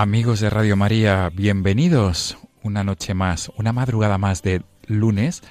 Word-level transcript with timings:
Amigos 0.00 0.38
de 0.38 0.48
Radio 0.48 0.76
María, 0.76 1.28
bienvenidos 1.34 2.38
una 2.62 2.84
noche 2.84 3.14
más, 3.14 3.50
una 3.56 3.72
madrugada 3.72 4.16
más 4.16 4.42
de 4.42 4.62
lunes 4.86 5.42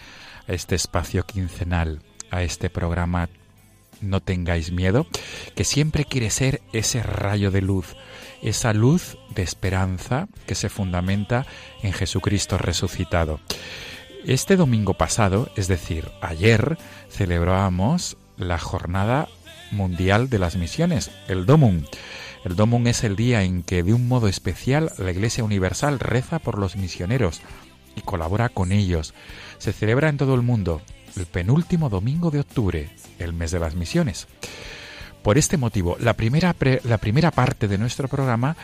a 0.47 0.53
este 0.53 0.73
espacio 0.73 1.25
quincenal, 1.25 1.99
a 2.31 2.43
este 2.43 2.69
programa 2.69 3.27
No 3.99 4.21
tengáis 4.21 4.71
miedo, 4.71 5.05
que 5.53 5.65
siempre 5.65 6.05
quiere 6.05 6.29
ser 6.29 6.61
ese 6.71 7.03
rayo 7.03 7.51
de 7.51 7.61
luz, 7.61 7.97
esa 8.41 8.71
luz 8.71 9.17
de 9.35 9.43
esperanza 9.43 10.29
que 10.45 10.55
se 10.55 10.69
fundamenta 10.69 11.45
en 11.83 11.91
Jesucristo 11.91 12.57
resucitado. 12.57 13.41
Este 14.25 14.55
domingo 14.55 14.93
pasado, 14.93 15.49
es 15.57 15.67
decir, 15.67 16.09
ayer, 16.21 16.77
celebrábamos 17.09 18.15
la 18.37 18.59
Jornada 18.59 19.27
Mundial 19.71 20.29
de 20.29 20.39
las 20.39 20.55
Misiones, 20.55 21.11
el 21.27 21.45
DOMUN. 21.45 21.85
El 22.43 22.55
DOMUN 22.55 22.87
es 22.87 23.03
el 23.03 23.15
día 23.15 23.43
en 23.43 23.63
que 23.63 23.83
de 23.83 23.93
un 23.93 24.07
modo 24.07 24.27
especial 24.27 24.91
la 24.97 25.11
Iglesia 25.11 25.43
Universal 25.43 25.99
reza 25.99 26.39
por 26.39 26.57
los 26.57 26.75
misioneros 26.75 27.41
y 27.95 28.01
colabora 28.01 28.49
con 28.49 28.71
ellos. 28.71 29.13
Se 29.57 29.73
celebra 29.73 30.09
en 30.09 30.17
todo 30.17 30.35
el 30.35 30.41
mundo 30.41 30.81
el 31.15 31.25
penúltimo 31.25 31.89
domingo 31.89 32.31
de 32.31 32.39
octubre, 32.39 32.89
el 33.19 33.33
mes 33.33 33.51
de 33.51 33.59
las 33.59 33.75
misiones. 33.75 34.27
Por 35.23 35.37
este 35.37 35.57
motivo, 35.57 35.97
la 35.99 36.13
primera, 36.13 36.55
la 36.83 36.97
primera 36.99 37.31
parte 37.31 37.67
de 37.67 37.77
nuestro 37.77 38.07
programa 38.07 38.55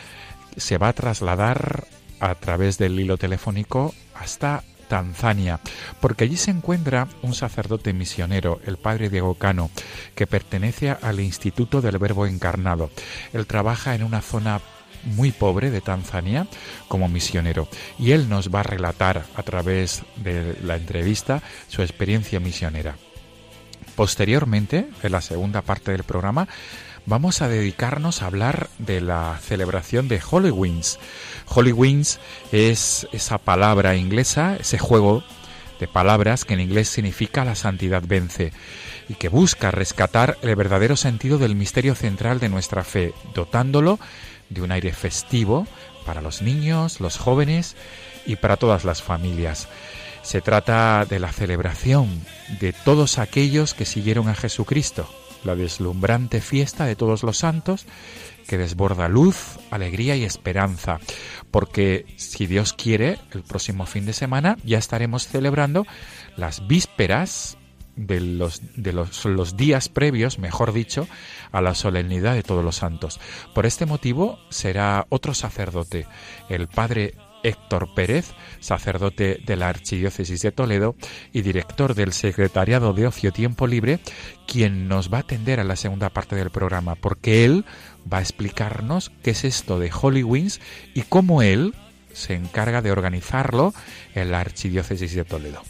se 0.56 0.78
va 0.78 0.88
a 0.88 0.92
trasladar 0.92 1.86
a 2.20 2.34
través 2.36 2.78
del 2.78 2.98
hilo 2.98 3.18
telefónico 3.18 3.94
hasta 4.14 4.62
Tanzania, 4.84 5.60
porque 6.00 6.24
allí 6.24 6.36
se 6.36 6.50
encuentra 6.50 7.08
un 7.22 7.34
sacerdote 7.34 7.92
misionero, 7.92 8.60
el 8.66 8.76
padre 8.76 9.10
Diego 9.10 9.34
Cano, 9.34 9.70
que 10.14 10.26
pertenece 10.26 10.90
al 10.90 11.20
Instituto 11.20 11.80
del 11.80 11.98
Verbo 11.98 12.26
Encarnado. 12.26 12.90
Él 13.32 13.46
trabaja 13.46 13.94
en 13.94 14.04
una 14.04 14.20
zona 14.20 14.60
muy 15.04 15.32
pobre 15.32 15.70
de 15.70 15.80
Tanzania 15.80 16.46
como 16.88 17.08
misionero 17.08 17.68
y 17.98 18.12
él 18.12 18.28
nos 18.28 18.54
va 18.54 18.60
a 18.60 18.64
relatar 18.64 19.24
a 19.34 19.42
través 19.42 20.02
de 20.16 20.56
la 20.62 20.76
entrevista 20.76 21.42
su 21.68 21.82
experiencia 21.82 22.40
misionera. 22.40 22.96
Posteriormente, 23.96 24.88
en 25.02 25.12
la 25.12 25.20
segunda 25.20 25.62
parte 25.62 25.92
del 25.92 26.02
programa, 26.02 26.48
vamos 27.06 27.42
a 27.42 27.48
dedicarnos 27.48 28.22
a 28.22 28.26
hablar 28.26 28.68
de 28.78 29.00
la 29.00 29.38
celebración 29.42 30.08
de 30.08 30.20
Halloween. 30.20 30.80
Halloween 31.46 32.02
es 32.52 33.06
esa 33.12 33.38
palabra 33.38 33.96
inglesa, 33.96 34.56
ese 34.58 34.78
juego 34.78 35.22
de 35.80 35.88
palabras 35.88 36.44
que 36.44 36.54
en 36.54 36.60
inglés 36.60 36.88
significa 36.88 37.44
la 37.44 37.54
santidad 37.54 38.02
vence 38.06 38.52
y 39.08 39.14
que 39.14 39.28
busca 39.28 39.70
rescatar 39.70 40.38
el 40.42 40.56
verdadero 40.56 40.96
sentido 40.96 41.38
del 41.38 41.56
misterio 41.56 41.94
central 41.94 42.40
de 42.40 42.48
nuestra 42.48 42.84
fe, 42.84 43.12
dotándolo 43.34 43.98
de 44.48 44.62
un 44.62 44.72
aire 44.72 44.92
festivo 44.92 45.66
para 46.06 46.22
los 46.22 46.42
niños, 46.42 47.00
los 47.00 47.18
jóvenes 47.18 47.76
y 48.24 48.36
para 48.36 48.56
todas 48.56 48.84
las 48.84 49.02
familias. 49.02 49.68
Se 50.22 50.40
trata 50.40 51.04
de 51.04 51.18
la 51.18 51.32
celebración 51.32 52.08
de 52.60 52.72
todos 52.72 53.18
aquellos 53.18 53.74
que 53.74 53.84
siguieron 53.84 54.28
a 54.28 54.34
Jesucristo, 54.34 55.06
la 55.44 55.54
deslumbrante 55.54 56.40
fiesta 56.40 56.86
de 56.86 56.96
todos 56.96 57.22
los 57.22 57.38
santos 57.38 57.86
que 58.46 58.58
desborda 58.58 59.08
luz, 59.08 59.58
alegría 59.70 60.16
y 60.16 60.24
esperanza, 60.24 61.00
porque 61.50 62.06
si 62.16 62.46
Dios 62.46 62.72
quiere, 62.72 63.18
el 63.32 63.42
próximo 63.42 63.86
fin 63.86 64.06
de 64.06 64.12
semana 64.12 64.58
ya 64.64 64.78
estaremos 64.78 65.26
celebrando 65.26 65.86
las 66.36 66.66
vísperas 66.66 67.56
de 67.96 68.20
los, 68.20 68.60
de 68.76 68.92
los, 68.92 69.24
los 69.24 69.56
días 69.56 69.88
previos, 69.88 70.38
mejor 70.38 70.72
dicho, 70.72 71.06
a 71.52 71.60
la 71.60 71.74
solemnidad 71.74 72.34
de 72.34 72.42
todos 72.42 72.64
los 72.64 72.76
santos. 72.76 73.20
Por 73.54 73.66
este 73.66 73.86
motivo 73.86 74.38
será 74.50 75.06
otro 75.08 75.34
sacerdote, 75.34 76.06
el 76.48 76.68
padre 76.68 77.14
Héctor 77.44 77.94
Pérez, 77.94 78.32
sacerdote 78.58 79.40
de 79.44 79.56
la 79.56 79.68
Archidiócesis 79.68 80.42
de 80.42 80.50
Toledo 80.50 80.96
y 81.32 81.42
director 81.42 81.94
del 81.94 82.12
Secretariado 82.12 82.92
de 82.92 83.06
Ocio 83.06 83.32
Tiempo 83.32 83.66
Libre, 83.66 84.00
quien 84.48 84.88
nos 84.88 85.12
va 85.12 85.18
a 85.18 85.20
atender 85.20 85.60
a 85.60 85.64
la 85.64 85.76
segunda 85.76 86.10
parte 86.10 86.34
del 86.34 86.50
programa, 86.50 86.96
porque 86.96 87.44
él 87.44 87.64
va 88.12 88.18
a 88.18 88.22
explicarnos 88.22 89.12
qué 89.22 89.30
es 89.30 89.44
esto 89.44 89.78
de 89.78 89.90
Halloween 89.90 90.48
y 90.94 91.02
cómo 91.02 91.42
él 91.42 91.74
se 92.12 92.34
encarga 92.34 92.80
de 92.80 92.92
organizarlo 92.92 93.74
en 94.14 94.30
la 94.30 94.40
Archidiócesis 94.40 95.14
de 95.14 95.24
Toledo. 95.24 95.62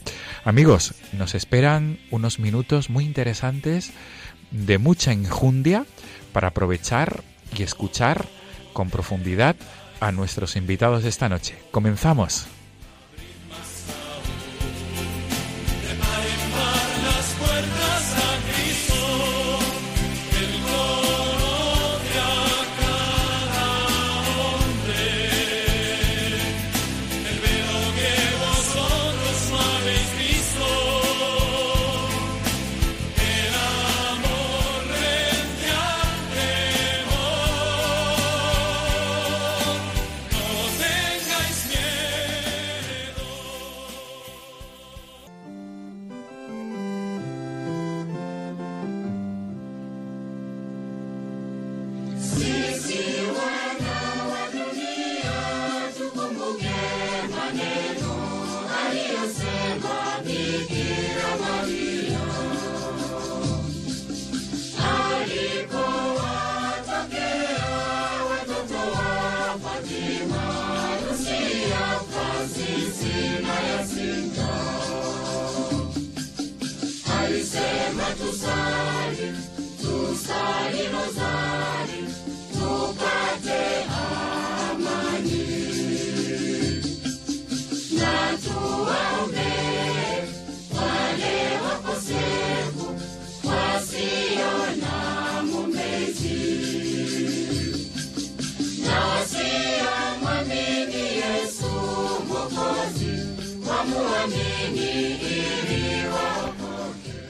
Amigos, 0.45 0.95
nos 1.13 1.35
esperan 1.35 1.99
unos 2.11 2.39
minutos 2.39 2.91
muy 2.91 3.05
interesantes 3.05 3.93
de 4.51 4.79
mucha 4.79 5.13
enjundia 5.13 5.87
para 6.33 6.49
aprovechar 6.49 7.25
y 7.57 7.63
escuchar 7.63 8.27
con 8.73 8.91
profundidad 8.91 9.57
a 10.05 10.13
nuestros 10.13 10.57
invitados 10.57 11.05
esta 11.05 11.29
noche. 11.29 11.55
Comenzamos. 11.71 12.47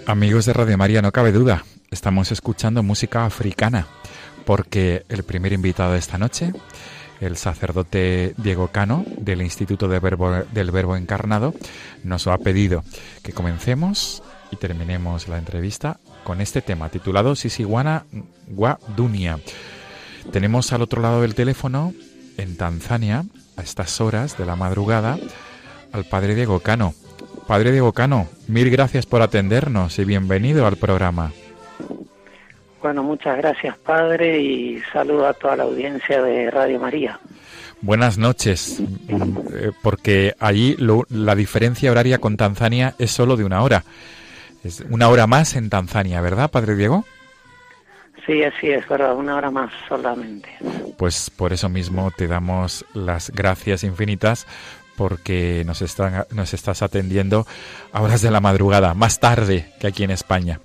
Amigos 0.06 0.44
de 0.44 0.52
Radio 0.52 0.76
María, 0.76 1.00
no 1.00 1.12
cabe 1.12 1.32
duda, 1.32 1.64
estamos 1.90 2.30
escuchando 2.30 2.82
música 2.82 3.24
africana, 3.24 3.86
porque 4.44 5.06
el 5.08 5.22
primer 5.22 5.54
invitado 5.54 5.92
de 5.92 5.98
esta 5.98 6.18
noche, 6.18 6.52
el 7.20 7.38
sacerdote 7.38 8.34
Diego 8.36 8.68
Cano, 8.68 9.06
del 9.16 9.40
Instituto 9.40 9.88
del 9.88 10.70
Verbo 10.70 10.96
Encarnado, 10.96 11.54
nos 12.02 12.26
ha 12.26 12.36
pedido 12.36 12.84
que 13.22 13.32
comencemos 13.32 14.22
y 14.50 14.56
terminemos 14.56 15.26
la 15.26 15.38
entrevista 15.38 15.98
con 16.22 16.42
este 16.42 16.60
tema 16.60 16.90
titulado 16.90 17.34
Sisiwana 17.34 18.04
Dunia. 18.94 19.40
Tenemos 20.30 20.72
al 20.74 20.82
otro 20.82 21.00
lado 21.00 21.22
del 21.22 21.34
teléfono, 21.34 21.94
en 22.36 22.58
Tanzania, 22.58 23.24
a 23.56 23.62
estas 23.62 24.02
horas 24.02 24.36
de 24.36 24.44
la 24.44 24.54
madrugada, 24.54 25.18
al 25.92 26.04
padre 26.04 26.34
Diego 26.34 26.60
Cano. 26.60 26.94
Padre 27.46 27.72
Diego 27.72 27.92
Cano, 27.92 28.26
mil 28.48 28.70
gracias 28.70 29.04
por 29.06 29.20
atendernos 29.20 29.98
y 29.98 30.04
bienvenido 30.04 30.66
al 30.66 30.76
programa. 30.76 31.32
Bueno, 32.80 33.02
muchas 33.02 33.36
gracias, 33.38 33.76
Padre, 33.78 34.40
y 34.40 34.80
saludo 34.92 35.26
a 35.26 35.34
toda 35.34 35.56
la 35.56 35.62
audiencia 35.64 36.22
de 36.22 36.50
Radio 36.50 36.80
María. 36.80 37.18
Buenas 37.80 38.16
noches, 38.16 38.80
eh, 39.08 39.72
porque 39.82 40.34
allí 40.38 40.76
la 41.10 41.34
diferencia 41.34 41.90
horaria 41.90 42.18
con 42.18 42.36
Tanzania 42.36 42.94
es 42.98 43.10
solo 43.10 43.36
de 43.36 43.44
una 43.44 43.62
hora. 43.62 43.84
Es 44.62 44.80
una 44.88 45.08
hora 45.08 45.26
más 45.26 45.54
en 45.56 45.68
Tanzania, 45.68 46.22
¿verdad, 46.22 46.50
Padre 46.50 46.76
Diego? 46.76 47.04
Sí, 48.26 48.42
así 48.42 48.70
es, 48.70 48.88
verdad, 48.88 49.14
una 49.14 49.36
hora 49.36 49.50
más 49.50 49.70
solamente. 49.86 50.48
Pues 50.96 51.28
por 51.28 51.52
eso 51.52 51.68
mismo 51.68 52.10
te 52.10 52.26
damos 52.26 52.86
las 52.94 53.30
gracias 53.30 53.84
infinitas 53.84 54.46
porque 54.96 55.62
nos, 55.66 55.82
están, 55.82 56.26
nos 56.30 56.54
estás 56.54 56.82
atendiendo 56.82 57.46
a 57.92 58.02
horas 58.02 58.22
de 58.22 58.30
la 58.30 58.40
madrugada, 58.40 58.94
más 58.94 59.20
tarde 59.20 59.72
que 59.80 59.86
aquí 59.86 60.04
en 60.04 60.10
España. 60.10 60.60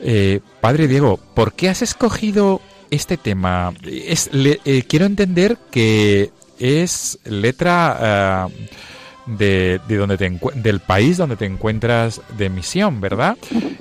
Eh, 0.00 0.40
padre 0.60 0.88
Diego, 0.88 1.16
¿por 1.16 1.52
qué 1.52 1.68
has 1.68 1.82
escogido 1.82 2.60
este 2.90 3.16
tema? 3.16 3.72
Eh, 3.84 4.84
quiero 4.88 5.06
entender 5.06 5.56
que 5.70 6.30
es 6.58 7.18
letra 7.24 8.48
eh, 8.50 8.68
de, 9.26 9.80
de, 9.86 9.96
donde 9.96 10.18
te 10.18 10.38
del 10.54 10.80
país 10.80 11.16
donde 11.16 11.36
te 11.36 11.46
encuentras 11.46 12.20
de 12.36 12.48
misión, 12.48 13.00
¿verdad? 13.00 13.36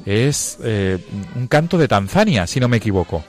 Es 0.06 0.60
un 0.62 1.48
canto 1.48 1.78
de 1.78 1.88
Tanzania, 1.88 2.46
si 2.46 2.60
no 2.60 2.68
me 2.68 2.78
equivoco. 2.78 3.24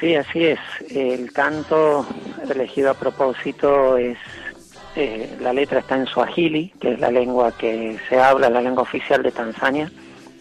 Sí, 0.00 0.14
así 0.14 0.44
es. 0.44 0.58
El 0.88 1.30
canto 1.32 2.06
elegido 2.48 2.90
a 2.90 2.94
propósito 2.94 3.98
es 3.98 4.16
eh, 4.96 5.36
la 5.40 5.52
letra 5.52 5.80
está 5.80 5.96
en 5.96 6.06
Swahili, 6.06 6.72
que 6.80 6.92
es 6.92 7.00
la 7.00 7.10
lengua 7.10 7.52
que 7.52 7.98
se 8.08 8.20
habla, 8.20 8.50
la 8.50 8.60
lengua 8.60 8.82
oficial 8.82 9.22
de 9.22 9.30
Tanzania, 9.30 9.90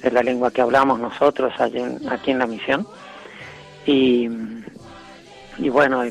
es 0.02 0.14
la 0.14 0.24
lengua 0.24 0.52
que 0.52 0.62
hablamos 0.62 1.00
nosotros 1.00 1.54
aquí 1.60 2.32
en 2.32 2.40
la 2.40 2.48
misión. 2.48 2.88
Y, 3.86 4.28
bueno, 5.70 6.04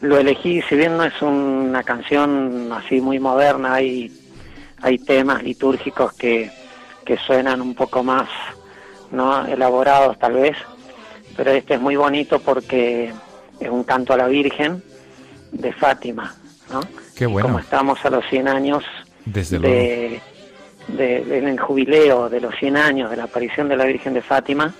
lo 0.00 0.18
elegí, 0.18 0.60
si 0.62 0.76
bien 0.76 0.96
no 0.96 1.04
es 1.04 1.20
una 1.22 1.82
canción 1.82 2.70
así 2.72 3.00
muy 3.00 3.18
moderna, 3.18 3.74
hay, 3.74 4.12
hay 4.82 4.98
temas 4.98 5.42
litúrgicos 5.42 6.12
que, 6.14 6.50
que 7.04 7.16
suenan 7.16 7.60
un 7.60 7.74
poco 7.74 8.02
más 8.02 8.28
no 9.10 9.46
elaborados 9.46 10.18
tal 10.18 10.34
vez, 10.34 10.56
pero 11.36 11.52
este 11.52 11.74
es 11.74 11.80
muy 11.80 11.96
bonito 11.96 12.40
porque 12.40 13.12
es 13.60 13.70
un 13.70 13.84
canto 13.84 14.12
a 14.12 14.16
la 14.16 14.26
Virgen 14.26 14.82
de 15.52 15.72
Fátima, 15.72 16.34
¿no? 16.70 16.80
Como 17.42 17.58
estamos 17.58 18.04
a 18.04 18.10
los 18.10 18.24
100 18.28 18.48
años 18.48 18.84
Desde 19.24 19.58
de, 19.58 20.20
del 21.24 21.60
jubileo 21.60 22.28
de 22.28 22.40
los 22.40 22.54
100 22.56 22.76
años 22.76 23.10
de 23.10 23.16
la 23.16 23.24
aparición 23.24 23.68
de 23.68 23.76
la 23.76 23.84
Virgen 23.84 24.14
de 24.14 24.22
Fátima, 24.22 24.72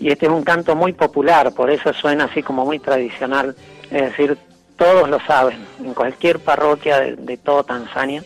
y 0.00 0.10
este 0.10 0.26
es 0.26 0.32
un 0.32 0.42
canto 0.42 0.76
muy 0.76 0.92
popular, 0.92 1.52
por 1.54 1.70
eso 1.70 1.92
suena 1.92 2.24
así 2.24 2.42
como 2.42 2.64
muy 2.64 2.78
tradicional, 2.78 3.54
es 3.90 4.02
decir, 4.02 4.36
todos 4.76 5.08
lo 5.08 5.20
saben, 5.20 5.58
en 5.84 5.94
cualquier 5.94 6.38
parroquia 6.40 7.00
de, 7.00 7.16
de 7.16 7.36
todo 7.36 7.64
Tanzania, 7.64 8.22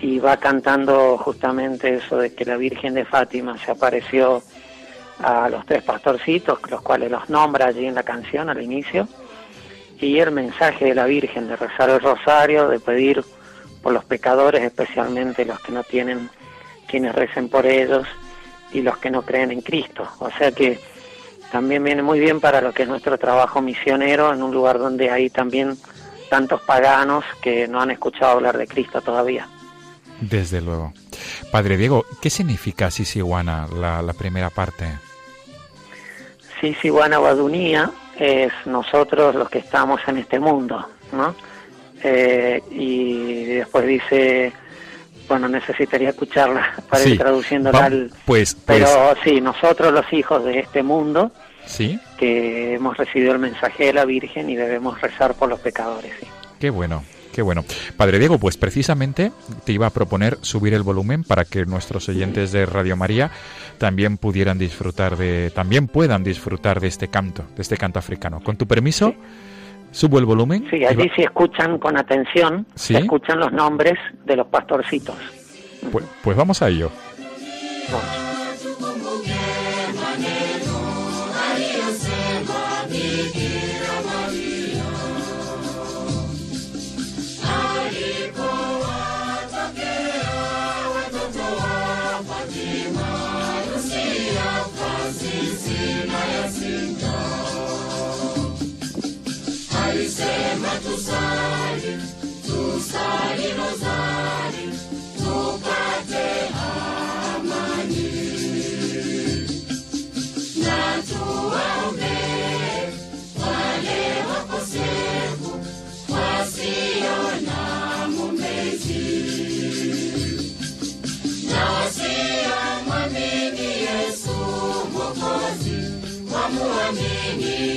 y 0.00 0.18
va 0.18 0.36
cantando 0.36 1.16
justamente 1.18 1.94
eso 1.94 2.18
de 2.18 2.34
que 2.34 2.44
la 2.44 2.56
Virgen 2.56 2.94
de 2.94 3.04
Fátima 3.04 3.56
se 3.58 3.70
apareció 3.70 4.42
a 5.22 5.48
los 5.48 5.64
tres 5.64 5.82
pastorcitos, 5.82 6.58
los 6.70 6.82
cuales 6.82 7.10
los 7.10 7.30
nombra 7.30 7.66
allí 7.66 7.86
en 7.86 7.94
la 7.94 8.02
canción 8.02 8.50
al 8.50 8.62
inicio, 8.62 9.08
y 10.00 10.18
el 10.18 10.30
mensaje 10.30 10.86
de 10.86 10.94
la 10.94 11.06
Virgen 11.06 11.48
de 11.48 11.56
rezar 11.56 11.90
el 11.90 12.00
rosario, 12.00 12.68
de 12.68 12.80
pedir 12.80 13.24
por 13.82 13.92
los 13.92 14.04
pecadores, 14.04 14.62
especialmente 14.62 15.44
los 15.44 15.60
que 15.60 15.72
no 15.72 15.82
tienen 15.84 16.30
quienes 16.86 17.14
recen 17.14 17.48
por 17.48 17.66
ellos 17.66 18.06
y 18.72 18.82
los 18.82 18.98
que 18.98 19.10
no 19.10 19.22
creen 19.22 19.52
en 19.52 19.60
Cristo. 19.60 20.06
O 20.18 20.30
sea 20.30 20.52
que 20.52 20.78
también 21.50 21.82
viene 21.84 22.02
muy 22.02 22.20
bien 22.20 22.40
para 22.40 22.60
lo 22.60 22.72
que 22.72 22.82
es 22.82 22.88
nuestro 22.88 23.18
trabajo 23.18 23.62
misionero 23.62 24.32
en 24.32 24.42
un 24.42 24.52
lugar 24.52 24.78
donde 24.78 25.10
hay 25.10 25.30
también 25.30 25.76
tantos 26.28 26.60
paganos 26.62 27.24
que 27.40 27.68
no 27.68 27.80
han 27.80 27.90
escuchado 27.90 28.32
hablar 28.32 28.58
de 28.58 28.66
Cristo 28.66 29.00
todavía. 29.00 29.48
Desde 30.20 30.60
luego. 30.60 30.92
Padre 31.50 31.76
Diego, 31.76 32.04
¿qué 32.20 32.30
significa 32.30 32.90
Sisiwana, 32.90 33.68
la, 33.68 34.02
la 34.02 34.12
primera 34.12 34.50
parte? 34.50 34.86
Sisiwana 36.60 37.18
Badunía 37.18 37.90
es 38.18 38.52
nosotros 38.64 39.34
los 39.34 39.48
que 39.48 39.58
estamos 39.58 40.00
en 40.06 40.18
este 40.18 40.40
mundo, 40.40 40.86
¿no? 41.12 41.34
Eh, 42.02 42.62
y 42.70 43.44
después 43.44 43.86
dice, 43.86 44.52
bueno, 45.28 45.48
necesitaría 45.48 46.10
escucharla 46.10 46.74
para 46.90 47.04
ir 47.04 47.18
traduciéndola 47.18 47.84
al... 47.84 48.10
Pues, 48.24 48.54
pues, 48.54 48.80
Pero 48.80 49.14
sí, 49.24 49.40
nosotros 49.40 49.92
los 49.92 50.10
hijos 50.12 50.44
de 50.44 50.60
este 50.60 50.82
mundo, 50.82 51.32
¿Sí? 51.64 51.98
que 52.16 52.74
hemos 52.74 52.96
recibido 52.96 53.32
el 53.32 53.38
mensaje 53.38 53.86
de 53.86 53.92
la 53.92 54.04
Virgen 54.04 54.48
y 54.50 54.56
debemos 54.56 55.00
rezar 55.00 55.34
por 55.34 55.48
los 55.48 55.60
pecadores, 55.60 56.12
sí. 56.20 56.26
Qué 56.60 56.70
bueno, 56.70 57.02
Qué 57.36 57.42
bueno. 57.42 57.66
Padre 57.98 58.18
Diego, 58.18 58.38
pues 58.38 58.56
precisamente 58.56 59.30
te 59.66 59.72
iba 59.72 59.86
a 59.86 59.90
proponer 59.90 60.38
subir 60.40 60.72
el 60.72 60.82
volumen 60.82 61.22
para 61.22 61.44
que 61.44 61.66
nuestros 61.66 62.08
oyentes 62.08 62.50
de 62.50 62.64
Radio 62.64 62.96
María 62.96 63.30
también 63.76 64.16
pudieran 64.16 64.56
disfrutar 64.56 65.18
de, 65.18 65.50
también 65.54 65.86
puedan 65.86 66.24
disfrutar 66.24 66.80
de 66.80 66.88
este 66.88 67.08
canto, 67.08 67.44
de 67.54 67.60
este 67.60 67.76
canto 67.76 67.98
africano. 67.98 68.40
Con 68.42 68.56
tu 68.56 68.66
permiso, 68.66 69.14
subo 69.90 70.18
el 70.18 70.24
volumen. 70.24 70.66
Sí, 70.70 70.82
allí 70.86 71.10
si 71.14 71.24
escuchan 71.24 71.78
con 71.78 71.98
atención, 71.98 72.64
se 72.74 72.96
escuchan 72.96 73.38
los 73.38 73.52
nombres 73.52 73.98
de 74.24 74.36
los 74.36 74.46
pastorcitos. 74.46 75.16
Pues, 75.92 76.06
pues 76.22 76.34
vamos 76.38 76.62
a 76.62 76.70
ello. 76.70 76.90
Tusali, 101.06 101.92
tusali 102.46 103.48
rozari, 103.58 104.66
tupate 105.18 106.26
amani. 106.66 108.08
Na 110.62 110.78
tuwaombe 111.08 112.16
wale 113.40 114.00
wakosefu 114.30 115.50
wasio 116.12 117.16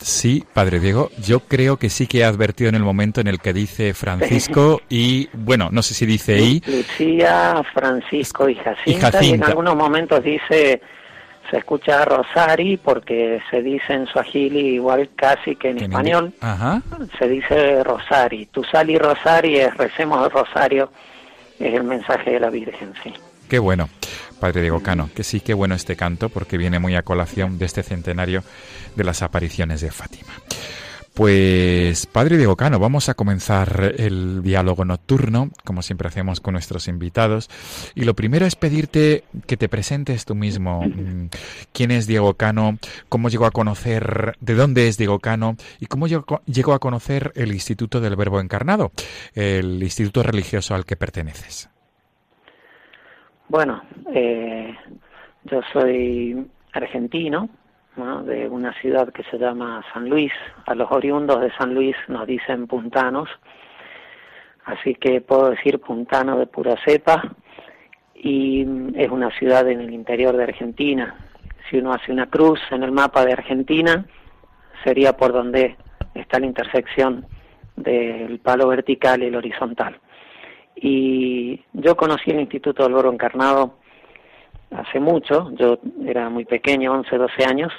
Sí, 0.00 0.44
Padre 0.52 0.80
Diego, 0.80 1.10
yo 1.24 1.40
creo 1.40 1.76
que 1.76 1.90
sí 1.90 2.06
que 2.06 2.18
he 2.20 2.24
advertido 2.24 2.68
en 2.68 2.76
el 2.76 2.82
momento 2.82 3.20
en 3.20 3.26
el 3.28 3.40
que 3.40 3.52
dice 3.52 3.94
Francisco 3.94 4.80
y, 4.88 5.28
bueno, 5.32 5.68
no 5.70 5.82
sé 5.82 5.94
si 5.94 6.06
dice 6.06 6.38
y. 6.38 6.60
Lucía, 6.66 7.62
Francisco 7.72 8.48
y 8.48 8.54
Jacinta, 8.54 9.22
y 9.22 9.30
en 9.30 9.44
algunos 9.44 9.76
momentos 9.76 10.22
dice 10.22 10.80
se 11.52 11.58
escucha 11.58 12.04
Rosari 12.06 12.78
porque 12.78 13.40
se 13.50 13.62
dice 13.62 13.92
en 13.92 14.06
suajili 14.06 14.74
igual 14.74 15.10
casi 15.14 15.54
que 15.56 15.70
en 15.70 15.82
español. 15.82 16.32
Se 17.18 17.28
dice 17.28 17.84
Rosari. 17.84 18.46
Tu 18.46 18.64
sali 18.64 18.96
Rosari 18.96 19.58
es 19.58 19.76
recemos 19.76 20.24
el 20.24 20.30
Rosario, 20.30 20.90
es 21.58 21.74
el 21.74 21.84
mensaje 21.84 22.30
de 22.30 22.40
la 22.40 22.48
Virgen, 22.48 22.94
sí. 23.02 23.12
Qué 23.50 23.58
bueno, 23.58 23.90
Padre 24.42 24.62
Diego 24.62 24.82
Cano, 24.82 25.08
que 25.14 25.22
sí, 25.22 25.38
qué 25.38 25.54
bueno 25.54 25.76
este 25.76 25.94
canto 25.94 26.28
porque 26.28 26.58
viene 26.58 26.80
muy 26.80 26.96
a 26.96 27.04
colación 27.04 27.60
de 27.60 27.64
este 27.64 27.84
centenario 27.84 28.42
de 28.96 29.04
las 29.04 29.22
apariciones 29.22 29.80
de 29.82 29.92
Fátima. 29.92 30.32
Pues, 31.14 32.06
Padre 32.06 32.38
Diego 32.38 32.56
Cano, 32.56 32.80
vamos 32.80 33.08
a 33.08 33.14
comenzar 33.14 33.94
el 33.98 34.42
diálogo 34.42 34.84
nocturno, 34.84 35.52
como 35.62 35.80
siempre 35.82 36.08
hacemos 36.08 36.40
con 36.40 36.54
nuestros 36.54 36.88
invitados. 36.88 37.50
Y 37.94 38.02
lo 38.02 38.16
primero 38.16 38.44
es 38.44 38.56
pedirte 38.56 39.22
que 39.46 39.56
te 39.56 39.68
presentes 39.68 40.24
tú 40.24 40.34
mismo. 40.34 40.82
Mm, 40.82 41.28
¿Quién 41.72 41.92
es 41.92 42.08
Diego 42.08 42.34
Cano? 42.34 42.78
¿Cómo 43.08 43.28
llegó 43.28 43.46
a 43.46 43.52
conocer, 43.52 44.36
de 44.40 44.54
dónde 44.54 44.88
es 44.88 44.98
Diego 44.98 45.20
Cano? 45.20 45.56
¿Y 45.78 45.86
cómo 45.86 46.08
llegó 46.08 46.72
a 46.72 46.80
conocer 46.80 47.30
el 47.36 47.52
Instituto 47.52 48.00
del 48.00 48.16
Verbo 48.16 48.40
Encarnado, 48.40 48.90
el 49.34 49.80
instituto 49.80 50.24
religioso 50.24 50.74
al 50.74 50.84
que 50.84 50.96
perteneces? 50.96 51.68
Bueno, 53.52 53.82
eh, 54.14 54.74
yo 55.44 55.60
soy 55.74 56.50
argentino, 56.72 57.50
de 58.24 58.48
una 58.48 58.72
ciudad 58.80 59.12
que 59.12 59.24
se 59.24 59.36
llama 59.36 59.84
San 59.92 60.08
Luis. 60.08 60.32
A 60.64 60.74
los 60.74 60.90
oriundos 60.90 61.38
de 61.42 61.52
San 61.58 61.74
Luis 61.74 61.94
nos 62.08 62.26
dicen 62.26 62.66
puntanos, 62.66 63.28
así 64.64 64.94
que 64.94 65.20
puedo 65.20 65.50
decir 65.50 65.80
puntano 65.80 66.38
de 66.38 66.46
pura 66.46 66.76
cepa 66.82 67.22
y 68.14 68.62
es 68.94 69.10
una 69.10 69.30
ciudad 69.32 69.68
en 69.68 69.82
el 69.82 69.92
interior 69.92 70.34
de 70.34 70.44
Argentina. 70.44 71.14
Si 71.68 71.76
uno 71.76 71.92
hace 71.92 72.10
una 72.10 72.30
cruz 72.30 72.58
en 72.70 72.82
el 72.82 72.90
mapa 72.90 73.22
de 73.26 73.34
Argentina, 73.34 74.06
sería 74.82 75.14
por 75.14 75.34
donde 75.34 75.76
está 76.14 76.40
la 76.40 76.46
intersección 76.46 77.26
del 77.76 78.38
palo 78.38 78.68
vertical 78.68 79.22
y 79.22 79.26
el 79.26 79.36
horizontal. 79.36 80.00
Y 80.76 81.62
yo 81.72 81.96
conocí 81.96 82.30
el 82.30 82.40
Instituto 82.40 82.82
del 82.82 82.94
Oro 82.94 83.12
Encarnado 83.12 83.76
hace 84.70 85.00
mucho, 85.00 85.50
yo 85.52 85.78
era 86.04 86.30
muy 86.30 86.44
pequeño, 86.44 86.92
11, 86.92 87.16
12 87.16 87.44
años, 87.44 87.72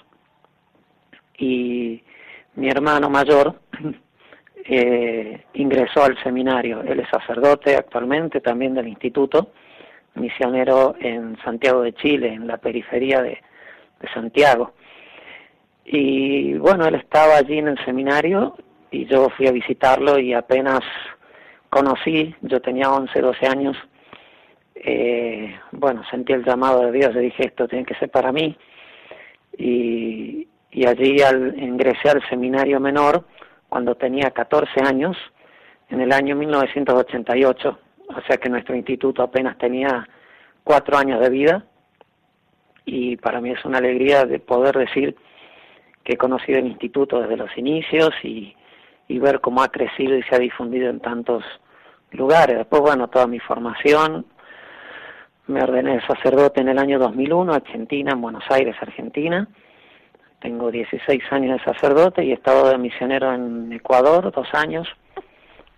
y 1.38 2.04
mi 2.56 2.70
hermano 2.70 3.10
mayor 3.10 3.60
eh, 4.66 5.44
ingresó 5.54 6.04
al 6.04 6.22
seminario. 6.24 6.82
Él 6.82 7.00
es 7.00 7.10
sacerdote 7.10 7.76
actualmente 7.76 8.42
también 8.42 8.76
del 8.76 8.88
instituto, 8.88 9.52
misionero 10.16 10.96
en 11.00 11.38
Santiago 11.44 11.82
de 11.82 11.94
Chile, 11.94 12.34
en 12.34 12.48
la 12.48 12.58
periferia 12.58 13.22
de, 13.22 13.40
de 14.00 14.14
Santiago. 14.14 14.74
Y 15.86 16.54
bueno, 16.56 16.86
él 16.86 16.96
estaba 16.96 17.38
allí 17.38 17.58
en 17.58 17.70
el 17.70 17.86
seminario 17.86 18.56
y 18.92 19.06
yo 19.06 19.30
fui 19.30 19.48
a 19.48 19.52
visitarlo 19.52 20.20
y 20.20 20.34
apenas 20.34 20.82
conocí, 21.74 22.36
yo 22.42 22.62
tenía 22.62 22.92
11, 22.92 23.20
12 23.20 23.48
años, 23.48 23.76
eh, 24.76 25.60
bueno, 25.72 26.04
sentí 26.12 26.32
el 26.32 26.46
llamado 26.46 26.86
de 26.86 26.92
Dios, 26.92 27.16
le 27.16 27.22
dije, 27.22 27.48
esto 27.48 27.68
tiene 27.68 27.84
que 27.84 27.96
ser 27.96 28.12
para 28.12 28.32
mí. 28.32 28.56
Y, 29.58 30.48
allí 30.86 31.22
al, 31.22 31.56
ingresé 31.58 32.10
al 32.10 32.22
seminario 32.30 32.80
menor 32.80 33.26
cuando 33.70 33.96
tenía 33.96 34.30
14 34.30 34.70
años, 34.86 35.18
en 35.90 36.02
el 36.02 36.12
año 36.12 36.36
1988, 36.36 37.80
o 38.08 38.22
sea 38.28 38.38
que 38.38 38.50
nuestro 38.50 38.76
instituto 38.76 39.24
apenas 39.24 39.58
tenía 39.58 40.08
cuatro 40.64 40.98
años 40.98 41.20
de 41.22 41.30
vida 41.30 41.66
y 42.86 43.18
para 43.18 43.42
mí 43.42 43.52
es 43.52 43.64
una 43.66 43.80
alegría 43.80 44.26
de 44.26 44.40
poder 44.40 44.78
decir 44.78 45.16
que 46.04 46.14
he 46.14 46.18
conocido 46.18 46.60
el 46.60 46.68
instituto 46.68 47.22
desde 47.22 47.38
los 47.38 47.58
inicios 47.58 48.12
y, 48.24 48.56
y 49.08 49.20
ver 49.20 49.42
cómo 49.42 49.62
ha 49.62 49.70
crecido 49.70 50.18
y 50.18 50.24
se 50.24 50.36
ha 50.36 50.40
difundido 50.40 50.90
en 50.90 51.00
tantos 51.00 51.44
lugares. 52.12 52.58
Después, 52.58 52.82
bueno, 52.82 53.08
toda 53.10 53.28
mi 53.28 53.40
formación 53.40 54.26
me 55.48 55.62
ordené 55.62 56.00
sacerdote 56.08 56.62
en 56.62 56.70
el 56.70 56.80
año 56.80 57.00
2001, 57.00 57.54
Argentina, 57.54 58.14
en 58.14 58.22
Buenos 58.22 58.46
Aires, 58.50 58.76
Argentina. 58.80 59.48
Tengo 60.40 60.72
16 60.72 61.22
años 61.32 61.60
de 61.60 61.74
sacerdote 61.74 62.24
y 62.24 62.32
he 62.32 62.34
estado 62.34 62.70
de 62.70 62.78
misionero 62.78 63.34
en 63.34 63.72
Ecuador, 63.74 64.32
dos 64.32 64.48
años. 64.54 64.88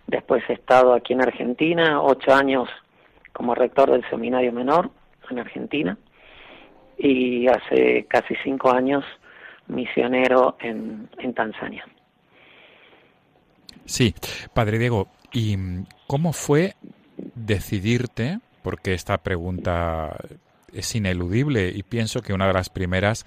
Después 0.06 0.42
he 0.48 0.54
estado 0.54 0.94
aquí 0.94 1.12
en 1.14 1.22
Argentina, 1.22 2.00
ocho 2.00 2.32
años 2.32 2.68
como 3.32 3.54
rector 3.54 3.90
del 3.90 4.08
seminario 4.08 4.52
menor 4.52 4.90
en 5.30 5.38
Argentina. 5.40 5.98
Y 6.96 7.46
hace 7.48 8.06
casi 8.08 8.34
cinco 8.42 8.72
años 8.72 9.04
misionero 9.66 10.56
en, 10.60 11.08
en 11.18 11.34
Tanzania. 11.34 11.84
Sí, 13.86 14.14
Padre 14.52 14.78
Diego, 14.78 15.08
¿y 15.32 15.56
cómo 16.06 16.32
fue 16.32 16.76
decidirte 17.34 18.40
porque 18.62 18.94
esta 18.94 19.18
pregunta 19.18 20.16
es 20.72 20.94
ineludible 20.94 21.70
y 21.70 21.82
pienso 21.84 22.20
que 22.20 22.32
una 22.34 22.48
de 22.48 22.52
las 22.52 22.68
primeras 22.68 23.24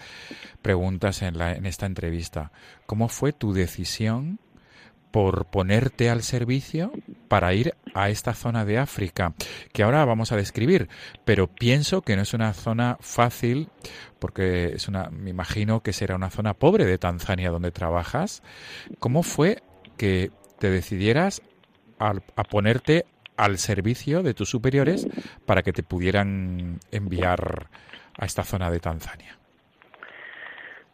preguntas 0.62 1.22
en, 1.22 1.38
la, 1.38 1.54
en 1.54 1.66
esta 1.66 1.86
entrevista, 1.86 2.52
¿cómo 2.86 3.08
fue 3.08 3.32
tu 3.32 3.54
decisión 3.54 4.40
por 5.12 5.46
ponerte 5.46 6.10
al 6.10 6.24
servicio 6.24 6.92
para 7.28 7.54
ir 7.54 7.74
a 7.94 8.10
esta 8.10 8.34
zona 8.34 8.66
de 8.66 8.78
África, 8.78 9.34
que 9.74 9.84
ahora 9.84 10.06
vamos 10.06 10.32
a 10.32 10.36
describir, 10.36 10.88
pero 11.26 11.48
pienso 11.48 12.02
que 12.02 12.16
no 12.16 12.22
es 12.22 12.34
una 12.34 12.54
zona 12.54 12.98
fácil, 13.00 13.70
porque 14.20 14.74
es 14.76 14.88
una, 14.88 15.10
me 15.10 15.32
imagino 15.32 15.82
que 15.82 15.94
será 15.94 16.16
una 16.16 16.30
zona 16.30 16.54
pobre 16.54 16.86
de 16.86 16.98
Tanzania 16.98 17.50
donde 17.50 17.72
trabajas. 17.72 18.44
¿Cómo 19.00 19.24
fue 19.24 19.64
que 19.98 20.32
te 20.60 20.70
decidieras 20.70 21.42
a, 22.00 22.14
a 22.36 22.44
ponerte 22.44 23.06
al 23.38 23.58
servicio 23.58 24.22
de 24.22 24.34
tus 24.34 24.50
superiores 24.50 25.08
para 25.46 25.64
que 25.64 25.72
te 25.72 25.82
pudieran 25.82 26.80
enviar 26.92 27.68
a 28.18 28.26
esta 28.26 28.44
zona 28.44 28.70
de 28.70 28.80
Tanzania? 28.80 29.38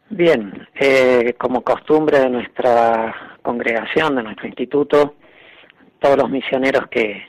Bien, 0.10 0.68
eh, 0.76 1.34
como 1.40 1.62
costumbre 1.62 2.20
de 2.20 2.30
nuestra 2.30 3.38
congregación, 3.42 4.16
de 4.16 4.24
nuestro 4.24 4.46
instituto, 4.46 5.16
todos 6.00 6.18
los 6.18 6.30
misioneros 6.30 6.88
que, 6.88 7.28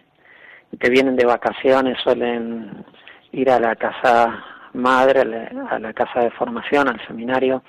que 0.79 0.91
vienen 0.91 1.17
de 1.17 1.25
vacaciones 1.25 1.97
suelen 2.03 2.85
ir 3.33 3.51
a 3.51 3.59
la 3.59 3.75
casa 3.77 4.45
madre, 4.75 5.23
a 5.71 5.79
la 5.79 5.93
casa 5.95 6.21
de 6.21 6.31
formación, 6.33 6.89
al 6.89 7.05
seminario, 7.07 7.63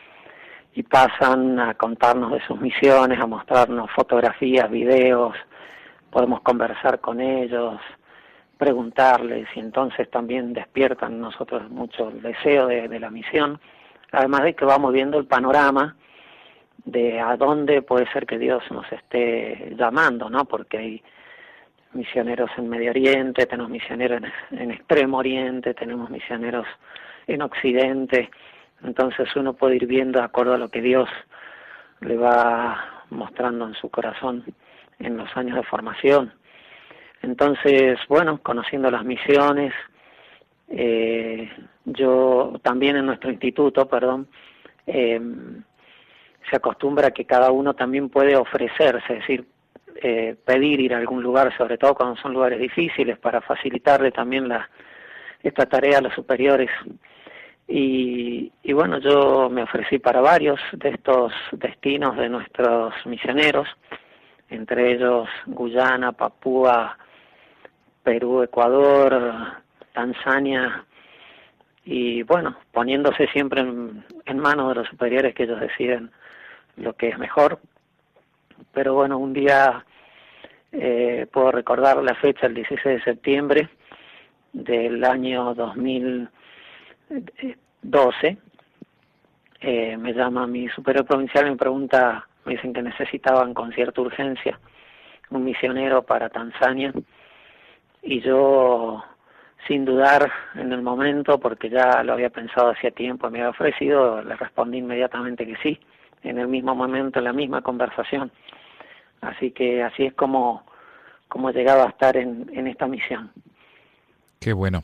y 0.78 0.84
pasan 0.84 1.60
a 1.60 1.74
contarnos 1.74 2.32
de 2.32 2.40
sus 2.46 2.62
misiones, 2.62 3.20
a 3.20 3.26
mostrarnos 3.26 3.90
fotografías, 3.96 4.70
videos, 4.70 5.36
podemos 6.12 6.42
conversar 6.42 7.00
con 7.00 7.20
ellos, 7.20 7.82
preguntarles 8.60 9.48
y 9.56 9.60
entonces 9.60 10.08
también 10.12 10.54
despiertan 10.54 11.20
nosotros 11.20 11.68
mucho 11.72 12.10
el 12.10 12.22
deseo 12.22 12.68
de, 12.68 13.00
la 13.00 13.10
misión, 13.10 13.60
además 14.12 14.44
de 14.44 14.54
que 14.54 14.66
vamos 14.66 14.94
viendo 14.94 15.18
el 15.18 15.26
panorama 15.26 15.96
de 16.86 17.20
a 17.20 17.36
dónde 17.38 17.82
puede 17.82 18.06
ser 18.12 18.28
que 18.28 18.38
Dios 18.38 18.62
nos 18.70 18.86
esté 18.92 19.74
llamando, 19.76 20.30
¿no? 20.30 20.46
Porque 20.46 20.78
hay 20.78 21.04
misioneros 21.94 22.52
en 22.56 22.70
Medio 22.70 22.92
Oriente, 22.92 23.48
tenemos 23.48 23.72
misioneros 23.72 24.22
en, 24.52 24.60
en 24.60 24.70
Extremo 24.70 25.18
Oriente, 25.18 25.74
tenemos 25.74 26.12
misioneros 26.12 26.68
en 27.26 27.42
Occidente, 27.42 28.30
entonces 28.84 29.28
uno 29.36 29.54
puede 29.54 29.76
ir 29.76 29.88
viendo 29.88 30.20
de 30.20 30.26
acuerdo 30.26 30.54
a 30.54 30.58
lo 30.58 30.70
que 30.70 30.82
Dios 30.82 31.10
le 32.02 32.16
va 32.18 33.06
mostrando 33.10 33.68
en 33.68 33.74
su 33.76 33.90
corazón 33.90 34.44
en 35.00 35.18
los 35.18 35.36
años 35.36 35.56
de 35.56 35.64
formación. 35.64 36.34
Entonces, 37.22 38.00
bueno, 38.08 38.40
conociendo 38.42 38.92
las 38.92 39.04
misiones, 39.04 39.74
eh, 40.70 41.50
yo 41.86 42.60
también 42.62 42.98
en 42.98 43.06
nuestro 43.06 43.32
instituto, 43.32 43.88
perdón, 43.88 44.28
eh, 44.86 45.20
se 46.50 46.56
acostumbra 46.56 47.12
que 47.12 47.26
cada 47.26 47.52
uno 47.52 47.74
también 47.74 48.10
puede 48.10 48.36
ofrecerse, 48.36 49.14
es 49.14 49.20
decir, 49.20 49.46
eh, 50.02 50.36
pedir 50.46 50.80
ir 50.80 50.94
a 50.94 50.98
algún 50.98 51.24
lugar, 51.24 51.56
sobre 51.58 51.78
todo 51.78 51.96
cuando 51.96 52.16
son 52.18 52.34
lugares 52.34 52.60
difíciles, 52.60 53.18
para 53.18 53.42
facilitarle 53.42 54.12
también 54.12 54.48
la, 54.48 54.70
esta 55.42 55.66
tarea 55.66 55.98
a 55.98 56.02
los 56.02 56.14
superiores. 56.14 56.70
Y, 57.68 58.52
y 58.64 58.74
bueno, 58.74 59.00
yo 59.00 59.50
me 59.50 59.64
ofrecí 59.64 60.00
para 60.00 60.22
varios 60.22 60.60
de 60.72 60.90
estos 60.90 61.34
destinos 61.52 62.16
de 62.16 62.30
nuestros 62.30 62.94
misioneros 63.06 63.68
entre 64.50 64.94
ellos 64.94 65.28
Guyana, 65.46 66.12
Papúa, 66.14 66.98
Perú, 68.04 68.44
Ecuador, 68.44 69.64
Tanzania, 69.94 70.86
y 71.84 72.24
bueno, 72.24 72.58
poniéndose 72.72 73.28
siempre 73.28 73.62
en, 73.62 74.40
manos 74.40 74.70
de 74.70 74.76
los 74.76 74.88
superiores 74.90 75.34
que 75.34 75.44
ellos 75.44 75.60
deciden 75.60 76.12
lo 76.76 76.94
que 76.94 77.10
es 77.10 77.18
mejor. 77.18 77.60
Pero 78.74 78.94
bueno, 78.94 79.18
un 79.18 79.34
día 79.34 79.86
eh, 80.72 81.28
puedo 81.32 81.52
recordar 81.52 82.04
la 82.04 82.16
fecha, 82.16 82.48
el 82.48 82.56
16 82.56 82.98
de 82.98 83.04
septiembre 83.04 83.70
del 84.52 85.04
año 85.04 85.54
2012. 87.10 88.38
Eh, 89.60 89.98
me 89.98 90.14
llama 90.14 90.46
mi 90.46 90.68
superior 90.70 91.06
provincial 91.06 91.48
y 91.48 91.52
me 91.52 91.58
pregunta, 91.58 92.28
me 92.46 92.54
dicen 92.54 92.74
que 92.74 92.82
necesitaban 92.82 93.54
con 93.54 93.72
cierta 93.74 94.02
urgencia 94.02 94.60
un 95.30 95.44
misionero 95.44 96.04
para 96.04 96.30
Tanzania 96.30 96.94
y 98.02 98.22
yo 98.22 99.04
sin 99.68 99.84
dudar 99.84 100.32
en 100.56 100.72
el 100.72 100.82
momento 100.82 101.40
porque 101.40 101.70
ya 101.70 102.04
lo 102.04 102.14
había 102.14 102.30
pensado 102.30 102.70
hacía 102.70 102.92
tiempo, 102.92 103.30
me 103.30 103.40
había 103.40 103.50
ofrecido, 103.50 104.22
le 104.22 104.36
respondí 104.36 104.78
inmediatamente 104.78 105.46
que 105.46 105.58
sí, 105.58 105.80
en 106.24 106.38
el 106.38 106.48
mismo 106.48 106.74
momento, 106.76 107.20
en 107.20 107.26
la 107.26 107.34
misma 107.34 107.62
conversación. 107.62 108.32
Así 109.22 109.52
que 109.52 109.84
así 109.84 110.06
es 110.06 110.14
como, 110.14 110.64
como 111.28 111.52
llegaba 111.52 111.84
a 111.84 111.90
estar 111.90 112.16
en, 112.16 112.50
en 112.54 112.68
esta 112.68 112.88
misión. 112.88 113.32
Qué 114.40 114.54
bueno. 114.54 114.84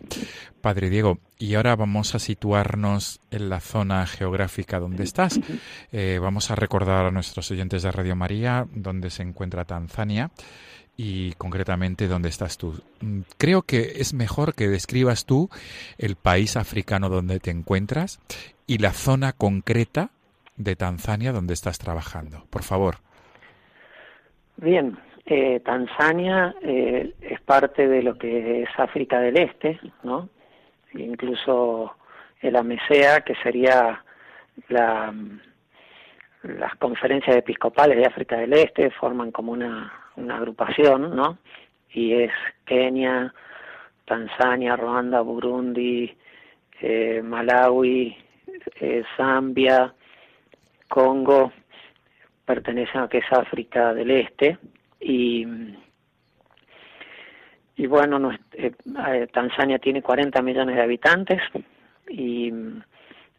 Padre 0.61 0.89
Diego, 0.89 1.19
y 1.37 1.55
ahora 1.55 1.75
vamos 1.75 2.15
a 2.15 2.19
situarnos 2.19 3.19
en 3.31 3.49
la 3.49 3.59
zona 3.59 4.05
geográfica 4.07 4.79
donde 4.79 5.03
estás. 5.03 5.39
Eh, 5.91 6.19
vamos 6.21 6.49
a 6.49 6.55
recordar 6.55 7.05
a 7.05 7.11
nuestros 7.11 7.51
oyentes 7.51 7.83
de 7.83 7.91
Radio 7.91 8.15
María 8.15 8.67
dónde 8.73 9.09
se 9.09 9.23
encuentra 9.23 9.65
Tanzania 9.65 10.31
y 10.95 11.33
concretamente 11.33 12.07
dónde 12.07 12.29
estás 12.29 12.57
tú. 12.57 12.81
Mm, 13.01 13.21
creo 13.37 13.63
que 13.63 13.93
es 13.97 14.13
mejor 14.13 14.55
que 14.55 14.67
describas 14.67 15.25
tú 15.25 15.49
el 15.97 16.15
país 16.15 16.55
africano 16.55 17.09
donde 17.09 17.39
te 17.39 17.51
encuentras 17.51 18.19
y 18.67 18.77
la 18.77 18.93
zona 18.93 19.33
concreta 19.33 20.11
de 20.55 20.75
Tanzania 20.75 21.31
donde 21.31 21.53
estás 21.53 21.79
trabajando. 21.79 22.45
Por 22.49 22.63
favor. 22.63 22.97
Bien, 24.57 24.97
eh, 25.25 25.61
Tanzania 25.61 26.55
eh, 26.61 27.13
es 27.21 27.41
parte 27.41 27.87
de 27.87 28.03
lo 28.03 28.17
que 28.17 28.63
es 28.63 28.69
África 28.77 29.19
del 29.19 29.37
Este, 29.37 29.79
¿no? 30.03 30.29
Incluso 30.93 31.95
el 32.41 32.55
AMESEA, 32.55 33.21
que 33.21 33.35
sería 33.35 34.03
la, 34.67 35.13
las 36.43 36.75
conferencias 36.75 37.37
episcopales 37.37 37.97
de 37.97 38.05
África 38.05 38.37
del 38.37 38.53
Este, 38.53 38.91
forman 38.91 39.31
como 39.31 39.53
una, 39.53 39.93
una 40.17 40.37
agrupación, 40.37 41.15
¿no? 41.15 41.37
Y 41.93 42.13
es 42.13 42.31
Kenia, 42.65 43.33
Tanzania, 44.05 44.75
Ruanda, 44.75 45.21
Burundi, 45.21 46.15
eh, 46.81 47.21
Malawi, 47.23 48.17
eh, 48.81 49.03
Zambia, 49.15 49.93
Congo, 50.89 51.53
pertenecen 52.45 53.01
a 53.01 53.07
que 53.07 53.19
es 53.19 53.31
África 53.31 53.93
del 53.93 54.11
Este 54.11 54.57
y, 55.03 55.45
y 57.75 57.87
bueno, 57.87 58.31
eh, 58.53 58.71
eh, 59.07 59.27
Tanzania 59.31 59.79
tiene 59.79 60.01
40 60.01 60.41
millones 60.41 60.75
de 60.75 60.81
habitantes 60.81 61.41
y 62.09 62.51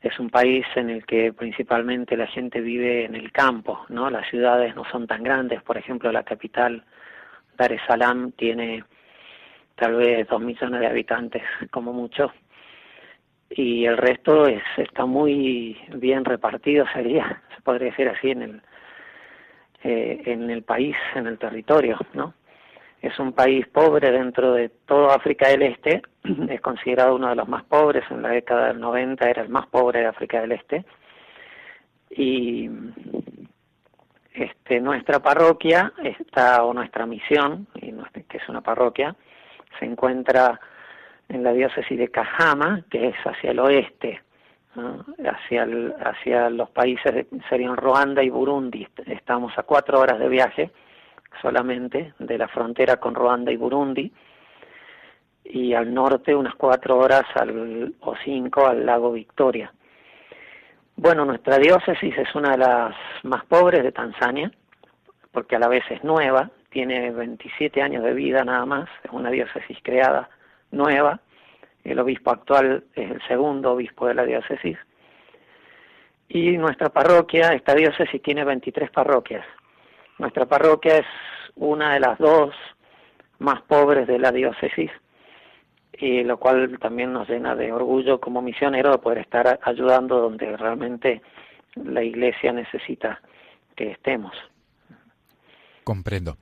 es 0.03 0.19
un 0.19 0.29
país 0.29 0.67
en 0.77 0.91
el 0.91 1.07
que 1.07 1.33
principalmente 1.33 2.17
la 2.17 2.27
gente 2.27 2.61
vive 2.61 3.07
en 3.07 3.15
el 3.15 3.33
campo, 3.33 3.87
¿no? 3.89 4.11
Las 4.11 4.29
ciudades 4.29 4.77
no 4.77 4.85
son 4.91 5.07
tan 5.07 5.23
grandes, 5.23 5.63
por 5.63 5.79
ejemplo, 5.79 6.13
la 6.13 6.23
capital 6.23 6.85
Dar 7.57 7.73
es 7.73 7.81
Salaam 7.87 8.33
tiene 8.33 8.85
tal 9.77 9.95
vez 9.95 10.29
dos 10.29 10.41
millones 10.41 10.81
de 10.81 10.87
habitantes 10.87 11.43
como 11.71 11.93
mucho 11.93 12.33
y 13.51 13.87
el 13.87 13.97
resto 13.97 14.47
es 14.47 14.63
está 14.77 15.07
muy 15.07 15.77
bien 15.95 16.25
repartido 16.25 16.85
sería 16.93 17.43
se 17.55 17.63
podría 17.63 17.91
decir 17.91 18.09
así 18.09 18.31
en 18.31 18.43
el 18.43 18.63
eh, 19.87 20.23
en 20.25 20.51
el 20.51 20.63
país, 20.63 20.97
en 21.15 21.27
el 21.27 21.39
territorio, 21.39 21.99
¿no? 22.15 22.33
Es 23.03 23.19
un 23.19 23.35
país 23.35 23.67
pobre 23.69 24.11
dentro 24.11 24.55
de 24.55 24.71
toda 24.71 25.15
África 25.15 25.49
del 25.49 25.61
Este, 25.61 26.01
es 26.49 26.61
considerado 26.63 27.17
uno 27.17 27.29
de 27.29 27.37
los 27.37 27.47
más 27.47 27.65
pobres, 27.65 28.03
en 28.11 28.23
la 28.23 28.31
década 28.31 28.69
del 28.69 28.81
90 28.81 29.29
era 29.29 29.43
el 29.43 29.51
más 29.51 29.67
pobre 29.67 30.01
de 30.01 30.07
África 30.07 30.41
del 30.41 30.53
Este, 30.53 30.87
y 32.11 32.71
este, 34.33 34.81
nuestra 34.81 35.21
parroquia 35.21 35.93
está, 36.03 36.65
o 36.65 36.73
nuestra 36.73 37.05
misión, 37.05 37.67
que 37.75 38.39
es 38.39 38.49
una 38.49 38.63
parroquia, 38.63 39.15
se 39.79 39.85
encuentra 39.85 40.59
en 41.29 41.43
la 41.43 41.53
diócesis 41.53 41.99
de 41.99 42.09
Cajama, 42.09 42.87
que 42.91 43.09
es 43.09 43.17
hacia 43.23 43.51
el 43.51 43.59
oeste 43.59 44.24
hacia, 45.25 45.67
hacia 46.01 46.51
los 46.51 46.71
países, 46.71 47.27
serían 47.49 47.77
Ruanda 47.77 48.23
y 48.23 48.31
Burundi. 48.31 48.87
Estamos 49.07 49.53
a 49.57 49.63
cuatro 49.63 50.01
horas 50.01 50.19
de 50.19 50.29
viaje 50.29 50.71
solamente 51.43 52.15
de 52.19 52.39
la 52.39 52.49
frontera 52.49 52.97
con 52.97 53.15
Ruanda 53.15 53.53
y 53.53 53.57
Burundi 53.57 54.13
y 55.45 55.75
al 55.75 55.93
norte 55.93 56.35
unas 56.35 56.55
cuatro 56.55 56.99
horas 56.99 57.25
al, 57.35 57.95
o 58.01 58.15
cinco 58.25 58.67
al 58.67 58.87
lago 58.87 59.13
Victoria. 59.13 59.73
Bueno, 60.97 61.25
nuestra 61.25 61.59
diócesis 61.59 62.17
es 62.17 62.35
una 62.35 62.53
de 62.53 62.59
las 62.59 62.95
más 63.25 63.45
pobres 63.47 63.83
de 63.83 63.93
Tanzania, 63.93 64.51
porque 65.33 65.57
a 65.57 65.59
la 65.59 65.69
vez 65.69 65.83
es 65.91 66.03
nueva, 66.05 66.51
tiene 66.71 67.11
27 67.11 67.83
años 67.83 68.05
de 68.05 68.15
vida 68.15 68.45
nada 68.45 68.65
más, 68.65 68.89
es 69.03 69.11
una 69.11 69.31
diócesis 69.31 69.77
creada 69.83 70.29
nueva, 70.71 71.21
el 71.85 71.99
obispo 71.99 72.31
actual 72.31 72.85
es 72.95 73.11
el 73.11 73.23
segundo 73.29 73.73
obispo 73.73 74.09
de 74.09 74.15
la 74.15 74.25
diócesis. 74.25 74.79
Y 76.29 76.57
nuestra 76.57 76.89
parroquia, 76.89 77.53
esta 77.53 77.75
diócesis 77.75 78.21
tiene 78.23 78.45
23 78.45 78.91
parroquias. 78.91 79.45
Nuestra 80.19 80.47
parroquia 80.47 80.99
es 80.99 81.07
una 81.57 81.95
de 81.95 82.01
las 82.01 82.19
dos 82.19 82.55
más 83.39 83.61
pobres 83.63 84.07
de 84.07 84.19
la 84.19 84.33
diócesis, 84.33 84.91
y 85.93 86.25
lo 86.25 86.39
cual 86.39 86.79
también 86.81 87.13
nos 87.13 87.29
llena 87.29 87.55
de 87.55 87.73
orgullo 87.73 88.21
como 88.21 88.41
misionero 88.41 88.91
de 88.91 88.99
poder 88.99 89.19
estar 89.19 89.61
ayudando 89.63 90.21
donde 90.21 90.57
realmente 90.57 91.23
la 91.77 92.03
iglesia 92.03 92.53
necesita 92.53 93.21
que 93.77 93.91
estemos. 93.93 94.33
Comprendo. 95.85 96.39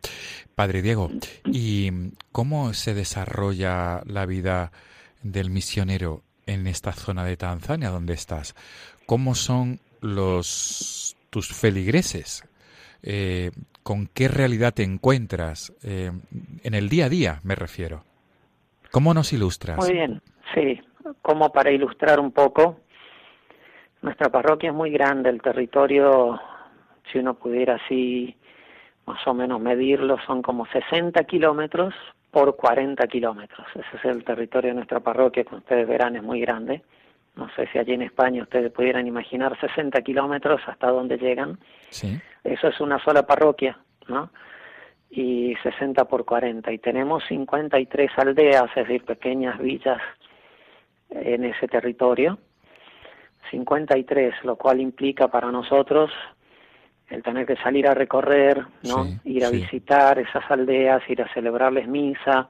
Padre 0.55 0.83
Diego, 0.83 1.11
¿y 1.47 1.91
cómo 2.31 2.73
se 2.75 2.95
desarrolla 2.95 4.03
la 4.07 4.27
vida 4.27 4.71
del 5.23 5.51
misionero 5.51 6.23
en 6.47 6.67
esta 6.67 6.93
zona 6.93 7.25
de 7.25 7.37
Tanzania 7.37 7.91
donde 7.91 8.15
estás? 8.15 8.55
¿Cómo 9.07 9.35
son 9.35 9.81
los 10.01 11.17
tus 11.31 11.53
feligreses? 11.53 12.49
Eh, 13.03 13.51
¿Con 13.83 14.07
qué 14.07 14.29
realidad 14.29 14.75
te 14.75 14.85
encuentras? 14.85 15.73
Eh, 15.83 16.13
en 16.63 16.75
el 16.75 16.89
día 16.89 17.07
a 17.07 17.09
día, 17.09 17.41
me 17.43 17.55
refiero. 17.55 18.05
¿Cómo 18.91 19.15
nos 19.15 19.33
ilustras? 19.33 19.79
Muy 19.79 19.93
bien, 19.93 20.21
sí. 20.55 20.81
Como 21.21 21.51
para 21.51 21.71
ilustrar 21.71 22.21
un 22.21 22.31
poco, 22.31 22.79
nuestra 24.03 24.29
parroquia 24.31 24.71
es 24.71 24.75
muy 24.75 24.91
grande, 24.91 25.31
el 25.31 25.41
territorio, 25.41 26.41
si 27.11 27.19
uno 27.19 27.35
pudiera 27.35 27.77
así 27.77 28.37
más 29.07 29.27
o 29.27 29.35
menos 29.35 29.61
medirlo, 29.61 30.17
son 30.27 30.43
como 30.43 30.67
60 30.67 31.25
kilómetros 31.25 31.95
por 32.33 32.57
40 32.57 33.07
kilómetros. 33.09 33.67
Ese 33.75 33.97
es 33.99 34.05
el 34.07 34.25
territorio 34.25 34.71
de 34.71 34.77
nuestra 34.77 35.01
parroquia, 35.01 35.45
que 35.45 35.55
ustedes 35.55 35.87
verán 35.87 36.17
es 36.17 36.23
muy 36.23 36.41
grande. 36.41 36.83
No 37.37 37.49
sé 37.55 37.69
si 37.71 37.79
allí 37.79 37.93
en 37.93 38.03
España 38.03 38.43
ustedes 38.43 38.73
pudieran 38.73 39.07
imaginar 39.07 39.59
60 39.61 40.01
kilómetros 40.01 40.61
hasta 40.67 40.91
dónde 40.91 41.19
llegan. 41.19 41.59
Sí. 41.91 42.19
Eso 42.43 42.69
es 42.69 42.81
una 42.81 42.99
sola 43.05 43.27
parroquia, 43.27 43.79
¿no? 44.09 44.31
Y 45.11 45.55
60 45.63 46.07
por 46.07 46.25
40. 46.25 46.73
Y 46.73 46.79
tenemos 46.79 47.23
53 47.29 48.11
aldeas, 48.17 48.71
es 48.77 48.89
decir, 48.89 49.05
pequeñas 49.05 49.59
villas 49.59 50.01
en 51.11 51.45
ese 51.45 51.69
territorio. 51.69 52.39
53, 53.51 54.43
lo 54.45 54.57
cual 54.57 54.81
implica 54.81 55.29
para 55.29 55.53
nosotros 55.53 56.11
el 57.13 57.23
tener 57.23 57.45
que 57.45 57.57
salir 57.57 57.87
a 57.87 57.95
recorrer, 57.95 58.65
¿no? 58.85 59.07
ir 59.25 59.45
a 59.45 59.51
visitar 59.51 60.19
esas 60.19 60.51
aldeas, 60.51 61.03
ir 61.11 61.21
a 61.21 61.33
celebrarles 61.35 61.87
misa. 61.87 62.49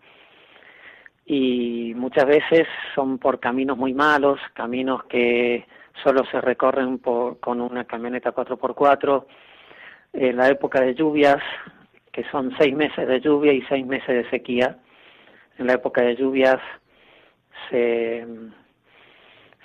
Y 1.27 1.93
muchas 1.97 2.27
veces 2.27 2.69
son 2.95 3.19
por 3.19 3.41
caminos 3.41 3.77
muy 3.77 3.93
malos, 3.93 4.39
caminos 4.55 5.03
que 5.05 5.67
solo 6.05 6.25
se 6.31 6.41
recorren 6.41 6.99
por, 6.99 7.41
con 7.41 7.61
una 7.61 7.85
camioneta 7.85 8.33
4x4. 8.33 9.27
En 10.13 10.37
la 10.37 10.49
época 10.49 10.81
de 10.81 10.95
lluvias, 10.95 11.43
que 12.13 12.23
son 12.31 12.55
seis 12.57 12.75
meses 12.75 13.09
de 13.09 13.21
lluvia 13.21 13.53
y 13.53 13.63
seis 13.63 13.85
meses 13.85 14.25
de 14.25 14.31
sequía, 14.31 14.79
en 15.59 15.67
la 15.67 15.73
época 15.73 16.03
de 16.03 16.15
lluvias 16.15 16.61
se, 17.69 18.25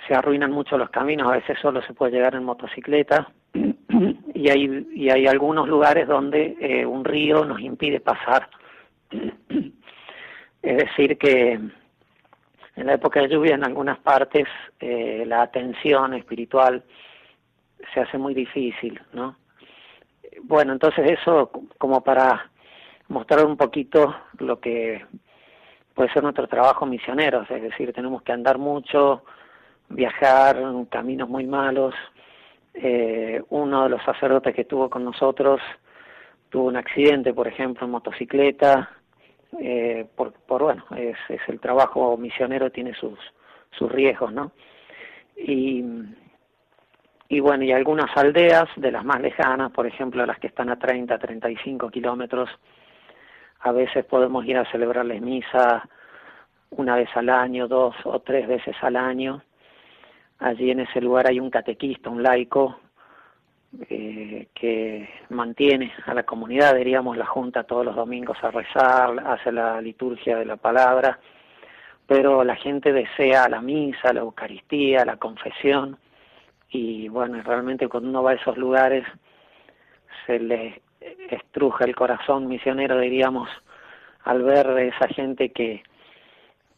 se 0.08 0.14
arruinan 0.14 0.50
mucho 0.50 0.76
los 0.76 0.90
caminos, 0.90 1.30
a 1.30 1.36
veces 1.36 1.56
solo 1.62 1.82
se 1.82 1.94
puede 1.94 2.12
llegar 2.12 2.34
en 2.34 2.42
motocicleta 2.42 3.28
y 4.38 4.48
hay, 4.50 4.86
y 4.94 5.10
hay 5.10 5.26
algunos 5.26 5.66
lugares 5.68 6.06
donde 6.06 6.56
eh, 6.60 6.86
un 6.86 7.04
río 7.04 7.44
nos 7.44 7.60
impide 7.60 7.98
pasar. 7.98 8.48
es 10.62 10.76
decir, 10.76 11.18
que 11.18 11.54
en 11.54 12.86
la 12.86 12.94
época 12.94 13.20
de 13.20 13.28
lluvia 13.28 13.56
en 13.56 13.64
algunas 13.64 13.98
partes 13.98 14.46
eh, 14.78 15.24
la 15.26 15.42
atención 15.42 16.14
espiritual 16.14 16.84
se 17.92 18.00
hace 18.00 18.16
muy 18.16 18.32
difícil, 18.32 19.00
¿no? 19.12 19.36
bueno, 20.44 20.72
entonces 20.72 21.10
eso 21.10 21.50
como 21.76 22.02
para 22.04 22.48
mostrar 23.08 23.44
un 23.44 23.56
poquito 23.56 24.14
lo 24.38 24.60
que 24.60 25.04
puede 25.94 26.12
ser 26.12 26.22
nuestro 26.22 26.46
trabajo 26.46 26.86
misionero, 26.86 27.44
es 27.48 27.62
decir, 27.62 27.92
tenemos 27.92 28.22
que 28.22 28.30
andar 28.30 28.56
mucho, 28.56 29.24
viajar 29.88 30.62
caminos 30.90 31.28
muy 31.28 31.44
malos. 31.44 31.92
Eh, 32.80 33.42
uno 33.50 33.84
de 33.84 33.88
los 33.90 34.02
sacerdotes 34.04 34.54
que 34.54 34.60
estuvo 34.60 34.88
con 34.88 35.04
nosotros 35.04 35.60
tuvo 36.48 36.68
un 36.68 36.76
accidente, 36.76 37.34
por 37.34 37.48
ejemplo, 37.48 37.84
en 37.84 37.90
motocicleta, 37.90 38.90
eh, 39.60 40.06
por, 40.14 40.32
por, 40.32 40.62
bueno, 40.62 40.84
es, 40.96 41.16
es 41.28 41.40
el 41.48 41.58
trabajo 41.58 42.16
misionero, 42.16 42.70
tiene 42.70 42.94
sus, 42.94 43.18
sus 43.72 43.90
riesgos, 43.90 44.32
¿no? 44.32 44.52
Y, 45.36 45.84
y 47.28 47.40
bueno, 47.40 47.64
y 47.64 47.72
algunas 47.72 48.16
aldeas 48.16 48.68
de 48.76 48.92
las 48.92 49.04
más 49.04 49.20
lejanas, 49.20 49.72
por 49.72 49.86
ejemplo, 49.86 50.24
las 50.24 50.38
que 50.38 50.46
están 50.46 50.70
a 50.70 50.78
30, 50.78 51.18
35 51.18 51.90
kilómetros, 51.90 52.48
a 53.60 53.72
veces 53.72 54.04
podemos 54.04 54.46
ir 54.46 54.56
a 54.56 54.70
celebrarles 54.70 55.20
misa 55.20 55.88
una 56.70 56.94
vez 56.94 57.08
al 57.16 57.28
año, 57.28 57.66
dos 57.66 57.96
o 58.04 58.20
tres 58.20 58.46
veces 58.46 58.76
al 58.82 58.94
año. 58.94 59.42
Allí 60.40 60.70
en 60.70 60.80
ese 60.80 61.00
lugar 61.00 61.26
hay 61.28 61.40
un 61.40 61.50
catequista, 61.50 62.10
un 62.10 62.22
laico, 62.22 62.78
eh, 63.90 64.48
que 64.54 65.08
mantiene 65.28 65.92
a 66.06 66.14
la 66.14 66.22
comunidad, 66.22 66.74
diríamos, 66.74 67.16
la 67.16 67.26
junta 67.26 67.64
todos 67.64 67.84
los 67.84 67.96
domingos 67.96 68.38
a 68.42 68.50
rezar, 68.50 69.20
hace 69.26 69.52
la 69.52 69.80
liturgia 69.80 70.38
de 70.38 70.46
la 70.46 70.56
palabra, 70.56 71.18
pero 72.06 72.44
la 72.44 72.56
gente 72.56 72.92
desea 72.92 73.48
la 73.48 73.60
misa, 73.60 74.14
la 74.14 74.20
Eucaristía, 74.20 75.04
la 75.04 75.18
confesión, 75.18 75.98
y 76.70 77.08
bueno, 77.08 77.42
realmente 77.42 77.88
cuando 77.88 78.08
uno 78.08 78.22
va 78.22 78.32
a 78.32 78.34
esos 78.34 78.56
lugares 78.56 79.04
se 80.26 80.38
le 80.38 80.80
estruja 81.30 81.84
el 81.84 81.94
corazón 81.94 82.46
misionero, 82.48 82.98
diríamos, 82.98 83.48
al 84.24 84.42
ver 84.42 84.66
esa 84.78 85.08
gente 85.08 85.50
que, 85.50 85.82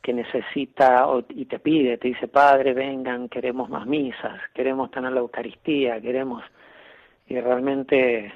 que 0.02 0.12
necesita 0.12 1.06
y 1.28 1.44
te 1.44 1.58
pide, 1.58 1.98
te 1.98 2.08
dice, 2.08 2.28
Padre, 2.28 2.72
vengan, 2.72 3.28
queremos 3.28 3.68
más 3.68 3.86
misas, 3.86 4.40
queremos 4.54 4.90
tener 4.90 5.12
la 5.12 5.20
Eucaristía, 5.20 6.00
queremos... 6.00 6.42
Y 7.28 7.38
realmente 7.38 8.32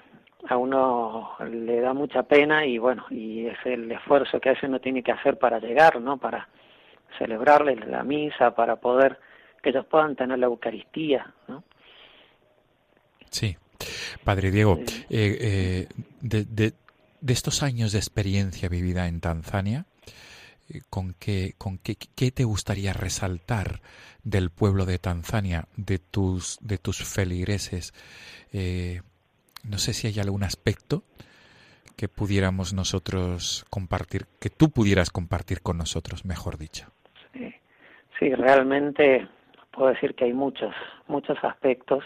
a 0.49 0.57
uno 0.57 1.33
le 1.51 1.81
da 1.81 1.93
mucha 1.95 2.23
pena 2.23 2.65
y 2.65 2.79
bueno, 2.79 3.05
y 3.11 3.47
es 3.47 3.59
el 3.65 3.91
esfuerzo 3.91 4.39
que 4.39 4.51
a 4.51 4.53
veces 4.53 4.69
uno 4.69 4.81
tiene 4.81 5.03
que 5.03 5.11
hacer 5.11 5.37
para 5.37 5.59
llegar, 5.59 6.01
¿no? 6.01 6.17
Para 6.19 6.49
celebrarles 7.19 7.85
la 7.87 8.05
misa, 8.05 8.55
para 8.55 8.77
poder 8.77 9.19
que 9.63 9.71
ellos 9.71 9.87
puedan 9.87 10.15
tener 10.15 10.39
la 10.39 10.47
Eucaristía, 10.47 11.33
¿no? 11.49 11.65
Sí. 13.31 13.57
Padre 14.23 14.51
Diego, 14.51 14.79
eh, 14.79 14.87
eh, 15.11 15.89
de, 16.21 16.45
de, 16.45 16.73
de, 17.21 17.33
estos 17.33 17.63
años 17.63 17.93
de 17.93 17.99
experiencia 17.99 18.69
vivida 18.69 19.09
en 19.09 19.21
Tanzania, 19.21 19.87
¿con, 20.91 21.15
qué, 21.15 21.55
con 21.59 21.79
qué, 21.79 21.97
qué, 21.97 22.31
te 22.31 22.45
gustaría 22.45 22.93
resaltar 22.93 23.81
del 24.23 24.51
pueblo 24.51 24.87
de 24.87 24.99
Tanzania, 24.99 25.67
de 25.77 25.99
tus, 25.99 26.59
de 26.61 26.79
tus 26.79 27.05
feligreses? 27.05 27.93
Eh, 28.53 29.03
no 29.69 29.79
sé 29.79 29.93
si 29.93 30.07
hay 30.07 30.19
algún 30.21 30.45
aspecto 30.45 31.03
que 31.97 32.09
pudiéramos 32.09 32.75
nosotros 32.75 33.65
compartir, 33.71 34.27
que 34.41 34.51
tú 34.51 34.71
pudieras 34.71 35.11
compartir 35.11 35.63
con 35.63 35.79
nosotros, 35.79 36.25
mejor 36.25 36.59
dicho. 36.59 36.87
Sí, 37.33 37.55
sí 38.19 38.35
realmente 38.35 39.29
puedo 39.71 39.91
decir 39.91 40.15
que 40.15 40.25
hay 40.25 40.33
muchos, 40.33 40.75
muchos 41.07 41.39
aspectos 41.43 42.05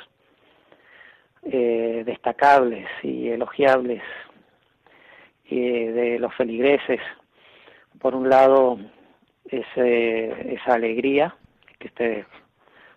eh, 1.42 2.02
destacables 2.04 2.86
y 3.02 3.28
elogiables 3.28 4.02
eh, 5.50 5.92
de 5.92 6.18
los 6.18 6.34
feligreses. 6.34 7.00
Por 8.00 8.14
un 8.14 8.28
lado, 8.28 8.78
ese, 9.46 10.54
esa 10.54 10.74
alegría 10.74 11.34
que 11.78 11.88
ustedes 11.88 12.26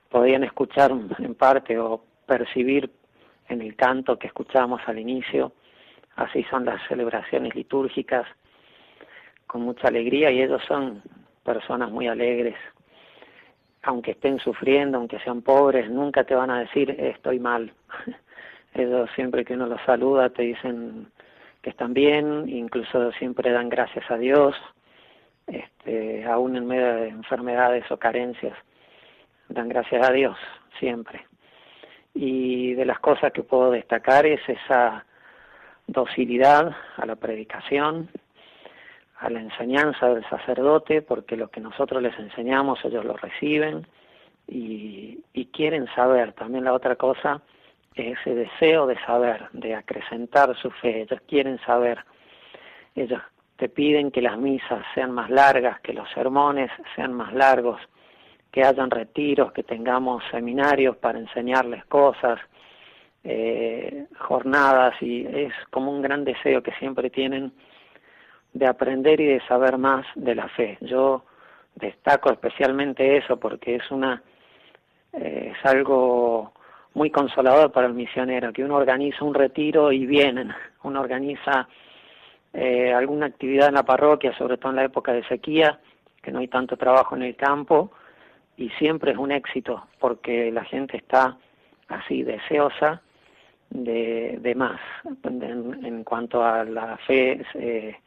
podían 0.10 0.44
escuchar 0.44 0.92
en 0.92 1.36
parte 1.36 1.80
o 1.80 2.04
percibir 2.26 2.92
en 3.48 3.62
el 3.62 3.76
canto 3.76 4.20
que 4.20 4.28
escuchamos 4.28 4.82
al 4.86 5.00
inicio. 5.00 5.54
Así 6.16 6.44
son 6.50 6.66
las 6.66 6.86
celebraciones 6.88 7.56
litúrgicas, 7.56 8.28
con 9.48 9.62
mucha 9.62 9.88
alegría, 9.88 10.32
y 10.32 10.42
ellos 10.42 10.62
son 10.68 11.02
personas 11.44 11.90
muy 11.92 12.08
alegres. 12.08 12.56
Aunque 13.84 14.12
estén 14.12 14.40
sufriendo, 14.40 14.98
aunque 14.98 15.20
sean 15.20 15.42
pobres, 15.42 15.90
nunca 15.90 16.24
te 16.24 16.36
van 16.36 16.52
a 16.52 16.60
decir 16.60 16.92
estoy 16.92 17.40
mal. 17.40 17.74
Ellos 18.74 19.10
siempre 19.16 19.44
que 19.44 19.56
uno 19.56 19.66
los 19.66 19.82
saluda 19.82 20.30
te 20.30 20.44
dicen 20.44 21.12
que 21.62 21.72
están 21.72 21.94
bien, 21.94 22.48
incluso 22.48 23.12
siempre 23.14 23.52
dan 23.52 23.68
gracias 23.68 24.10
a 24.10 24.18
Dios, 24.18 24.56
este, 25.52 26.26
aún 26.26 26.56
en 26.56 26.68
medio 26.68 26.96
de 26.96 27.10
enfermedades 27.10 27.90
o 27.92 27.98
carencias, 27.98 28.58
dan 29.50 29.70
gracias 29.70 30.08
a 30.08 30.12
Dios 30.12 30.38
siempre. 30.80 31.26
Y 32.14 32.74
de 32.74 32.86
las 32.86 33.00
cosas 33.00 33.32
que 33.32 33.44
puedo 33.44 33.72
destacar 33.72 34.26
es 34.26 34.42
esa 34.48 35.06
docilidad 35.88 36.76
a 36.98 37.06
la 37.06 37.16
predicación, 37.16 38.10
a 39.20 39.30
la 39.30 39.40
enseñanza 39.40 40.10
del 40.10 40.28
sacerdote, 40.30 41.02
porque 41.02 41.38
lo 41.38 41.50
que 41.50 41.62
nosotros 41.62 42.02
les 42.02 42.18
enseñamos 42.18 42.84
ellos 42.84 43.06
lo 43.06 43.16
reciben 43.18 43.86
y, 44.48 45.24
y 45.34 45.46
quieren 45.48 45.88
saber. 45.96 46.34
También 46.34 46.64
la 46.64 46.74
otra 46.74 46.96
cosa 46.96 47.42
ese 47.96 48.34
deseo 48.34 48.88
de 48.88 48.98
saber, 49.06 49.50
de 49.52 49.76
acrecentar 49.76 50.56
su 50.58 50.72
fe. 50.72 51.02
Ellos 51.02 51.22
quieren 51.28 51.60
saber. 51.60 52.00
Ellos 52.96 53.22
te 53.62 53.70
piden 53.70 54.10
que 54.10 54.24
las 54.24 54.40
misas 54.40 54.84
sean 54.96 55.12
más 55.12 55.30
largas, 55.30 55.80
que 55.82 55.94
los 55.94 56.10
sermones 56.16 56.72
sean 56.96 57.14
más 57.14 57.32
largos, 57.32 57.80
que 58.52 58.64
hayan 58.64 58.90
retiros, 58.90 59.52
que 59.52 59.62
tengamos 59.62 60.24
seminarios 60.32 60.98
para 60.98 61.20
enseñarles 61.20 61.86
cosas, 61.86 62.40
eh, 63.24 64.08
jornadas, 64.18 65.00
y 65.00 65.28
es 65.28 65.54
como 65.70 65.92
un 65.92 66.02
gran 66.02 66.24
deseo 66.24 66.64
que 66.64 66.72
siempre 66.80 67.12
tienen 67.12 67.54
de 68.52 68.66
aprender 68.66 69.22
y 69.22 69.28
de 69.28 69.42
saber 69.42 69.78
más 69.78 70.08
de 70.16 70.34
la 70.34 70.48
fe. 70.50 70.80
Yo 70.82 71.24
destaco 71.76 72.32
especialmente 72.32 73.18
eso 73.18 73.40
porque 73.40 73.76
es 73.76 73.92
una 73.92 74.24
eh, 75.14 75.54
es 75.56 75.66
algo 75.70 76.52
muy 76.96 77.12
consolador 77.12 77.72
para 77.72 77.86
el 77.86 77.94
misionero, 77.94 78.52
que 78.52 78.64
uno 78.64 78.78
organiza 78.78 79.24
un 79.24 79.36
retiro 79.36 79.92
y 79.92 80.08
vienen, 80.08 80.52
uno 80.82 81.00
organiza 81.00 81.68
eh, 82.54 82.94
alguna 82.94 83.28
actividad 83.28 83.70
en 83.70 83.76
la 83.76 83.84
parroquia, 83.84 84.36
sobre 84.38 84.58
todo 84.58 84.72
en 84.72 84.78
la 84.78 84.86
época 84.86 85.14
de 85.14 85.24
sequía, 85.26 85.80
que 86.22 86.32
no 86.32 86.40
hay 86.40 86.48
tanto 86.48 86.78
trabajo 86.78 87.16
en 87.16 87.24
el 87.24 87.36
campo, 87.36 87.92
y 88.58 88.70
siempre 88.72 89.12
es 89.12 89.18
un 89.18 89.32
éxito, 89.32 89.88
porque 90.00 90.52
la 90.52 90.64
gente 90.66 90.98
está 90.98 91.38
así 91.88 92.24
deseosa 92.24 93.02
de, 93.70 94.38
de 94.42 94.56
más 94.56 94.80
en, 95.24 96.04
cuanto 96.04 96.44
a 96.44 96.64
la 96.64 96.98
fe 96.98 97.44
se, 97.54 97.98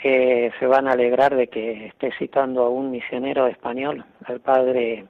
eh, 0.03 0.51
se 0.59 0.65
van 0.65 0.87
a 0.87 0.91
alegrar 0.91 1.35
de 1.35 1.47
que 1.47 1.87
esté 1.87 2.11
citando 2.17 2.63
a 2.63 2.69
un 2.69 2.91
misionero 2.91 3.47
español, 3.47 4.05
al 4.25 4.39
padre 4.39 5.07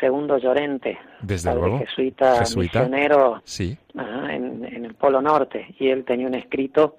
Segundo 0.00 0.38
Llorente, 0.38 0.98
Desde 1.20 1.54
luego. 1.54 1.78
jesuita, 1.78 2.40
misionero 2.56 3.40
sí. 3.44 3.76
en, 3.94 4.64
en, 4.64 4.84
el 4.84 4.94
Polo 4.94 5.22
Norte, 5.22 5.74
y 5.78 5.88
él 5.88 6.04
tenía 6.04 6.26
un 6.26 6.34
escrito 6.34 6.96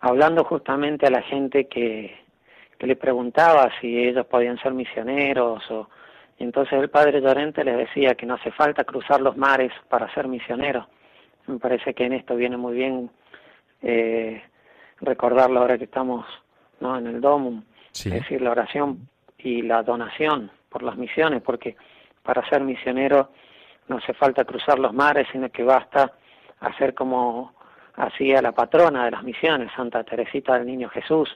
hablando 0.00 0.44
justamente 0.44 1.06
a 1.06 1.10
la 1.10 1.22
gente 1.22 1.66
que, 1.66 2.16
que 2.78 2.86
le 2.86 2.96
preguntaba 2.96 3.70
si 3.80 3.98
ellos 3.98 4.26
podían 4.26 4.58
ser 4.58 4.72
misioneros 4.72 5.70
o 5.70 5.88
y 6.40 6.44
entonces 6.44 6.72
el 6.80 6.88
padre 6.88 7.20
Llorente 7.20 7.62
les 7.62 7.76
decía 7.76 8.14
que 8.14 8.24
no 8.24 8.34
hace 8.34 8.50
falta 8.50 8.84
cruzar 8.84 9.20
los 9.20 9.36
mares 9.36 9.72
para 9.90 10.12
ser 10.14 10.26
misionero. 10.26 10.88
Me 11.46 11.58
parece 11.58 11.92
que 11.92 12.06
en 12.06 12.14
esto 12.14 12.34
viene 12.34 12.56
muy 12.56 12.74
bien 12.74 13.10
eh, 13.82 14.42
recordarlo 15.02 15.60
ahora 15.60 15.76
que 15.76 15.84
estamos 15.84 16.24
¿no? 16.80 16.96
en 16.96 17.06
el 17.06 17.20
Domum, 17.20 17.62
es 17.92 18.04
decir, 18.04 18.40
la 18.40 18.52
oración 18.52 19.06
y 19.36 19.60
la 19.60 19.82
donación 19.82 20.50
por 20.70 20.82
las 20.82 20.96
misiones, 20.96 21.42
porque 21.42 21.76
para 22.22 22.48
ser 22.48 22.62
misionero 22.62 23.30
no 23.88 23.96
hace 23.96 24.14
falta 24.14 24.44
cruzar 24.44 24.78
los 24.78 24.94
mares, 24.94 25.26
sino 25.32 25.50
que 25.50 25.64
basta 25.64 26.12
hacer 26.60 26.94
como 26.94 27.52
hacía 27.96 28.40
la 28.40 28.52
patrona 28.52 29.04
de 29.04 29.10
las 29.10 29.22
misiones, 29.22 29.70
Santa 29.74 30.04
Teresita 30.04 30.54
del 30.54 30.66
Niño 30.66 30.88
Jesús, 30.90 31.28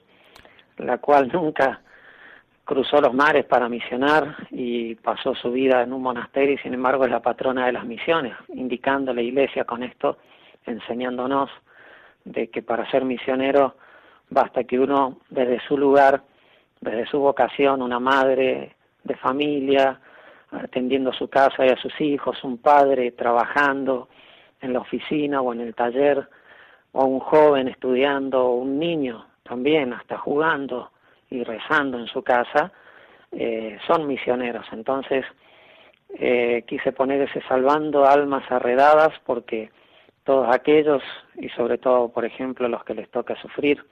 la 0.79 0.99
cual 0.99 1.31
nunca 1.33 1.81
cruzó 2.65 3.01
los 3.01 3.13
mares 3.13 3.45
para 3.45 3.69
misionar 3.69 4.37
y 4.51 4.95
pasó 4.95 5.35
su 5.35 5.53
vida 5.53 5.83
en 5.83 5.93
un 5.93 6.03
monasterio 6.03 6.55
y 6.55 6.59
sin 6.59 6.75
embargo 6.75 7.05
es 7.05 7.11
la 7.11 7.21
patrona 7.21 7.67
de 7.67 7.73
las 7.73 7.85
misiones, 7.85 8.35
indicando 8.55 9.13
la 9.13 9.21
iglesia 9.21 9.65
con 9.65 9.83
esto, 9.83 10.19
enseñándonos 10.65 11.51
de 12.25 12.49
que 12.49 12.63
para 12.63 12.91
ser 12.91 13.05
misionero 13.05 13.77
basta 14.31 14.65
que 14.65 14.79
uno 14.79 15.19
desde 15.29 15.61
su 15.67 15.77
lugar, 15.77 16.23
desde 16.81 17.07
su 17.07 17.19
vocación, 17.19 17.83
una 17.83 18.01
madre 18.01 18.77
de 19.03 19.17
familia, 19.17 20.01
atendiendo 20.63 21.13
su 21.13 21.29
casa 21.29 21.67
y 21.67 21.69
a 21.69 21.77
sus 21.77 22.01
hijos, 22.01 22.43
un 22.45 22.59
padre 22.59 23.13
trabajando 23.13 24.09
en 24.61 24.73
la 24.73 24.81
oficina 24.81 25.41
o 25.41 25.53
en 25.53 25.61
el 25.61 25.75
taller, 25.75 26.29
o 26.93 27.05
un 27.05 27.21
joven 27.21 27.69
estudiando, 27.69 28.47
o 28.47 28.55
un 28.57 28.79
niño 28.79 29.27
también, 29.43 29.93
hasta 29.93 30.17
jugando 30.19 30.91
y 31.31 31.43
rezando 31.43 31.99
en 31.99 32.07
su 32.07 32.23
casa, 32.23 32.73
eh, 33.33 33.79
son 33.87 34.07
misioneros. 34.07 34.67
Entonces, 34.73 35.25
eh, 36.17 36.65
quise 36.67 36.93
poner 36.93 37.23
ese 37.23 37.43
salvando 37.49 38.07
almas 38.07 38.45
arredadas 38.51 39.13
porque 39.27 39.71
todos 40.23 40.55
aquellos, 40.55 41.03
y 41.37 41.49
sobre 41.51 41.79
todo, 41.79 42.09
por 42.09 42.25
ejemplo, 42.25 42.69
los 42.69 42.85
que 42.85 42.95
les 42.95 43.11
toca 43.11 43.37
sufrir 43.43 43.85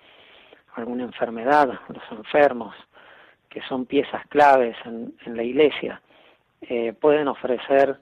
alguna 0.75 1.05
enfermedad, 1.05 1.81
los 1.89 2.19
enfermos, 2.19 2.75
que 3.49 3.61
son 3.63 3.85
piezas 3.85 4.27
claves 4.29 4.77
en, 4.87 5.13
la 5.27 5.43
iglesia, 5.43 6.01
eh, 6.63 6.93
pueden 6.93 7.29
ofrecer 7.29 7.99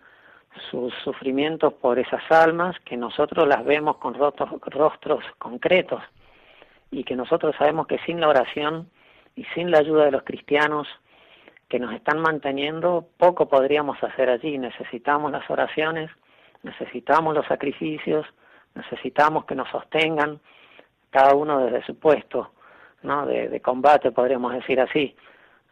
sus 0.71 0.93
sufrimientos 1.05 1.73
por 1.75 1.99
esas 1.99 2.23
almas 2.31 2.79
que 2.81 2.97
nosotros 2.97 3.47
las 3.47 3.65
vemos 3.65 3.97
con 3.97 4.15
rostros, 4.15 4.51
rostros 4.67 5.25
concretos 5.39 6.03
y 6.91 7.05
que 7.05 7.17
nosotros 7.17 7.55
sabemos 7.57 7.87
que 7.87 7.99
sin 8.01 8.21
la 8.21 8.29
oración 8.29 8.91
y 9.37 9.45
sin 9.55 9.71
la 9.71 9.79
ayuda 9.79 10.05
de 10.05 10.11
los 10.11 10.25
cristianos 10.25 10.89
que 11.69 11.79
nos 11.79 11.95
están 11.95 12.19
manteniendo, 12.19 13.07
poco 13.17 13.49
podríamos 13.49 14.03
hacer 14.03 14.29
allí. 14.29 14.59
Necesitamos 14.59 15.31
las 15.31 15.49
oraciones, 15.49 16.11
necesitamos 16.65 17.35
los 17.35 17.47
sacrificios, 17.47 18.27
necesitamos 18.75 19.45
que 19.45 19.55
nos 19.55 19.69
sostengan, 19.71 20.41
cada 21.11 21.35
uno 21.35 21.61
desde 21.65 21.85
su 21.87 21.99
puesto 21.99 22.51
¿no? 23.03 23.25
de, 23.25 23.49
de 23.49 23.61
combate, 23.61 24.11
podríamos 24.11 24.53
decir 24.53 24.81
así. 24.81 25.17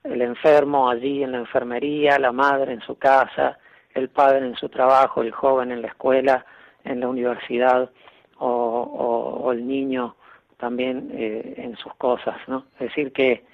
El 0.04 0.22
enfermo 0.22 0.88
allí 0.88 1.22
en 1.22 1.32
la 1.32 1.38
enfermería, 1.38 2.18
la 2.18 2.32
madre 2.32 2.72
en 2.72 2.80
su 2.80 2.96
casa, 2.96 3.58
el 3.94 4.08
padre 4.08 4.46
en 4.46 4.56
su 4.56 4.68
trabajo, 4.68 5.22
el 5.22 5.32
joven 5.32 5.72
en 5.72 5.82
la 5.82 5.88
escuela, 5.88 6.44
en 6.84 7.00
la 7.00 7.08
universidad 7.08 7.90
o, 8.38 9.50
el 9.52 9.66
niño 9.66 10.16
también 10.58 11.10
eh, 11.12 11.54
en 11.56 11.76
sus 11.76 11.94
cosas, 11.94 12.36
¿no? 12.46 12.66
Es 12.74 12.88
decir 12.88 13.12
que 13.12 13.44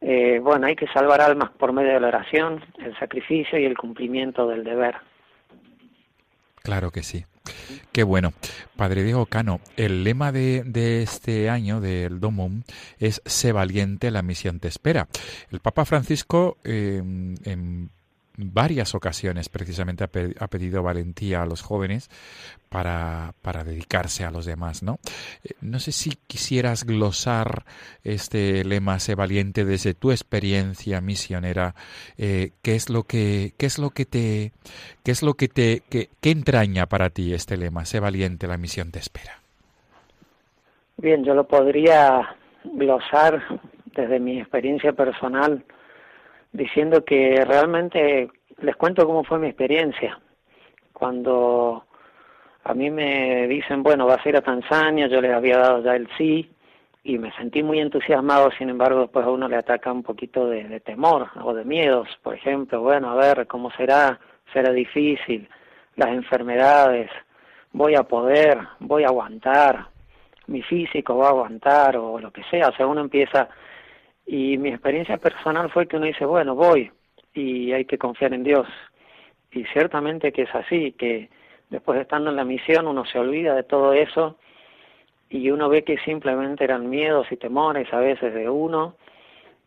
eh, 0.00 0.38
bueno, 0.38 0.66
hay 0.66 0.76
que 0.76 0.86
salvar 0.88 1.22
almas 1.22 1.50
por 1.52 1.72
medio 1.72 1.94
de 1.94 2.00
la 2.00 2.08
oración, 2.08 2.62
el 2.78 2.94
sacrificio 2.98 3.58
y 3.58 3.64
el 3.64 3.76
cumplimiento 3.76 4.46
del 4.46 4.62
deber. 4.62 4.96
Claro 6.62 6.90
que 6.90 7.02
sí. 7.02 7.24
Qué 7.92 8.02
bueno. 8.02 8.32
Padre 8.76 9.04
Diego 9.04 9.26
Cano, 9.26 9.60
el 9.76 10.04
lema 10.04 10.32
de, 10.32 10.62
de 10.64 11.02
este 11.02 11.48
año 11.48 11.80
del 11.80 12.20
Domum 12.20 12.62
es 12.98 13.22
Sé 13.24 13.52
valiente, 13.52 14.10
la 14.10 14.22
misión 14.22 14.60
te 14.60 14.68
espera. 14.68 15.08
El 15.50 15.60
Papa 15.60 15.84
Francisco 15.84 16.58
eh, 16.64 16.98
en 16.98 17.90
varias 18.36 18.94
ocasiones 18.94 19.48
precisamente 19.48 20.04
ha, 20.04 20.48
pedido 20.48 20.82
valentía 20.82 21.42
a 21.42 21.46
los 21.46 21.62
jóvenes 21.62 22.10
para, 22.68 23.32
para, 23.42 23.62
dedicarse 23.62 24.24
a 24.24 24.30
los 24.30 24.44
demás, 24.44 24.82
¿no? 24.82 24.98
Eh, 25.44 25.50
no 25.60 25.78
sé 25.78 25.92
si 25.92 26.16
quisieras 26.26 26.84
glosar 26.84 27.64
este 28.02 28.64
lema, 28.64 28.98
sé 28.98 29.14
valiente 29.14 29.64
desde 29.64 29.94
tu 29.94 30.10
experiencia 30.10 31.00
misionera, 31.00 31.74
eh, 32.18 32.50
¿qué 32.62 32.74
es 32.74 32.90
lo 32.90 33.04
que, 33.04 33.52
qué 33.56 33.66
es 33.66 33.78
lo 33.78 33.90
que 33.90 34.04
te, 34.04 34.52
qué 35.04 35.12
es 35.12 35.22
lo 35.22 35.34
que 35.34 35.48
te, 35.48 35.82
qué, 35.88 36.08
entraña 36.22 36.86
para 36.86 37.10
ti 37.10 37.32
este 37.32 37.56
lema, 37.56 37.84
sé 37.84 38.00
valiente, 38.00 38.48
la 38.48 38.58
misión 38.58 38.90
te 38.90 38.98
espera? 38.98 39.38
Bien, 40.96 41.24
yo 41.24 41.34
lo 41.34 41.46
podría 41.46 42.36
glosar 42.64 43.42
desde 43.94 44.18
mi 44.18 44.40
experiencia 44.40 44.92
personal 44.92 45.64
diciendo 46.54 47.04
que 47.04 47.44
realmente 47.44 48.30
les 48.62 48.76
cuento 48.76 49.04
cómo 49.06 49.24
fue 49.24 49.38
mi 49.38 49.48
experiencia. 49.48 50.18
Cuando 50.92 51.84
a 52.62 52.72
mí 52.72 52.90
me 52.90 53.46
dicen, 53.48 53.82
bueno, 53.82 54.06
vas 54.06 54.24
a 54.24 54.28
ir 54.28 54.36
a 54.36 54.40
Tanzania, 54.40 55.08
yo 55.08 55.20
les 55.20 55.34
había 55.34 55.58
dado 55.58 55.82
ya 55.82 55.96
el 55.96 56.08
sí 56.16 56.48
y 57.02 57.18
me 57.18 57.32
sentí 57.32 57.62
muy 57.62 57.80
entusiasmado, 57.80 58.50
sin 58.56 58.70
embargo 58.70 59.00
después 59.00 59.26
a 59.26 59.30
uno 59.30 59.48
le 59.48 59.56
ataca 59.56 59.92
un 59.92 60.04
poquito 60.04 60.46
de, 60.46 60.80
temor 60.80 61.28
o 61.42 61.52
de 61.52 61.64
miedos, 61.64 62.08
por 62.22 62.34
ejemplo, 62.34 62.80
bueno, 62.80 63.10
a 63.10 63.16
ver, 63.16 63.46
¿cómo 63.46 63.70
será? 63.72 64.18
Será 64.52 64.72
difícil, 64.72 65.48
las 65.96 66.08
enfermedades, 66.10 67.10
voy 67.72 67.96
a 67.96 68.04
poder, 68.04 68.58
voy 68.78 69.02
a 69.02 69.08
aguantar, 69.08 69.88
mi 70.46 70.62
físico 70.62 71.18
va 71.18 71.26
a 71.26 71.30
aguantar 71.30 71.96
o 71.96 72.18
lo 72.18 72.30
que 72.30 72.44
sea, 72.44 72.68
o 72.68 72.72
sea, 72.72 72.86
uno 72.86 73.02
empieza 73.02 73.48
y 74.26 74.56
mi 74.58 74.70
experiencia 74.70 75.18
personal 75.18 75.70
fue 75.70 75.86
que 75.86 75.96
uno 75.96 76.06
dice, 76.06 76.24
bueno, 76.24 76.54
voy 76.54 76.90
y 77.34 77.72
hay 77.72 77.84
que 77.84 77.98
confiar 77.98 78.32
en 78.32 78.44
Dios. 78.44 78.66
Y 79.52 79.64
ciertamente 79.66 80.32
que 80.32 80.42
es 80.42 80.54
así, 80.54 80.92
que 80.92 81.28
después 81.70 81.96
de 81.96 82.02
estando 82.02 82.30
en 82.30 82.36
la 82.36 82.44
misión 82.44 82.86
uno 82.86 83.04
se 83.04 83.18
olvida 83.18 83.54
de 83.54 83.64
todo 83.64 83.92
eso 83.92 84.36
y 85.28 85.50
uno 85.50 85.68
ve 85.68 85.84
que 85.84 85.98
simplemente 85.98 86.64
eran 86.64 86.88
miedos 86.88 87.26
y 87.30 87.36
temores 87.36 87.92
a 87.92 87.98
veces 87.98 88.34
de 88.34 88.48
uno 88.48 88.96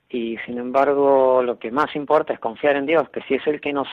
y 0.09 0.37
sin 0.45 0.57
embargo 0.57 1.41
lo 1.43 1.59
que 1.59 1.71
más 1.71 1.95
importa 1.95 2.33
es 2.33 2.39
confiar 2.39 2.75
en 2.77 2.85
Dios, 2.85 3.09
que 3.09 3.21
si 3.23 3.35
es 3.35 3.45
el 3.47 3.59
que 3.59 3.73
nos 3.73 3.87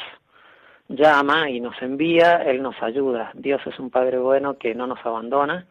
llama 0.89 1.51
y 1.51 1.61
nos 1.61 1.81
envía, 1.83 2.43
Él 2.43 2.63
nos 2.63 2.81
ayuda. 2.83 3.31
Dios 3.35 3.61
es 3.67 3.79
un 3.79 3.91
Padre 3.91 4.19
bueno 4.19 4.59
que 4.59 4.75
no 4.75 4.87
nos 4.87 5.05
abandona. 5.05 5.67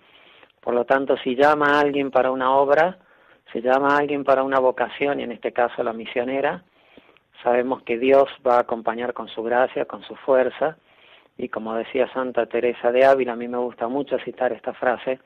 Por 0.59 0.73
lo 0.73 0.85
tanto, 0.85 1.17
si 1.17 1.35
llama 1.35 1.77
a 1.77 1.81
alguien 1.81 2.09
para 2.11 2.31
una 2.31 2.55
obra, 2.55 2.97
se 3.53 3.61
llama 3.61 3.89
a 3.89 3.97
alguien 3.99 4.23
para 4.23 4.43
una 4.43 4.59
vocación, 4.59 5.19
y 5.19 5.23
en 5.23 5.31
este 5.31 5.53
caso 5.53 5.83
la 5.83 5.93
misionera, 5.93 6.63
sabemos 7.43 7.83
que 7.83 7.99
Dios 7.99 8.25
va 8.45 8.57
a 8.57 8.61
acompañar 8.61 9.13
con 9.13 9.29
su 9.29 9.43
gracia, 9.43 9.85
con 9.85 10.01
su 10.03 10.15
fuerza, 10.15 10.77
y 11.37 11.49
como 11.49 11.75
decía 11.75 12.11
Santa 12.11 12.47
Teresa 12.47 12.91
de 12.91 13.05
Ávila, 13.05 13.33
a 13.33 13.35
mí 13.35 13.47
me 13.47 13.59
gusta 13.59 13.87
mucho 13.87 14.17
citar 14.19 14.51
esta 14.51 14.73
frase, 14.73 15.19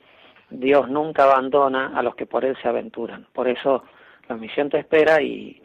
Dios 0.50 0.90
nunca 0.90 1.24
abandona 1.24 1.98
a 1.98 2.04
los 2.04 2.16
que 2.16 2.26
por 2.26 2.46
Él 2.46 2.58
se 2.62 2.68
aventuran. 2.68 3.28
Por 3.34 3.48
eso 3.48 3.84
la 4.28 4.36
misión 4.36 4.70
te 4.70 4.80
espera 4.80 5.22
y, 5.22 5.62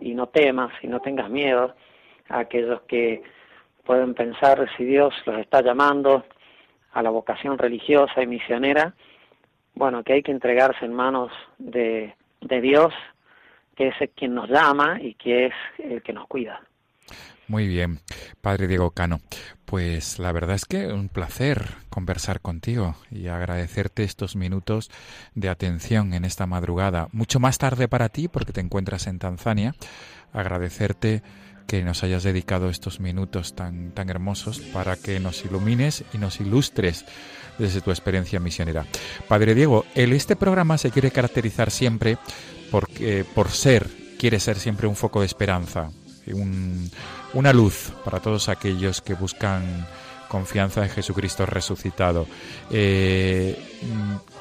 y 0.00 0.14
no 0.14 0.28
temas 0.28 0.72
y 0.82 0.86
no 0.86 1.00
tengas 1.00 1.30
miedo 1.30 1.74
a 2.28 2.40
aquellos 2.40 2.82
que 2.82 3.22
pueden 3.84 4.14
pensar 4.14 4.68
si 4.76 4.84
Dios 4.84 5.14
los 5.24 5.38
está 5.38 5.62
llamando 5.62 6.24
a 6.92 7.02
la 7.02 7.10
vocación 7.10 7.56
religiosa 7.58 8.22
y 8.22 8.26
misionera, 8.26 8.94
bueno, 9.78 10.02
que 10.02 10.14
hay 10.14 10.22
que 10.22 10.32
entregarse 10.32 10.84
en 10.84 10.92
manos 10.92 11.30
de, 11.58 12.14
de 12.40 12.60
Dios, 12.60 12.92
que 13.76 13.88
es 13.88 13.94
quien 14.16 14.34
nos 14.34 14.50
llama 14.50 14.98
y 15.00 15.14
que 15.14 15.46
es 15.46 15.54
el 15.78 16.02
que 16.02 16.12
nos 16.12 16.26
cuida. 16.26 16.60
Muy 17.46 17.66
bien, 17.66 18.00
Padre 18.42 18.66
Diego 18.66 18.90
Cano. 18.90 19.20
Pues 19.64 20.18
la 20.18 20.32
verdad 20.32 20.56
es 20.56 20.66
que 20.66 20.88
un 20.88 21.08
placer 21.08 21.62
conversar 21.88 22.40
contigo 22.40 22.94
y 23.10 23.28
agradecerte 23.28 24.02
estos 24.02 24.36
minutos 24.36 24.90
de 25.34 25.48
atención 25.48 26.12
en 26.12 26.26
esta 26.26 26.46
madrugada. 26.46 27.08
Mucho 27.12 27.40
más 27.40 27.56
tarde 27.56 27.88
para 27.88 28.10
ti 28.10 28.28
porque 28.28 28.52
te 28.52 28.60
encuentras 28.60 29.06
en 29.06 29.18
Tanzania. 29.18 29.74
Agradecerte 30.32 31.22
que 31.68 31.84
nos 31.84 32.02
hayas 32.02 32.22
dedicado 32.22 32.70
estos 32.70 32.98
minutos 32.98 33.54
tan, 33.54 33.92
tan 33.92 34.08
hermosos 34.08 34.58
para 34.58 34.96
que 34.96 35.20
nos 35.20 35.44
ilumines 35.44 36.02
y 36.14 36.18
nos 36.18 36.40
ilustres 36.40 37.04
desde 37.58 37.82
tu 37.82 37.90
experiencia 37.90 38.40
misionera. 38.40 38.86
Padre 39.28 39.54
Diego, 39.54 39.84
el, 39.94 40.14
este 40.14 40.34
programa 40.34 40.78
se 40.78 40.90
quiere 40.90 41.10
caracterizar 41.10 41.70
siempre 41.70 42.16
porque, 42.70 43.26
por 43.34 43.50
ser, 43.50 43.86
quiere 44.18 44.40
ser 44.40 44.58
siempre 44.58 44.88
un 44.88 44.96
foco 44.96 45.20
de 45.20 45.26
esperanza, 45.26 45.90
una 47.34 47.52
luz 47.52 47.92
para 48.02 48.20
todos 48.20 48.48
aquellos 48.48 49.02
que 49.02 49.12
buscan 49.12 49.86
confianza 50.26 50.82
en 50.82 50.90
Jesucristo 50.90 51.44
resucitado. 51.44 52.26
Eh, 52.70 53.58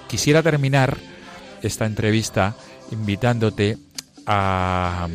quisiera 0.07 0.41
terminar 0.41 0.97
esta 1.61 1.85
entrevista 1.85 2.55
invitándote 2.91 3.77
a, 4.25 5.09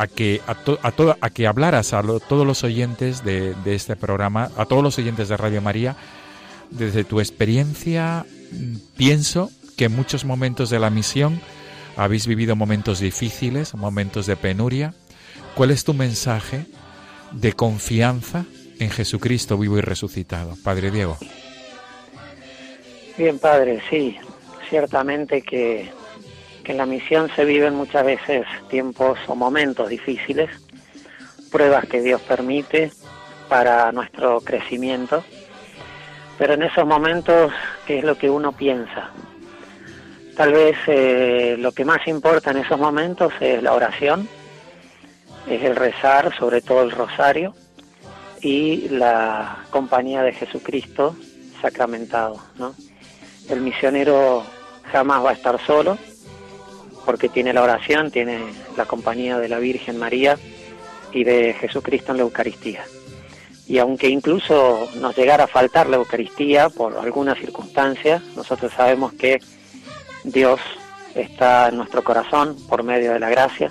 a 0.00 0.06
que 0.06 0.40
a, 0.46 0.56
a, 1.20 1.30
que 1.30 1.46
hablaras 1.46 1.92
a 1.92 2.02
todos 2.02 2.46
los 2.46 2.64
oyentes 2.64 3.24
de, 3.24 3.54
de, 3.64 3.74
este 3.74 3.96
programa, 3.96 4.50
a 4.56 4.64
todos 4.64 4.82
los 4.82 4.98
oyentes 4.98 5.28
de 5.28 5.36
Radio 5.36 5.60
María, 5.60 5.96
desde 6.70 7.04
tu 7.04 7.20
experiencia, 7.20 8.24
pienso 8.96 9.50
que 9.76 9.86
en 9.86 9.96
muchos 9.96 10.24
momentos 10.24 10.70
de 10.70 10.78
la 10.78 10.90
misión 10.90 11.40
habéis 11.96 12.26
vivido 12.26 12.56
momentos 12.56 13.00
difíciles, 13.00 13.74
momentos 13.74 14.26
de 14.26 14.36
penuria, 14.36 14.94
¿Cuál 15.54 15.72
es 15.72 15.84
tu 15.84 15.94
mensaje 15.94 16.64
de 17.32 17.52
confianza 17.52 18.44
en 18.78 18.90
Jesucristo 18.90 19.58
vivo 19.58 19.78
y 19.78 19.80
resucitado, 19.80 20.56
Padre 20.62 20.90
Diego? 20.90 21.18
Bien, 23.18 23.38
Padre, 23.38 23.82
sí, 23.90 24.16
ciertamente 24.68 25.42
que, 25.42 25.90
que 26.62 26.72
en 26.72 26.78
la 26.78 26.86
misión 26.86 27.30
se 27.34 27.44
viven 27.44 27.74
muchas 27.74 28.04
veces 28.04 28.46
tiempos 28.68 29.18
o 29.26 29.34
momentos 29.34 29.88
difíciles, 29.88 30.50
pruebas 31.50 31.86
que 31.86 32.00
Dios 32.00 32.20
permite 32.22 32.92
para 33.48 33.90
nuestro 33.92 34.40
crecimiento, 34.40 35.24
pero 36.38 36.54
en 36.54 36.62
esos 36.62 36.86
momentos, 36.86 37.52
¿qué 37.86 37.98
es 37.98 38.04
lo 38.04 38.16
que 38.16 38.30
uno 38.30 38.52
piensa? 38.52 39.10
Tal 40.36 40.52
vez 40.52 40.76
eh, 40.86 41.56
lo 41.58 41.72
que 41.72 41.84
más 41.84 42.06
importa 42.06 42.50
en 42.52 42.58
esos 42.58 42.78
momentos 42.78 43.32
es 43.40 43.62
la 43.62 43.74
oración, 43.74 44.28
es 45.46 45.62
el 45.62 45.76
rezar, 45.76 46.34
sobre 46.38 46.62
todo 46.62 46.82
el 46.82 46.92
rosario, 46.92 47.54
y 48.40 48.88
la 48.88 49.64
compañía 49.70 50.22
de 50.22 50.32
Jesucristo 50.32 51.14
sacramentado. 51.60 52.40
¿no? 52.56 52.74
El 53.48 53.60
misionero 53.60 54.44
jamás 54.90 55.24
va 55.24 55.30
a 55.30 55.34
estar 55.34 55.60
solo, 55.66 55.98
porque 57.04 57.28
tiene 57.28 57.52
la 57.52 57.62
oración, 57.62 58.10
tiene 58.10 58.40
la 58.76 58.86
compañía 58.86 59.38
de 59.38 59.48
la 59.48 59.58
Virgen 59.58 59.98
María 59.98 60.38
y 61.12 61.24
de 61.24 61.54
Jesucristo 61.54 62.12
en 62.12 62.18
la 62.18 62.24
Eucaristía. 62.24 62.84
Y 63.66 63.78
aunque 63.78 64.08
incluso 64.08 64.88
nos 64.96 65.16
llegara 65.16 65.44
a 65.44 65.48
faltar 65.48 65.88
la 65.88 65.96
Eucaristía 65.96 66.68
por 66.68 66.96
alguna 66.96 67.34
circunstancia, 67.34 68.22
nosotros 68.34 68.72
sabemos 68.72 69.12
que 69.12 69.40
Dios 70.24 70.60
está 71.14 71.68
en 71.68 71.76
nuestro 71.76 72.02
corazón 72.02 72.56
por 72.68 72.82
medio 72.82 73.12
de 73.12 73.20
la 73.20 73.30
gracia 73.30 73.70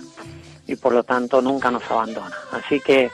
y 0.68 0.76
por 0.76 0.94
lo 0.94 1.04
tanto 1.04 1.42
nunca 1.42 1.72
nos 1.72 1.84
abandona. 1.90 2.36
Así 2.52 2.80
que 2.80 3.12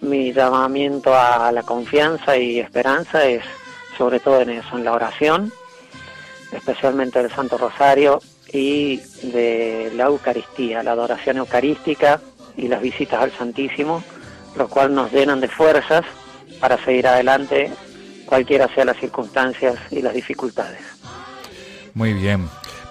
mi 0.00 0.32
llamamiento 0.32 1.14
a 1.14 1.50
la 1.52 1.62
confianza 1.62 2.36
y 2.36 2.60
esperanza 2.60 3.26
es 3.26 3.42
sobre 3.96 4.20
todo 4.20 4.40
en 4.40 4.50
eso, 4.50 4.76
en 4.76 4.84
la 4.84 4.92
oración, 4.92 5.52
especialmente 6.52 7.22
del 7.22 7.32
Santo 7.32 7.56
Rosario 7.58 8.20
y 8.52 8.98
de 9.22 9.92
la 9.94 10.04
Eucaristía, 10.04 10.82
la 10.82 10.92
adoración 10.92 11.38
eucarística 11.38 12.20
y 12.56 12.68
las 12.68 12.80
visitas 12.80 13.20
al 13.20 13.32
Santísimo, 13.32 14.02
lo 14.56 14.68
cual 14.68 14.94
nos 14.94 15.12
llenan 15.12 15.40
de 15.40 15.48
fuerzas 15.48 16.04
para 16.60 16.82
seguir 16.84 17.06
adelante 17.06 17.70
cualquiera 18.26 18.68
sea 18.74 18.84
las 18.84 18.98
circunstancias 18.98 19.76
y 19.90 20.02
las 20.02 20.14
dificultades. 20.14 20.80
Muy 21.94 22.12
bien, 22.12 22.48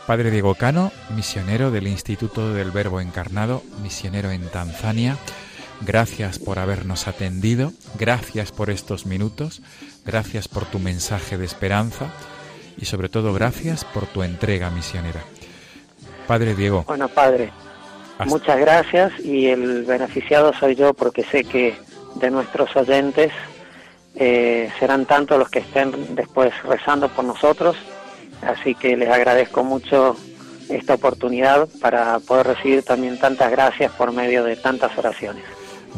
Padre 0.08 0.32
Diego 0.32 0.56
Cano, 0.56 0.92
misionero 1.16 1.72
del 1.72 1.88
Instituto 1.88 2.54
del 2.54 2.72
Verbo 2.72 3.02
Encarnado, 3.02 3.62
misionero 3.84 4.32
en 4.32 4.48
Tanzania. 4.50 5.18
Gracias 5.82 6.40
por 6.40 6.58
habernos 6.58 7.08
atendido, 7.08 7.74
gracias 8.00 8.52
por 8.52 8.70
estos 8.70 9.06
minutos, 9.06 9.62
gracias 10.06 10.48
por 10.48 10.66
tu 10.66 10.80
mensaje 10.80 11.38
de 11.38 11.46
esperanza 11.46 12.14
y 12.78 12.86
sobre 12.86 13.10
todo 13.10 13.34
gracias 13.34 13.84
por 13.84 14.06
tu 14.08 14.24
entrega 14.24 14.70
misionera. 14.70 15.24
Padre 16.28 16.56
Diego. 16.56 16.84
Bueno, 16.88 17.08
Padre, 17.08 17.52
muchas 18.26 18.60
gracias 18.60 19.20
y 19.20 19.48
el 19.48 19.84
beneficiado 19.84 20.54
soy 20.54 20.76
yo 20.76 20.94
porque 20.94 21.24
sé 21.24 21.44
que 21.44 21.76
de 22.16 22.32
nuestros 22.32 22.76
oyentes 22.76 23.32
eh, 24.16 24.72
serán 24.80 25.06
tantos 25.06 25.38
los 25.38 25.50
que 25.50 25.60
estén 25.60 26.16
después 26.16 26.54
rezando 26.64 27.10
por 27.10 27.26
nosotros 27.26 27.76
Así 28.42 28.76
que 28.76 28.96
les 28.96 29.10
agradezco 29.10 29.64
mucho 29.64 30.16
esta 30.70 30.96
oportunidad 30.96 31.68
para 31.82 32.20
poder 32.20 32.48
recibir 32.48 32.84
también 32.84 33.20
tantas 33.20 33.52
gracias 33.52 33.92
por 33.92 34.12
medio 34.12 34.44
de 34.44 34.56
tantas 34.56 34.98
oraciones. 34.98 35.44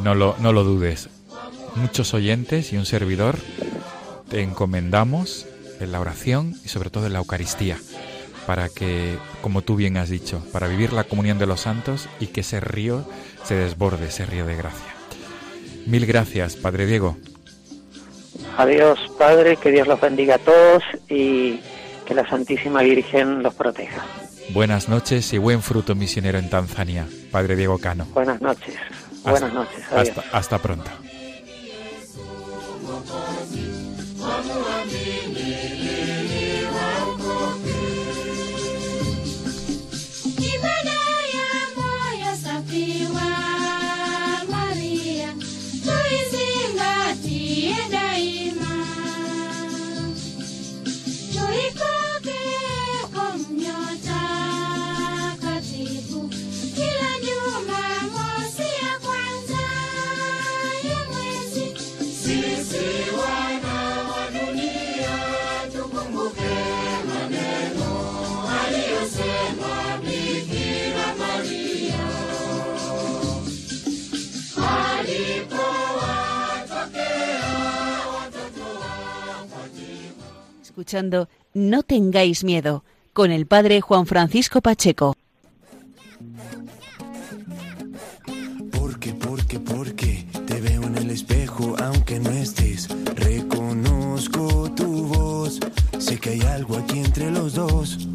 No 0.02 0.13
lo, 0.13 0.36
no 0.40 0.54
lo 0.54 0.63
dudes. 0.63 1.10
Muchos 1.76 2.13
oyentes 2.13 2.74
y 2.74 2.78
un 2.78 2.86
servidor 2.86 3.38
te 4.30 4.42
encomendamos 4.42 5.46
en 5.80 5.92
la 5.92 6.00
oración 6.00 6.56
y 6.63 6.70
sobre 6.70 6.90
todo 6.90 7.08
en 7.08 7.13
la 7.13 7.20
Eucaristía, 7.20 7.78
para 8.47 8.69
que, 8.69 9.17
como 9.41 9.62
tú 9.62 9.75
bien 9.75 9.97
has 9.97 10.10
dicho, 10.10 10.41
para 10.53 10.69
vivir 10.69 10.93
la 10.93 11.03
comunión 11.03 11.38
de 11.38 11.45
los 11.45 11.60
santos 11.60 12.07
y 12.21 12.27
que 12.27 12.41
ese 12.41 12.62
río 12.62 13.03
se 13.43 13.55
desborde, 13.55 14.07
ese 14.07 14.25
río 14.25 14.45
de 14.45 14.55
gracia. 14.55 14.95
Mil 15.86 16.05
gracias, 16.05 16.55
Padre 16.55 16.86
Diego. 16.86 17.17
Adiós, 18.57 18.99
Padre, 19.19 19.57
que 19.57 19.69
Dios 19.69 19.86
los 19.86 19.99
bendiga 19.99 20.36
a 20.36 20.39
todos 20.39 20.81
y 21.10 21.60
que 22.05 22.15
la 22.15 22.27
Santísima 22.27 22.81
Virgen 22.83 23.43
los 23.43 23.53
proteja. 23.53 24.05
Buenas 24.53 24.88
noches 24.88 25.33
y 25.33 25.38
buen 25.38 25.62
fruto 25.62 25.93
misionero 25.93 26.39
en 26.39 26.49
Tanzania, 26.49 27.05
Padre 27.31 27.57
Diego 27.57 27.77
Cano. 27.79 28.05
Buenas 28.13 28.41
noches. 28.41 28.75
Buenas 29.23 29.53
noches. 29.53 29.83
Hasta, 29.91 30.23
hasta 30.31 30.57
pronto. 30.60 30.89
Escuchando 80.88 81.27
No 81.54 81.83
tengáis 81.83 82.46
miedo 82.46 82.85
con 83.12 83.31
el 83.31 83.46
padre 83.46 83.81
Juan 83.81 84.06
Francisco 84.06 84.62
Pacheco. 84.62 85.15
Porque, 88.71 89.12
porque, 89.13 89.60
porque 89.60 90.25
te 90.46 90.62
veo 90.62 90.83
en 90.83 90.96
el 90.96 91.10
espejo 91.10 91.75
aunque 91.83 92.19
no 92.19 92.29
estés. 92.29 92.88
Reconozco 93.15 94.71
tu 94.75 95.08
voz, 95.08 95.60
sé 95.98 96.17
que 96.19 96.29
hay 96.29 96.42
algo 96.42 96.77
aquí 96.77 97.00
entre 97.00 97.31
los 97.31 97.56
dos. 97.56 98.08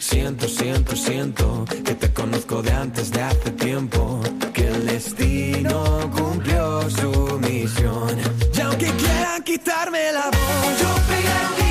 Siento, 0.00 0.48
siento, 0.48 0.96
siento 0.96 1.64
que 1.84 1.94
te 1.94 2.12
conozco 2.12 2.62
de 2.62 2.72
antes 2.72 3.12
de 3.12 3.22
hace 3.22 3.50
tiempo. 3.52 4.20
Que 4.52 4.66
el 4.66 4.86
destino 4.86 6.10
cumplió 6.10 6.90
su 6.90 7.38
misión. 7.38 8.18
Y 8.56 8.60
aunque 8.60 8.90
quieran 8.90 9.42
quitarme 9.44 10.12
la 10.12 10.24
voz, 10.24 10.80
yo 10.80 10.88
pegaré 11.06 11.61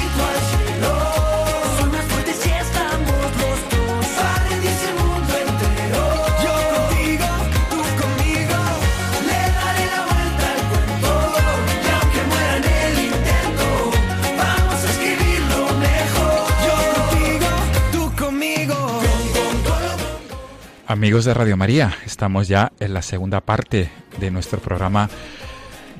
Amigos 20.92 21.24
de 21.24 21.34
Radio 21.34 21.56
María, 21.56 21.96
estamos 22.06 22.50
ya 22.50 22.74
en 22.82 22.94
la 22.94 23.02
segunda 23.02 23.40
parte 23.40 23.90
de 24.20 24.30
nuestro 24.30 24.60
programa 24.60 25.10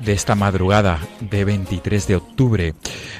de 0.04 0.12
esta 0.12 0.34
madrugada 0.34 1.00
de 1.18 1.46
23 1.46 2.06
de 2.08 2.16
octubre. 2.16 2.74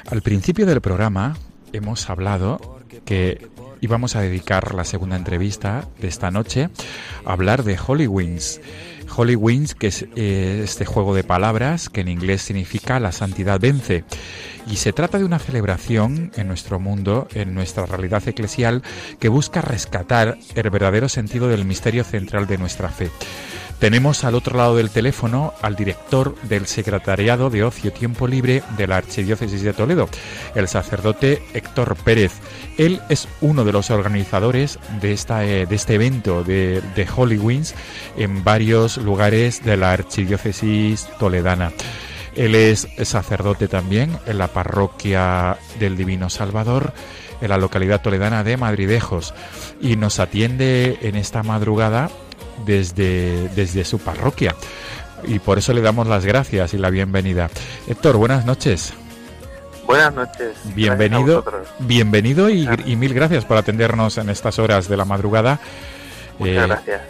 Al 0.05 0.21
principio 0.21 0.67
del 0.67 0.81
programa 0.81 1.35
hemos 1.71 2.11
hablado 2.11 2.79
que 3.05 3.49
íbamos 3.81 4.15
a 4.15 4.21
dedicar 4.21 4.75
la 4.75 4.85
segunda 4.85 5.15
entrevista 5.15 5.87
de 5.99 6.09
esta 6.09 6.29
noche 6.29 6.69
a 7.25 7.33
hablar 7.33 7.63
de 7.63 7.79
Holy 7.87 8.05
Wings. 8.05 8.61
Holy 9.15 9.37
que 9.77 9.87
es 9.87 10.05
eh, 10.15 10.61
este 10.63 10.85
juego 10.85 11.13
de 11.13 11.23
palabras 11.23 11.89
que 11.89 12.01
en 12.01 12.07
inglés 12.07 12.41
significa 12.41 12.99
la 12.99 13.11
santidad 13.11 13.59
vence. 13.59 14.03
Y 14.69 14.77
se 14.77 14.93
trata 14.93 15.17
de 15.17 15.25
una 15.25 15.39
celebración 15.39 16.31
en 16.35 16.47
nuestro 16.47 16.79
mundo, 16.79 17.27
en 17.33 17.53
nuestra 17.53 17.85
realidad 17.85 18.27
eclesial, 18.27 18.81
que 19.19 19.29
busca 19.29 19.61
rescatar 19.61 20.37
el 20.55 20.69
verdadero 20.69 21.09
sentido 21.09 21.47
del 21.47 21.65
misterio 21.65 22.03
central 22.03 22.47
de 22.47 22.57
nuestra 22.57 22.89
fe. 22.89 23.09
Tenemos 23.83 24.23
al 24.23 24.35
otro 24.35 24.57
lado 24.57 24.77
del 24.77 24.91
teléfono 24.91 25.53
al 25.61 25.75
director 25.75 26.37
del 26.43 26.67
Secretariado 26.67 27.49
de 27.49 27.65
Ocio 27.65 27.89
y 27.89 27.99
Tiempo 27.99 28.29
Libre 28.29 28.63
de 28.77 28.87
la 28.87 28.95
Archidiócesis 28.95 29.61
de 29.61 29.73
Toledo, 29.73 30.07
el 30.55 30.69
sacerdote 30.69 31.43
Héctor 31.53 31.97
Pérez. 31.97 32.31
Él 32.77 33.01
es 33.09 33.27
uno 33.41 33.65
de 33.65 33.73
los 33.73 33.91
organizadores 33.91 34.79
de, 35.01 35.11
esta, 35.11 35.43
eh, 35.43 35.65
de 35.65 35.75
este 35.75 35.95
evento 35.95 36.45
de, 36.45 36.81
de 36.95 37.63
en 38.15 38.43
varios 38.45 38.95
lugares 38.95 39.65
de 39.65 39.75
la 39.75 39.91
Archidiócesis 39.91 41.09
toledana. 41.19 41.73
Él 42.37 42.55
es 42.55 42.87
sacerdote 43.03 43.67
también 43.67 44.17
en 44.25 44.37
la 44.37 44.47
parroquia 44.47 45.57
del 45.77 45.97
Divino 45.97 46.29
Salvador 46.29 46.93
en 47.41 47.49
la 47.49 47.57
localidad 47.57 48.01
toledana 48.01 48.45
de 48.45 48.55
Madridejos 48.55 49.33
y 49.81 49.97
nos 49.97 50.19
atiende 50.21 50.99
en 51.01 51.17
esta 51.17 51.43
madrugada 51.43 52.09
desde, 52.65 53.49
desde 53.49 53.85
su 53.85 53.99
parroquia. 53.99 54.55
Y 55.25 55.39
por 55.39 55.57
eso 55.57 55.73
le 55.73 55.81
damos 55.81 56.07
las 56.07 56.25
gracias 56.25 56.73
y 56.73 56.77
la 56.77 56.89
bienvenida. 56.89 57.49
Héctor, 57.87 58.17
buenas 58.17 58.45
noches. 58.45 58.93
Buenas 59.85 60.13
noches. 60.13 60.55
Bienvenido, 60.75 61.43
bienvenido 61.79 62.49
y, 62.49 62.67
y, 62.85 62.95
mil 62.95 63.13
gracias 63.13 63.43
por 63.45 63.57
atendernos 63.57 64.17
en 64.17 64.29
estas 64.29 64.57
horas 64.59 64.87
de 64.87 64.97
la 64.97 65.05
madrugada. 65.05 65.59
Muchas 66.39 66.55
eh, 66.55 66.67
gracias. 66.67 67.01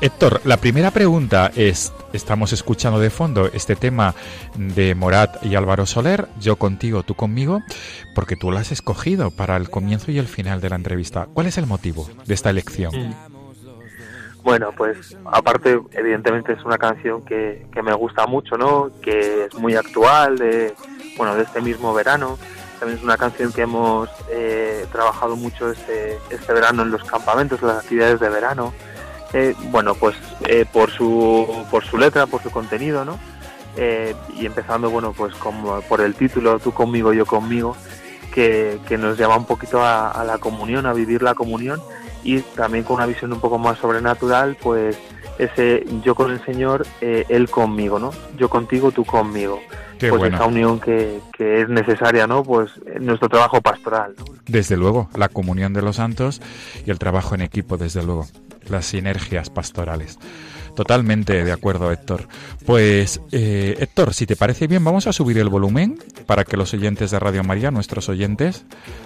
Héctor, 0.00 0.42
la 0.44 0.58
primera 0.58 0.90
pregunta 0.90 1.50
es, 1.54 1.92
estamos 2.12 2.52
escuchando 2.52 2.98
de 2.98 3.10
fondo 3.10 3.48
este 3.52 3.74
tema 3.76 4.14
de 4.54 4.94
Morat 4.94 5.42
y 5.44 5.54
Álvaro 5.54 5.86
Soler, 5.86 6.28
yo 6.38 6.56
contigo, 6.56 7.04
tú 7.04 7.14
conmigo, 7.14 7.62
porque 8.14 8.36
tú 8.36 8.50
lo 8.50 8.58
has 8.58 8.70
escogido 8.70 9.30
para 9.30 9.56
el 9.56 9.70
comienzo 9.70 10.10
y 10.10 10.18
el 10.18 10.26
final 10.26 10.60
de 10.60 10.70
la 10.70 10.76
entrevista. 10.76 11.28
¿Cuál 11.32 11.46
es 11.46 11.58
el 11.58 11.66
motivo 11.66 12.08
de 12.26 12.34
esta 12.34 12.50
elección? 12.50 12.92
Mm. 12.94 13.33
Bueno, 14.44 14.72
pues 14.76 15.16
aparte, 15.24 15.80
evidentemente 15.92 16.52
es 16.52 16.62
una 16.66 16.76
canción 16.76 17.22
que, 17.22 17.66
que, 17.72 17.82
me 17.82 17.94
gusta 17.94 18.26
mucho, 18.26 18.58
¿no? 18.58 18.90
Que 19.00 19.46
es 19.46 19.54
muy 19.54 19.74
actual, 19.74 20.36
de, 20.36 20.74
bueno, 21.16 21.34
de 21.34 21.44
este 21.44 21.62
mismo 21.62 21.94
verano. 21.94 22.38
También 22.78 22.98
es 22.98 23.04
una 23.04 23.16
canción 23.16 23.54
que 23.54 23.62
hemos 23.62 24.10
eh, 24.30 24.84
trabajado 24.92 25.34
mucho 25.36 25.70
este, 25.70 26.18
este 26.28 26.52
verano 26.52 26.82
en 26.82 26.90
los 26.90 27.02
campamentos, 27.04 27.62
en 27.62 27.68
las 27.68 27.78
actividades 27.78 28.20
de 28.20 28.28
verano. 28.28 28.74
Eh, 29.32 29.54
bueno, 29.70 29.94
pues 29.94 30.14
eh, 30.46 30.66
por, 30.70 30.90
su, 30.90 31.64
por 31.70 31.82
su 31.82 31.96
letra, 31.96 32.26
por 32.26 32.42
su 32.42 32.50
contenido, 32.50 33.06
¿no? 33.06 33.18
Eh, 33.78 34.14
y 34.36 34.44
empezando, 34.44 34.90
bueno, 34.90 35.14
pues 35.16 35.34
como 35.36 35.80
por 35.80 36.02
el 36.02 36.14
título, 36.14 36.58
tú 36.58 36.70
conmigo, 36.70 37.14
yo 37.14 37.24
conmigo, 37.24 37.78
que, 38.34 38.78
que 38.86 38.98
nos 38.98 39.16
lleva 39.16 39.38
un 39.38 39.46
poquito 39.46 39.82
a 39.82 40.22
la 40.26 40.36
comunión, 40.36 40.84
a 40.84 40.92
vivir 40.92 41.22
la 41.22 41.34
comunión 41.34 41.80
y 42.24 42.40
también 42.40 42.84
con 42.84 42.96
una 42.96 43.06
visión 43.06 43.32
un 43.32 43.40
poco 43.40 43.58
más 43.58 43.78
sobrenatural, 43.78 44.56
pues 44.60 44.98
ese 45.38 45.84
yo 46.02 46.14
con 46.14 46.30
el 46.30 46.44
Señor, 46.44 46.86
eh, 47.00 47.24
Él 47.28 47.50
conmigo, 47.50 47.98
¿no? 47.98 48.10
Yo 48.36 48.48
contigo, 48.48 48.90
tú 48.90 49.04
conmigo. 49.04 49.60
Qué 49.98 50.08
pues 50.08 50.18
bueno. 50.18 50.36
esa 50.36 50.46
unión 50.46 50.80
que, 50.80 51.20
que, 51.36 51.62
es 51.62 51.68
necesaria, 51.68 52.26
¿no? 52.26 52.42
Pues 52.42 52.70
en 52.86 53.06
nuestro 53.06 53.28
trabajo 53.28 53.60
pastoral. 53.60 54.14
¿no? 54.18 54.24
Desde 54.46 54.76
luego, 54.76 55.08
la 55.16 55.28
comunión 55.28 55.72
de 55.72 55.82
los 55.82 55.96
santos 55.96 56.42
y 56.84 56.90
el 56.90 56.98
trabajo 56.98 57.34
en 57.34 57.42
equipo, 57.42 57.76
desde 57.76 58.02
luego, 58.02 58.26
las 58.68 58.86
sinergias 58.86 59.50
pastorales. 59.50 60.18
Totalmente 60.74 61.44
de 61.44 61.52
acuerdo, 61.52 61.92
Héctor. 61.92 62.28
Pues, 62.66 63.20
eh, 63.32 63.76
Héctor, 63.78 64.12
si 64.14 64.26
te 64.26 64.36
parece 64.36 64.66
bien, 64.66 64.84
vamos 64.84 65.06
a 65.06 65.12
subir 65.12 65.38
el 65.38 65.48
volumen 65.48 65.98
para 66.26 66.44
que 66.44 66.56
los 66.56 66.74
oyentes 66.74 67.10
de 67.10 67.18
Radio 67.18 67.44
María, 67.44 67.70
nuestros 67.70 68.08
oyentes, 68.08 68.64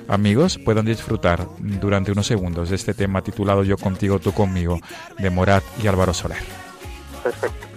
amigos, 0.09 0.59
puedan 0.59 0.87
disfrutar 0.87 1.47
durante 1.59 2.13
unos 2.13 2.27
segundos 2.27 2.71
de 2.71 2.77
este 2.77 2.95
tema 2.95 3.23
titulado 3.23 3.65
Yo 3.65 3.77
contigo, 3.77 4.19
tú 4.19 4.33
conmigo, 4.33 4.81
de 5.19 5.31
Morat 5.31 5.65
y 5.83 5.87
Álvaro 5.87 6.15
Soler. 6.15 6.39
Perfecto. 7.23 7.68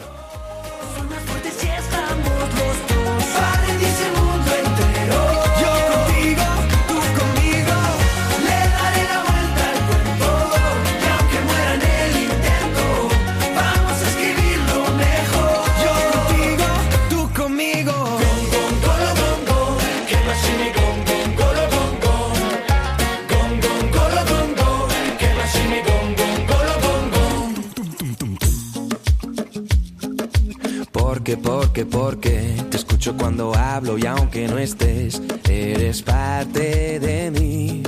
Porque, 31.31 31.37
porque, 31.37 31.85
porque 31.85 32.65
te 32.69 32.75
escucho 32.77 33.15
cuando 33.15 33.55
hablo 33.55 33.97
y 33.97 34.05
aunque 34.05 34.49
no 34.49 34.57
estés, 34.57 35.21
eres 35.49 36.01
parte 36.01 36.99
de 36.99 37.31
mí 37.31 37.83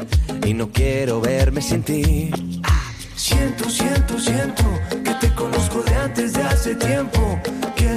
y 0.46 0.54
no 0.54 0.70
quiero 0.70 1.20
verme 1.20 1.62
sin 1.62 1.84
ti. 1.84 2.32
Siento, 3.18 3.70
siento, 3.70 4.18
siento 4.18 4.64
que 5.04 5.14
te 5.16 5.34
conozco 5.36 5.82
de 5.82 5.94
antes 5.94 6.34
de 6.34 6.42
hace 6.44 6.76
tiempo, 6.76 7.38
que 7.76 7.90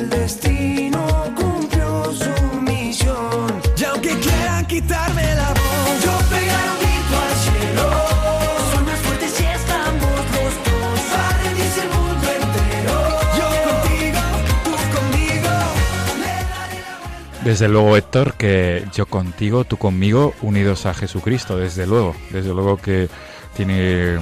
Desde 17.47 17.69
luego, 17.69 17.97
Héctor, 17.97 18.35
que 18.35 18.83
yo 18.93 19.07
contigo, 19.07 19.63
tú 19.63 19.77
conmigo, 19.77 20.35
unidos 20.43 20.85
a 20.85 20.95
Jesucristo, 20.95 21.57
desde 21.57 21.87
luego. 21.87 22.17
Desde 22.31 22.53
luego 22.53 22.77
que 22.77 23.09
tiene 23.57 24.17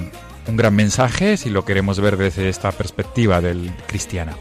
un 0.46 0.56
gran 0.58 0.76
mensaje 0.76 1.38
si 1.38 1.48
lo 1.48 1.64
queremos 1.64 1.98
ver 2.00 2.18
desde 2.18 2.50
esta 2.50 2.70
perspectiva 2.70 3.40
del 3.40 3.72
cristiana. 3.86 4.36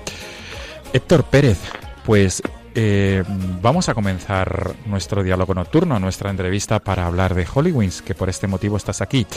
Héctor 0.92 1.24
Pérez, 1.24 1.60
pues 2.06 2.44
eh, 2.76 3.24
vamos 3.62 3.90
a 3.90 3.94
comenzar 3.94 4.76
nuestro 4.86 5.24
diálogo 5.24 5.54
nocturno, 5.54 6.00
nuestra 6.00 6.30
entrevista 6.30 6.80
para 6.80 7.06
hablar 7.06 7.36
de 7.36 7.46
Hollywings, 7.46 8.02
que 8.02 8.16
por 8.16 8.30
este 8.30 8.48
motivo 8.48 8.78
estás 8.78 9.02
aquí. 9.02 9.28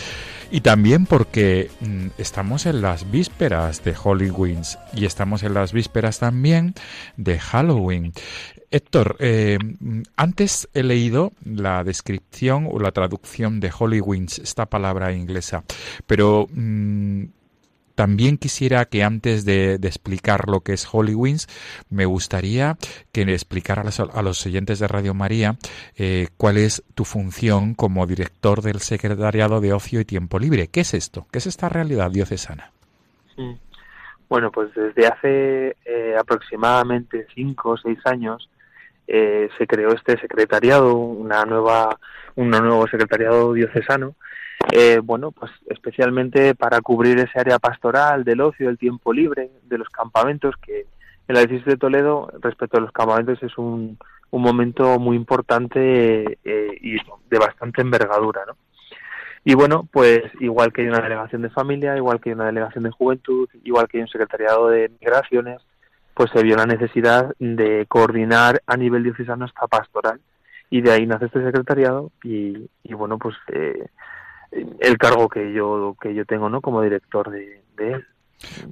Y 0.50 0.60
también 0.60 1.06
porque 1.06 1.70
mm, 1.80 2.06
estamos 2.18 2.66
en 2.66 2.82
las 2.82 3.10
vísperas 3.10 3.84
de 3.84 3.94
Hollywings 3.94 4.78
y 4.94 5.04
estamos 5.04 5.42
en 5.42 5.54
las 5.54 5.72
vísperas 5.72 6.18
también 6.18 6.74
de 7.16 7.38
Halloween. 7.38 8.12
Héctor, 8.70 9.16
eh, 9.20 9.58
antes 10.16 10.68
he 10.74 10.82
leído 10.82 11.32
la 11.44 11.84
descripción 11.84 12.68
o 12.70 12.78
la 12.80 12.92
traducción 12.92 13.60
de 13.60 13.70
Hollywings, 13.70 14.38
esta 14.40 14.66
palabra 14.66 15.12
inglesa, 15.12 15.64
pero 16.06 16.48
mmm, 16.52 17.24
también 17.96 18.36
quisiera 18.36 18.84
que 18.84 19.02
antes 19.02 19.44
de, 19.44 19.74
explicar 19.74 20.48
lo 20.48 20.60
que 20.60 20.74
es 20.74 20.86
Holy 20.92 21.14
Wings, 21.14 21.48
me 21.90 22.04
gustaría 22.04 22.76
que 23.10 23.24
le 23.24 23.32
explicara 23.32 23.82
a 23.82 24.22
los, 24.22 24.46
oyentes 24.46 24.78
de 24.78 24.86
Radio 24.86 25.14
María 25.14 25.56
eh, 25.96 26.28
cuál 26.36 26.58
es 26.58 26.84
tu 26.94 27.04
función 27.04 27.74
como 27.74 28.06
director 28.06 28.60
del 28.62 28.80
Secretariado 28.80 29.60
de 29.60 29.72
Ocio 29.72 29.98
y 30.00 30.04
Tiempo 30.04 30.38
Libre. 30.38 30.68
¿Qué 30.68 30.80
es 30.80 30.94
esto? 30.94 31.26
¿Qué 31.32 31.38
es 31.38 31.46
esta 31.46 31.68
realidad 31.68 32.10
diocesana? 32.10 32.70
Mm. 33.36 33.54
Bueno, 34.28 34.50
pues 34.50 34.74
desde 34.74 35.06
hace 35.06 35.76
eh, 35.84 36.16
aproximadamente 36.18 37.26
cinco 37.34 37.70
o 37.70 37.76
seis 37.76 37.98
años 38.04 38.50
eh, 39.06 39.48
se 39.56 39.66
creó 39.66 39.92
este 39.92 40.18
secretariado, 40.18 40.96
una 40.96 41.44
nueva, 41.44 41.96
un 42.34 42.50
nuevo 42.50 42.86
secretariado 42.88 43.52
diocesano, 43.52 44.16
eh, 44.72 45.00
bueno, 45.02 45.32
pues 45.32 45.50
especialmente 45.66 46.54
para 46.54 46.80
cubrir 46.80 47.18
ese 47.18 47.38
área 47.38 47.58
pastoral 47.58 48.24
del 48.24 48.40
ocio, 48.40 48.66
del 48.66 48.78
tiempo 48.78 49.12
libre, 49.12 49.50
de 49.62 49.78
los 49.78 49.88
campamentos, 49.88 50.54
que 50.56 50.86
en 51.28 51.34
la 51.34 51.40
diócesis 51.40 51.66
de 51.66 51.76
Toledo, 51.76 52.30
respecto 52.40 52.78
a 52.78 52.80
los 52.80 52.92
campamentos, 52.92 53.42
es 53.42 53.56
un, 53.58 53.98
un 54.30 54.42
momento 54.42 54.98
muy 54.98 55.16
importante 55.16 56.38
eh, 56.44 56.78
y 56.80 56.96
de 56.96 57.38
bastante 57.38 57.82
envergadura, 57.82 58.42
¿no? 58.46 58.56
Y 59.44 59.54
bueno, 59.54 59.88
pues 59.92 60.22
igual 60.40 60.72
que 60.72 60.82
hay 60.82 60.88
una 60.88 61.00
delegación 61.00 61.42
de 61.42 61.50
familia, 61.50 61.96
igual 61.96 62.20
que 62.20 62.30
hay 62.30 62.34
una 62.34 62.46
delegación 62.46 62.82
de 62.82 62.90
juventud, 62.90 63.48
igual 63.62 63.86
que 63.86 63.98
hay 63.98 64.02
un 64.02 64.08
secretariado 64.08 64.68
de 64.68 64.90
migraciones, 65.00 65.62
pues 66.14 66.30
se 66.32 66.42
vio 66.42 66.56
la 66.56 66.66
necesidad 66.66 67.32
de 67.38 67.86
coordinar 67.86 68.60
a 68.66 68.76
nivel 68.76 69.04
diocesano 69.04 69.44
esta 69.44 69.68
pastoral. 69.68 70.20
Y 70.68 70.80
de 70.80 70.90
ahí 70.90 71.06
nace 71.06 71.26
este 71.26 71.44
secretariado 71.44 72.10
y, 72.24 72.68
y 72.82 72.94
bueno, 72.94 73.18
pues 73.18 73.36
eh, 73.52 73.86
el 74.80 74.98
cargo 74.98 75.28
que 75.28 75.52
yo, 75.52 75.96
que 76.00 76.14
yo 76.14 76.24
tengo 76.24 76.48
¿no? 76.48 76.60
como 76.60 76.82
director 76.82 77.30
de, 77.30 77.62
de 77.76 77.92
él. 77.92 78.06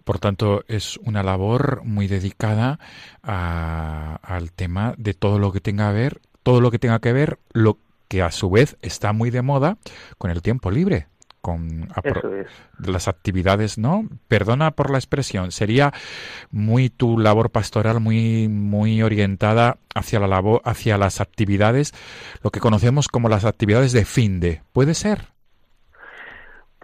Por 0.05 0.19
tanto, 0.19 0.63
es 0.69 0.99
una 0.99 1.23
labor 1.23 1.83
muy 1.85 2.07
dedicada 2.07 2.79
a- 3.23 4.19
al 4.23 4.53
tema 4.53 4.95
de 4.99 5.15
todo 5.15 5.39
lo 5.39 5.53
que 5.53 5.61
tenga 5.61 5.89
que 5.91 5.95
ver, 5.99 6.21
todo 6.43 6.61
lo 6.61 6.71
que 6.71 6.79
tenga 6.79 6.99
que 7.01 7.13
ver, 7.13 7.39
lo 7.53 7.79
que 8.09 8.23
a 8.23 8.31
su 8.31 8.51
vez 8.51 8.77
está 8.83 9.13
muy 9.13 9.31
de 9.31 9.43
moda 9.43 9.79
con 10.19 10.31
el 10.31 10.43
tiempo 10.43 10.71
libre, 10.71 11.09
con 11.41 11.89
es. 11.95 12.47
las 12.87 13.09
actividades, 13.09 13.79
¿no? 13.79 14.07
Perdona 14.29 14.71
por 14.73 14.91
la 14.91 14.99
expresión, 14.99 15.51
sería 15.53 15.93
muy 16.51 16.91
tu 16.91 17.19
labor 17.19 17.51
pastoral 17.51 18.01
muy 18.01 18.49
muy 18.49 19.03
orientada 19.03 19.79
hacia 19.95 20.21
la 20.21 20.27
labor, 20.29 20.61
hacia 20.65 20.99
las 20.99 21.21
actividades, 21.21 21.93
lo 22.43 22.51
que 22.51 22.61
conocemos 22.61 23.09
como 23.09 23.29
las 23.29 23.45
actividades 23.47 23.93
de 23.93 24.05
fin 24.05 24.41
de, 24.41 24.63
¿puede 24.73 24.95
ser? 24.95 25.34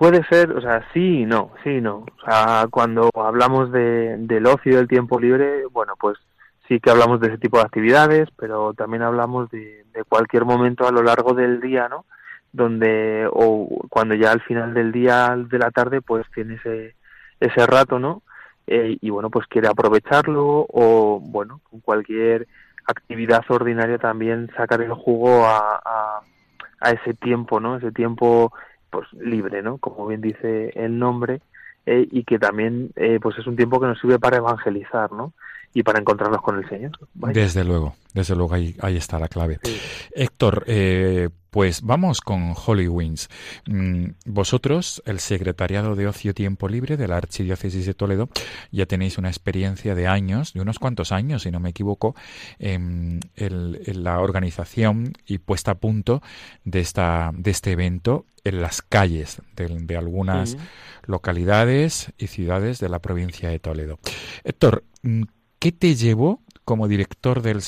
Puede 0.00 0.24
ser, 0.30 0.52
o 0.52 0.62
sea, 0.62 0.82
sí 0.94 1.20
y 1.20 1.26
no, 1.26 1.50
sí 1.62 1.68
y 1.72 1.80
no. 1.82 1.96
O 1.98 2.24
sea, 2.24 2.66
cuando 2.70 3.10
hablamos 3.16 3.70
de, 3.70 4.16
del 4.16 4.46
ocio 4.46 4.78
del 4.78 4.88
tiempo 4.88 5.20
libre, 5.20 5.66
bueno, 5.66 5.92
pues 6.00 6.16
sí 6.66 6.80
que 6.80 6.88
hablamos 6.88 7.20
de 7.20 7.28
ese 7.28 7.36
tipo 7.36 7.58
de 7.58 7.64
actividades, 7.64 8.30
pero 8.38 8.72
también 8.72 9.02
hablamos 9.02 9.50
de, 9.50 9.84
de 9.92 10.04
cualquier 10.04 10.46
momento 10.46 10.88
a 10.88 10.90
lo 10.90 11.02
largo 11.02 11.34
del 11.34 11.60
día, 11.60 11.90
¿no? 11.90 12.06
Donde, 12.50 13.28
o 13.30 13.68
cuando 13.90 14.14
ya 14.14 14.32
al 14.32 14.40
final 14.40 14.72
del 14.72 14.90
día, 14.90 15.36
de 15.36 15.58
la 15.58 15.70
tarde, 15.70 16.00
pues 16.00 16.24
tiene 16.34 16.54
ese, 16.54 16.94
ese 17.38 17.66
rato, 17.66 17.98
¿no? 17.98 18.22
Eh, 18.66 18.96
y 19.02 19.10
bueno, 19.10 19.28
pues 19.28 19.46
quiere 19.48 19.68
aprovecharlo 19.68 20.64
o, 20.66 21.20
bueno, 21.20 21.60
con 21.68 21.80
cualquier 21.80 22.48
actividad 22.86 23.42
ordinaria 23.50 23.98
también 23.98 24.50
sacar 24.56 24.80
el 24.80 24.94
jugo 24.94 25.44
a, 25.44 25.78
a, 25.84 26.20
a 26.80 26.90
ese 26.90 27.12
tiempo, 27.12 27.60
¿no? 27.60 27.76
Ese 27.76 27.92
tiempo 27.92 28.50
pues 28.90 29.12
libre, 29.14 29.62
¿no? 29.62 29.78
Como 29.78 30.06
bien 30.06 30.20
dice 30.20 30.70
el 30.74 30.98
nombre, 30.98 31.40
eh, 31.86 32.06
y 32.10 32.24
que 32.24 32.38
también 32.38 32.90
eh, 32.96 33.18
pues 33.20 33.38
es 33.38 33.46
un 33.46 33.56
tiempo 33.56 33.80
que 33.80 33.86
nos 33.86 34.00
sirve 34.00 34.18
para 34.18 34.36
evangelizar, 34.36 35.12
¿no? 35.12 35.32
Y 35.72 35.82
para 35.84 36.00
encontrarnos 36.00 36.42
con 36.42 36.58
el 36.58 36.68
Señor. 36.68 36.90
Vaya. 37.14 37.40
Desde 37.42 37.62
luego, 37.64 37.94
desde 38.12 38.34
luego 38.34 38.54
ahí, 38.54 38.74
ahí 38.80 38.96
está 38.96 39.18
la 39.20 39.28
clave. 39.28 39.60
Sí. 39.62 39.76
Héctor, 40.12 40.64
eh, 40.66 41.28
pues 41.50 41.82
vamos 41.82 42.20
con 42.20 42.54
Holy 42.66 42.88
Wings. 42.88 43.28
Mm, 43.66 44.06
Vosotros, 44.26 45.00
el 45.06 45.20
Secretariado 45.20 45.94
de 45.94 46.08
Ocio 46.08 46.32
y 46.32 46.34
Tiempo 46.34 46.68
Libre 46.68 46.96
de 46.96 47.06
la 47.06 47.18
Archidiócesis 47.18 47.86
de 47.86 47.94
Toledo, 47.94 48.28
ya 48.72 48.86
tenéis 48.86 49.16
una 49.16 49.28
experiencia 49.28 49.94
de 49.94 50.08
años, 50.08 50.54
de 50.54 50.60
unos 50.60 50.80
cuantos 50.80 51.12
años, 51.12 51.42
si 51.42 51.52
no 51.52 51.60
me 51.60 51.70
equivoco, 51.70 52.16
en, 52.58 53.20
el- 53.36 53.80
en 53.86 54.02
la 54.02 54.18
organización 54.18 55.12
y 55.24 55.38
puesta 55.38 55.70
a 55.72 55.74
punto 55.76 56.20
de, 56.64 56.80
esta, 56.80 57.30
de 57.32 57.50
este 57.52 57.70
evento 57.72 58.26
en 58.42 58.60
las 58.60 58.82
calles 58.82 59.40
de, 59.54 59.68
de 59.68 59.96
algunas 59.96 60.50
Sí. 60.50 60.56
localidades 61.06 62.12
y 62.18 62.26
ciudades 62.28 62.78
de 62.80 62.88
la 62.88 62.98
provincia 62.98 63.50
de 63.50 63.58
Toledo. 63.58 63.98
Héctor, 64.44 64.84
mm, 65.02 65.22
¿qué 65.60 65.70
te 65.70 65.94
llevó 65.94 66.40
como 66.64 66.88
director 66.88 67.42
del 67.42 67.60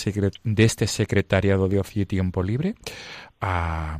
de 0.45 0.65
este 0.65 0.87
secretariado 0.89 1.69
de 1.69 1.79
ocio 1.79 2.03
y 2.03 2.07
tiempo 2.07 2.43
libre 2.43 2.75
a, 3.41 3.99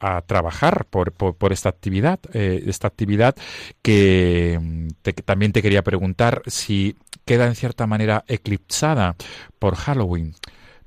a 0.00 0.20
trabajar 0.22 0.84
por, 0.86 1.12
por, 1.12 1.52
esta 1.52 1.68
actividad? 1.70 2.18
eh, 2.34 2.62
esta 2.66 2.88
actividad 2.88 3.34
que, 3.82 4.58
mm, 4.60 4.88
te- 5.02 5.14
que 5.14 5.22
también 5.22 5.52
te 5.52 5.62
quería 5.62 5.82
preguntar 5.82 6.42
si 6.46 6.96
queda 7.24 7.46
en 7.46 7.54
cierta 7.54 7.86
manera 7.86 8.24
eclipsada 8.26 9.14
por 9.58 9.76
Halloween. 9.76 10.34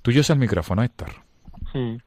Tuyo 0.02 0.22
es 0.22 0.30
el 0.30 0.38
micrófono, 0.38 0.84
Héctor. 0.84 1.10
Mm. 1.74 1.98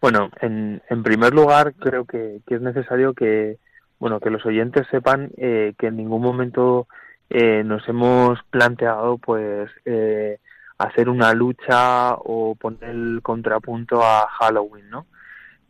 Bueno, 0.00 0.30
en, 0.40 0.80
en 0.88 1.02
primer 1.02 1.34
lugar 1.34 1.74
creo 1.74 2.04
que, 2.04 2.40
que 2.46 2.54
es 2.54 2.60
necesario 2.62 3.14
que 3.14 3.58
bueno 3.98 4.20
que 4.20 4.30
los 4.30 4.46
oyentes 4.46 4.86
sepan 4.92 5.32
eh, 5.36 5.74
que 5.76 5.88
en 5.88 5.96
ningún 5.96 6.22
momento 6.22 6.86
eh, 7.30 7.62
nos 7.64 7.86
hemos 7.88 8.42
planteado 8.50 9.18
pues 9.18 9.70
eh, 9.84 10.38
hacer 10.78 11.08
una 11.08 11.32
lucha 11.34 12.14
o 12.14 12.54
poner 12.54 12.90
el 12.90 13.20
contrapunto 13.22 14.02
a 14.02 14.28
Halloween, 14.28 14.88
¿no? 14.90 15.06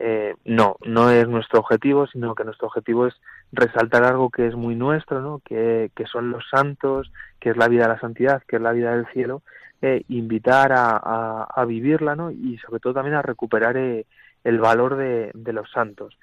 Eh, 0.01 0.37
no, 0.45 0.77
no 0.87 1.11
es 1.11 1.27
nuestro 1.27 1.61
objetivo, 1.61 2.07
sino 2.07 2.35
que 2.35 2.45
nuestro 2.45 2.69
objetivo 2.69 3.09
es 3.09 3.15
resaltar 3.51 4.05
algo 4.05 4.31
que 4.31 4.47
es 4.47 4.55
muy 4.55 4.77
nuestro, 4.77 5.21
¿no? 5.21 5.41
Que, 5.45 5.91
que 5.97 6.07
son 6.07 6.31
los 6.31 6.45
santos, 6.49 7.11
que 7.41 7.51
es 7.51 7.57
la 7.57 7.69
vida 7.69 7.83
de 7.83 7.95
la 7.95 8.01
santidad, 8.01 8.43
que 8.47 8.57
es 8.57 8.63
la 8.63 8.73
vida 8.73 8.93
del 8.93 9.07
cielo, 9.09 9.43
eh, 9.83 10.05
invitar 10.09 10.73
a, 10.73 11.45
a, 11.45 11.65
vivirla, 11.65 12.15
¿no? 12.15 12.31
Y 12.31 12.59
sobre 12.59 12.81
todo 12.81 12.95
también 12.95 13.17
a 13.17 13.23
recuperar 13.23 13.77
eh, 13.77 14.07
el 14.45 14.61
valor 14.61 14.97
de, 14.97 15.33
de 15.35 15.53
los 15.53 15.71
santos. 15.71 16.17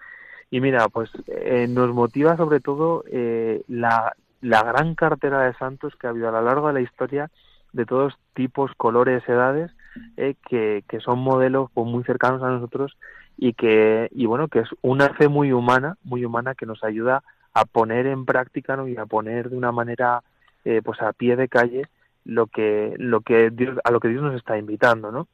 Y 0.52 0.62
mira, 0.62 0.88
pues 0.90 1.10
eh, 1.28 1.68
nos 1.68 1.94
motiva 1.94 2.38
sobre 2.38 2.60
todo 2.60 3.04
eh, 3.12 3.64
la, 3.68 4.16
la 4.46 4.62
gran 4.62 4.94
cartera 4.94 5.42
de 5.42 5.56
santos 5.56 5.96
que 5.96 6.06
ha 6.06 6.12
habido 6.12 6.30
a 6.30 6.32
lo 6.32 6.42
largo 6.44 6.68
de 6.68 6.74
la 6.74 6.82
historia 6.82 7.32
de 7.74 7.86
todos 7.86 8.14
tipos, 8.36 8.72
colores, 8.78 9.28
edades, 9.28 9.72
eh, 10.18 10.36
que, 10.48 10.84
que 10.88 11.00
son 11.00 11.18
modelos 11.20 11.72
pues, 11.74 11.88
muy 11.88 12.04
cercanos 12.04 12.44
a 12.44 12.50
nosotros 12.50 12.96
y 13.38 13.54
que 13.54 14.08
y 14.12 14.28
bueno 14.28 14.48
que 14.48 14.60
es 14.60 14.70
una 14.82 15.10
fe 15.16 15.30
muy 15.30 15.52
humana, 15.52 15.98
muy 16.04 16.24
humana 16.24 16.54
que 16.54 16.68
nos 16.68 16.84
ayuda 16.84 17.24
a 17.56 17.66
poner 17.66 18.06
en 18.06 18.26
práctica 18.26 18.76
¿no? 18.76 18.88
y 18.88 18.96
a 18.98 19.08
poner 19.08 19.50
de 19.50 19.58
una 19.58 19.72
manera 19.72 20.22
eh, 20.64 20.82
pues 20.84 21.02
a 21.02 21.12
pie 21.12 21.36
de 21.36 21.48
calle 21.48 21.88
lo 22.24 22.46
que 22.46 22.94
lo 22.98 23.22
que 23.22 23.50
Dios 23.50 23.80
a 23.84 23.90
lo 23.90 24.00
que 24.00 24.10
Dios 24.10 24.22
nos 24.22 24.36
está 24.36 24.58
invitando, 24.60 25.12
¿no? 25.12 25.28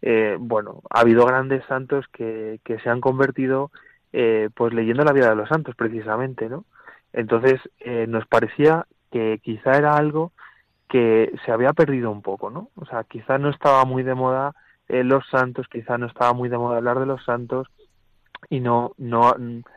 Eh, 0.00 0.36
bueno, 0.38 0.82
ha 0.90 1.00
habido 1.00 1.26
grandes 1.26 1.64
santos 1.66 2.06
que, 2.12 2.60
que 2.62 2.78
se 2.78 2.88
han 2.88 3.00
convertido 3.00 3.72
eh, 4.12 4.48
pues 4.54 4.72
leyendo 4.72 5.02
la 5.02 5.12
vida 5.12 5.30
de 5.30 5.36
los 5.36 5.48
santos 5.48 5.74
precisamente, 5.74 6.48
¿no? 6.48 6.64
Entonces 7.14 7.60
eh, 7.78 8.06
nos 8.08 8.26
parecía 8.26 8.86
que 9.10 9.40
quizá 9.42 9.78
era 9.78 9.96
algo 9.96 10.32
que 10.88 11.32
se 11.46 11.52
había 11.52 11.72
perdido 11.72 12.10
un 12.10 12.22
poco, 12.22 12.50
¿no? 12.50 12.70
O 12.74 12.84
sea, 12.86 13.04
quizá 13.04 13.38
no 13.38 13.50
estaba 13.50 13.84
muy 13.84 14.02
de 14.02 14.14
moda 14.14 14.54
eh, 14.88 15.04
los 15.04 15.26
santos, 15.28 15.68
quizá 15.68 15.96
no 15.96 16.06
estaba 16.06 16.32
muy 16.34 16.48
de 16.48 16.58
moda 16.58 16.76
hablar 16.76 16.98
de 16.98 17.06
los 17.06 17.24
santos 17.24 17.68
y 18.50 18.60
no, 18.60 18.92
no, 18.98 19.34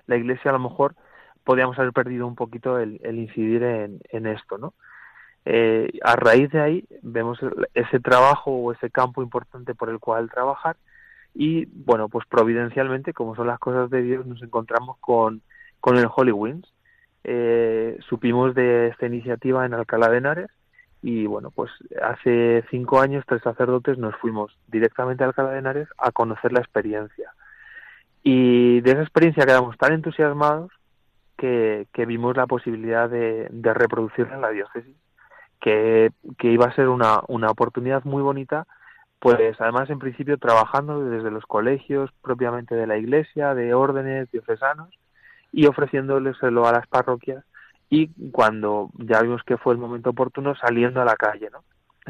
la 0.08 0.18
Iglesia 0.18 0.50
a 0.50 0.54
lo 0.54 0.60
mejor 0.60 0.96
podíamos 1.44 1.78
haber 1.80 1.94
perdido 1.94 2.28
un 2.28 2.36
poquito 2.36 2.80
el, 2.80 3.00
incidir 3.04 3.64
en, 3.64 4.26
esto, 4.26 4.58
¿no? 4.58 4.74
Eh, 5.46 5.92
a 6.04 6.16
raíz 6.18 6.52
de 6.52 6.60
ahí 6.60 6.86
vemos 7.04 7.40
ese 7.74 8.00
trabajo 8.00 8.52
o 8.52 8.74
ese 8.74 8.90
campo 8.90 9.22
importante 9.22 9.76
por 9.76 9.90
el 9.90 10.00
cual 10.00 10.30
trabajar 10.30 10.76
y 11.34 11.66
bueno 11.68 12.10
pues 12.10 12.26
providencialmente 12.28 13.14
como 13.14 13.34
son 13.34 13.48
las 13.48 13.60
cosas 13.60 13.90
de 13.90 14.02
Dios 14.02 14.26
nos 14.26 14.42
encontramos 14.44 14.98
con, 15.00 15.42
con 15.80 15.96
el 15.96 16.10
Holy 16.14 16.32
Eh, 17.30 17.99
supimos 18.07 18.55
de 18.55 18.88
esta 18.88 19.05
iniciativa 19.05 19.65
en 19.65 19.73
Alcalá 19.73 20.07
de 20.07 20.19
Henares 20.19 20.49
y 21.01 21.25
bueno 21.25 21.51
pues 21.51 21.69
hace 22.01 22.63
cinco 22.71 23.01
años 23.01 23.25
tres 23.28 23.41
sacerdotes 23.41 23.97
nos 23.97 24.15
fuimos 24.15 24.57
directamente 24.67 25.25
a 25.25 25.28
Alcalá 25.28 25.51
de 25.51 25.59
Henares 25.59 25.89
a 25.97 26.13
conocer 26.13 26.53
la 26.53 26.61
experiencia. 26.61 27.34
Y 28.23 28.80
de 28.80 28.91
esa 28.91 29.01
experiencia 29.01 29.45
quedamos 29.45 29.78
tan 29.78 29.91
entusiasmados 29.91 30.71
que, 31.38 31.88
que 31.91 32.05
vimos 32.05 32.38
la 32.38 32.47
posibilidad 32.47 33.09
de, 33.09 33.47
de 33.51 33.73
reproducirla 33.73 34.36
en 34.36 34.41
la 34.41 34.51
diócesis 34.51 34.95
que, 35.59 36.11
que 36.38 36.47
iba 36.47 36.67
a 36.67 36.75
ser 36.75 36.88
una, 36.88 37.19
una 37.28 37.49
oportunidad 37.49 38.05
muy 38.05 38.23
bonita, 38.23 38.67
pues 39.19 39.59
además 39.59 39.89
en 39.89 39.99
principio 39.99 40.38
trabajando 40.38 41.03
desde 41.09 41.30
los 41.30 41.45
colegios 41.45 42.09
propiamente 42.21 42.73
de 42.73 42.88
la 42.88 42.97
iglesia, 42.97 43.53
de 43.53 43.73
órdenes 43.73 44.32
diocesanos 44.32 44.97
y 45.58 45.66
ofreciéndoleselo 45.66 46.68
a 46.68 46.72
las 46.72 46.86
parroquias 46.86 47.43
y 47.89 48.10
cuando 48.30 48.91
ya 48.99 49.24
vimos 49.24 49.41
que 49.41 49.58
fue 49.58 49.74
el 49.74 49.80
momento 49.80 50.12
oportuno 50.12 50.53
saliendo 50.55 51.01
a 51.01 51.05
la 51.05 51.16
calle, 51.16 51.49
¿no? 51.51 51.64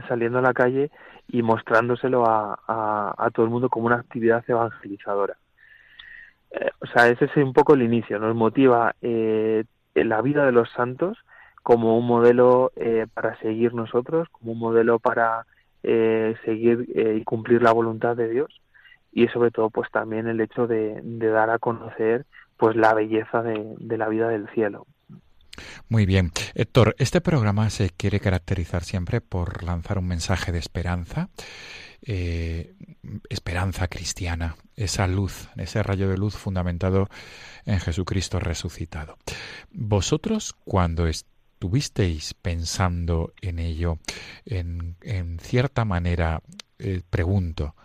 Saliendo 0.09 0.39
a 0.39 0.41
la 0.41 0.53
calle 0.53 0.91
y 1.29 1.41
mostrándoselo 1.43 2.25
a, 2.25 2.59
a, 3.17 3.29
todo 3.33 3.45
el 3.45 3.51
mundo 3.51 3.69
como 3.69 3.85
una 3.85 3.95
actividad 3.95 4.43
evangelizadora. 4.45 5.37
Eh, 6.51 6.71
o 6.81 6.87
sea, 6.87 7.07
ese 7.07 7.23
es 7.23 7.37
un 7.37 7.53
poco 7.53 7.73
el 7.73 7.83
inicio, 7.83 8.19
nos 8.19 8.35
motiva 8.35 8.93
eh, 9.01 9.63
la 9.95 10.21
vida 10.21 10.45
de 10.45 10.51
los 10.51 10.69
santos 10.71 11.17
como 11.63 11.97
un 11.97 12.05
modelo 12.05 12.73
eh, 12.75 13.07
para 13.13 13.39
seguir 13.39 13.73
nosotros, 13.73 14.27
como 14.29 14.51
un 14.51 14.59
modelo 14.59 14.99
para 14.99 15.45
eh, 15.83 16.35
seguir 16.43 16.85
eh, 16.93 17.19
y 17.21 17.23
cumplir 17.23 17.61
la 17.61 17.71
voluntad 17.71 18.17
de 18.17 18.27
Dios 18.27 18.61
y 19.13 19.29
sobre 19.29 19.51
todo 19.51 19.69
pues 19.69 19.89
también 19.89 20.27
el 20.27 20.41
hecho 20.41 20.67
de 20.67 21.01
dar 21.31 21.49
a 21.49 21.59
conocer 21.59 22.25
pues 22.57 22.75
la 22.75 22.93
belleza 22.93 23.41
de, 23.41 23.97
la 23.97 24.07
vida 24.09 24.29
del 24.29 24.47
cielo. 24.49 24.85
Muy 25.89 26.05
bien. 26.05 26.31
Héctor, 26.53 26.95
este 26.99 27.21
programa 27.21 27.69
se 27.69 27.89
quiere 27.89 28.19
caracterizar 28.19 28.83
siempre 28.83 29.21
por 29.21 29.63
lanzar 29.63 29.97
un 29.97 30.07
mensaje 30.07 30.51
de 30.51 30.59
esperanza, 30.59 31.29
eh, 32.01 32.75
esperanza 33.29 33.87
cristiana, 33.87 34.55
esa 34.75 35.07
luz, 35.07 35.49
ese 35.57 35.81
rayo 35.81 36.09
de 36.09 36.17
luz 36.17 36.35
fundamentado 36.35 37.09
en 37.65 37.79
Jesucristo 37.79 38.39
resucitado. 38.39 39.17
Vosotros, 39.71 40.55
cuando 40.63 41.07
estuvisteis 41.07 42.35
pensando 42.35 43.33
en 43.41 43.57
ello, 43.57 43.97
en, 44.45 44.95
cierta 45.41 45.85
manera, 45.85 46.41
eh, 46.77 47.01
pregunto, 47.09 47.75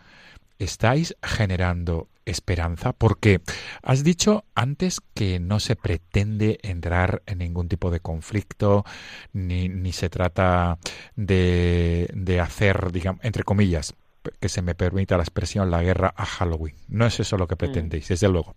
¿estáis 0.59 1.17
generando 1.23 2.09
esperanza? 2.25 2.93
Porque 2.93 3.41
has 3.83 4.05
dicho 4.05 4.45
antes 4.55 5.01
que 5.15 5.41
no 5.41 5.61
se 5.61 5.77
pretende 5.77 6.59
entrar 6.63 7.23
en 7.27 7.39
ningún 7.39 7.69
tipo 7.69 7.91
de 7.91 8.01
conflicto, 8.01 8.85
ni, 9.33 9.69
ni 9.69 9.93
se 9.93 10.11
trata 10.11 10.79
de, 11.17 12.09
de 12.15 12.41
hacer, 12.41 12.93
digamos, 12.93 13.25
entre 13.25 13.45
comillas, 13.45 13.95
que 14.41 14.49
se 14.49 14.63
me 14.63 14.75
permita 14.75 15.17
la 15.17 15.23
expresión, 15.23 15.71
la 15.71 15.83
guerra 15.83 16.15
a 16.17 16.25
Halloween. 16.25 16.77
No 16.89 17.07
es 17.07 17.19
eso 17.21 17.37
lo 17.37 17.49
que 17.49 17.55
mm. 17.55 17.59
pretendéis, 17.59 18.09
desde 18.09 18.29
luego. 18.29 18.55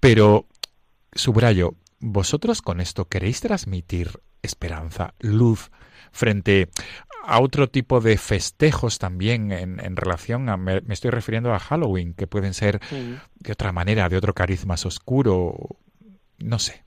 Pero, 0.00 0.46
subrayo, 1.12 1.74
vosotros 1.98 2.62
con 2.62 2.80
esto 2.80 3.06
queréis 3.06 3.40
transmitir 3.40 4.20
esperanza, 4.42 5.14
luz, 5.18 5.70
frente 6.12 6.70
a 7.26 7.40
otro 7.40 7.68
tipo 7.68 8.00
de 8.00 8.16
festejos 8.16 8.98
también 8.98 9.50
en, 9.52 9.96
relación 9.96 10.48
a, 10.48 10.56
me, 10.56 10.82
estoy 10.88 11.10
refiriendo 11.10 11.52
a 11.52 11.58
Halloween, 11.58 12.14
que 12.14 12.26
pueden 12.26 12.54
ser 12.54 12.80
de 12.80 13.52
otra 13.52 13.72
manera, 13.72 14.08
de 14.08 14.16
otro 14.16 14.32
carisma 14.32 14.74
más 14.74 14.86
oscuro, 14.86 15.54
no 16.38 16.58
sé. 16.58 16.84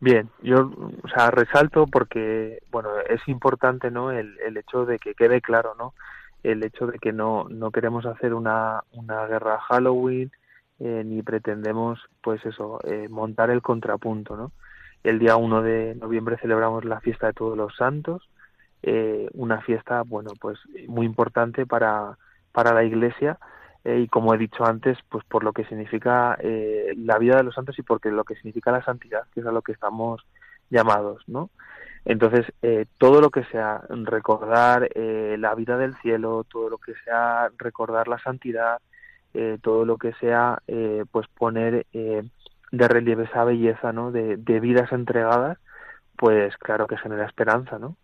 Bien, 0.00 0.28
yo, 0.42 0.70
o 1.02 1.08
sea, 1.08 1.30
resalto 1.30 1.86
porque, 1.86 2.60
bueno, 2.70 2.90
es 3.08 3.26
importante, 3.28 3.90
¿no? 3.90 4.10
El, 4.10 4.36
el 4.44 4.56
hecho 4.56 4.84
de 4.86 4.98
que 4.98 5.14
quede 5.14 5.40
claro, 5.40 5.74
¿no? 5.78 5.94
El 6.42 6.62
hecho 6.64 6.86
de 6.86 6.98
que 6.98 7.12
no, 7.12 7.46
no 7.48 7.70
queremos 7.70 8.04
hacer 8.06 8.34
una, 8.34 8.82
una 8.92 9.26
guerra 9.26 9.60
Halloween, 9.60 10.30
eh, 10.80 11.02
ni 11.04 11.22
pretendemos, 11.22 12.00
pues 12.20 12.44
eso, 12.44 12.80
eh, 12.84 13.08
montar 13.08 13.50
el 13.50 13.62
contrapunto, 13.62 14.36
¿no? 14.36 14.52
El 15.04 15.18
día 15.18 15.36
1 15.36 15.62
de 15.62 15.94
noviembre 15.94 16.36
celebramos 16.38 16.84
la 16.84 17.00
fiesta 17.00 17.28
de 17.28 17.32
todos 17.34 17.56
los 17.56 17.76
santos, 17.76 18.28
eh, 18.86 19.28
una 19.32 19.62
fiesta, 19.62 20.02
bueno, 20.02 20.32
pues 20.38 20.58
muy 20.88 21.06
importante 21.06 21.64
para, 21.64 22.18
para 22.52 22.74
la 22.74 22.84
Iglesia 22.84 23.38
eh, 23.82 24.00
y 24.00 24.08
como 24.08 24.34
he 24.34 24.38
dicho 24.38 24.62
antes, 24.66 24.98
pues 25.08 25.24
por 25.24 25.42
lo 25.42 25.54
que 25.54 25.64
significa 25.64 26.36
eh, 26.38 26.92
la 26.98 27.16
vida 27.16 27.36
de 27.36 27.44
los 27.44 27.54
santos 27.54 27.78
y 27.78 27.82
porque 27.82 28.10
lo 28.10 28.24
que 28.24 28.34
significa 28.34 28.72
la 28.72 28.84
santidad, 28.84 29.22
que 29.32 29.40
es 29.40 29.46
a 29.46 29.52
lo 29.52 29.62
que 29.62 29.72
estamos 29.72 30.26
llamados, 30.68 31.22
¿no? 31.26 31.48
Entonces, 32.04 32.44
todo 32.98 33.22
lo 33.22 33.30
que 33.30 33.44
sea 33.44 33.80
recordar 33.88 34.90
la 34.94 35.54
vida 35.54 35.78
del 35.78 35.94
cielo, 36.02 36.44
todo 36.44 36.68
lo 36.68 36.76
que 36.76 36.92
sea 37.02 37.48
recordar 37.56 38.08
la 38.08 38.18
santidad, 38.18 38.78
todo 39.62 39.86
lo 39.86 39.96
que 39.96 40.12
sea, 40.14 40.58
pues 41.10 41.26
poner 41.28 41.86
de 41.92 42.88
relieve 42.88 43.24
esa 43.24 43.44
belleza, 43.44 43.94
¿no? 43.94 44.12
De, 44.12 44.36
de 44.36 44.60
vidas 44.60 44.92
entregadas, 44.92 45.56
pues 46.16 46.54
claro 46.58 46.86
que 46.86 46.98
genera 46.98 47.24
esperanza, 47.24 47.78
¿no? 47.78 47.96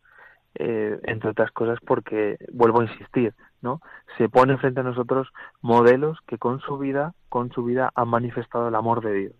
Eh, 0.56 0.98
entre 1.04 1.30
otras 1.30 1.52
cosas 1.52 1.78
porque, 1.86 2.36
vuelvo 2.52 2.80
a 2.80 2.84
insistir, 2.84 3.34
¿no? 3.62 3.80
Se 4.18 4.28
pone 4.28 4.58
frente 4.58 4.80
a 4.80 4.82
nosotros 4.82 5.28
modelos 5.60 6.18
que 6.26 6.38
con 6.38 6.60
su 6.60 6.76
vida, 6.76 7.14
con 7.28 7.52
su 7.52 7.62
vida 7.62 7.92
han 7.94 8.08
manifestado 8.08 8.68
el 8.68 8.74
amor 8.74 9.00
de 9.02 9.12
Dios. 9.12 9.36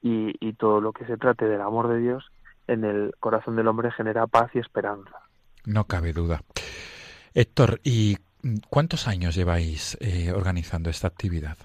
Y, 0.00 0.34
y 0.40 0.52
todo 0.54 0.80
lo 0.80 0.92
que 0.92 1.06
se 1.06 1.16
trate 1.16 1.46
del 1.46 1.60
amor 1.60 1.88
de 1.88 1.98
Dios 1.98 2.24
en 2.68 2.84
el 2.84 3.12
corazón 3.18 3.56
del 3.56 3.66
hombre 3.68 3.90
genera 3.90 4.26
paz 4.26 4.50
y 4.54 4.60
esperanza. 4.60 5.16
No 5.66 5.84
cabe 5.84 6.12
duda. 6.12 6.40
Héctor, 7.34 7.80
¿y 7.82 8.16
cuántos 8.68 9.08
años 9.08 9.34
lleváis 9.34 9.98
eh, 10.00 10.32
organizando 10.32 10.88
esta 10.88 11.08
actividad? 11.08 11.56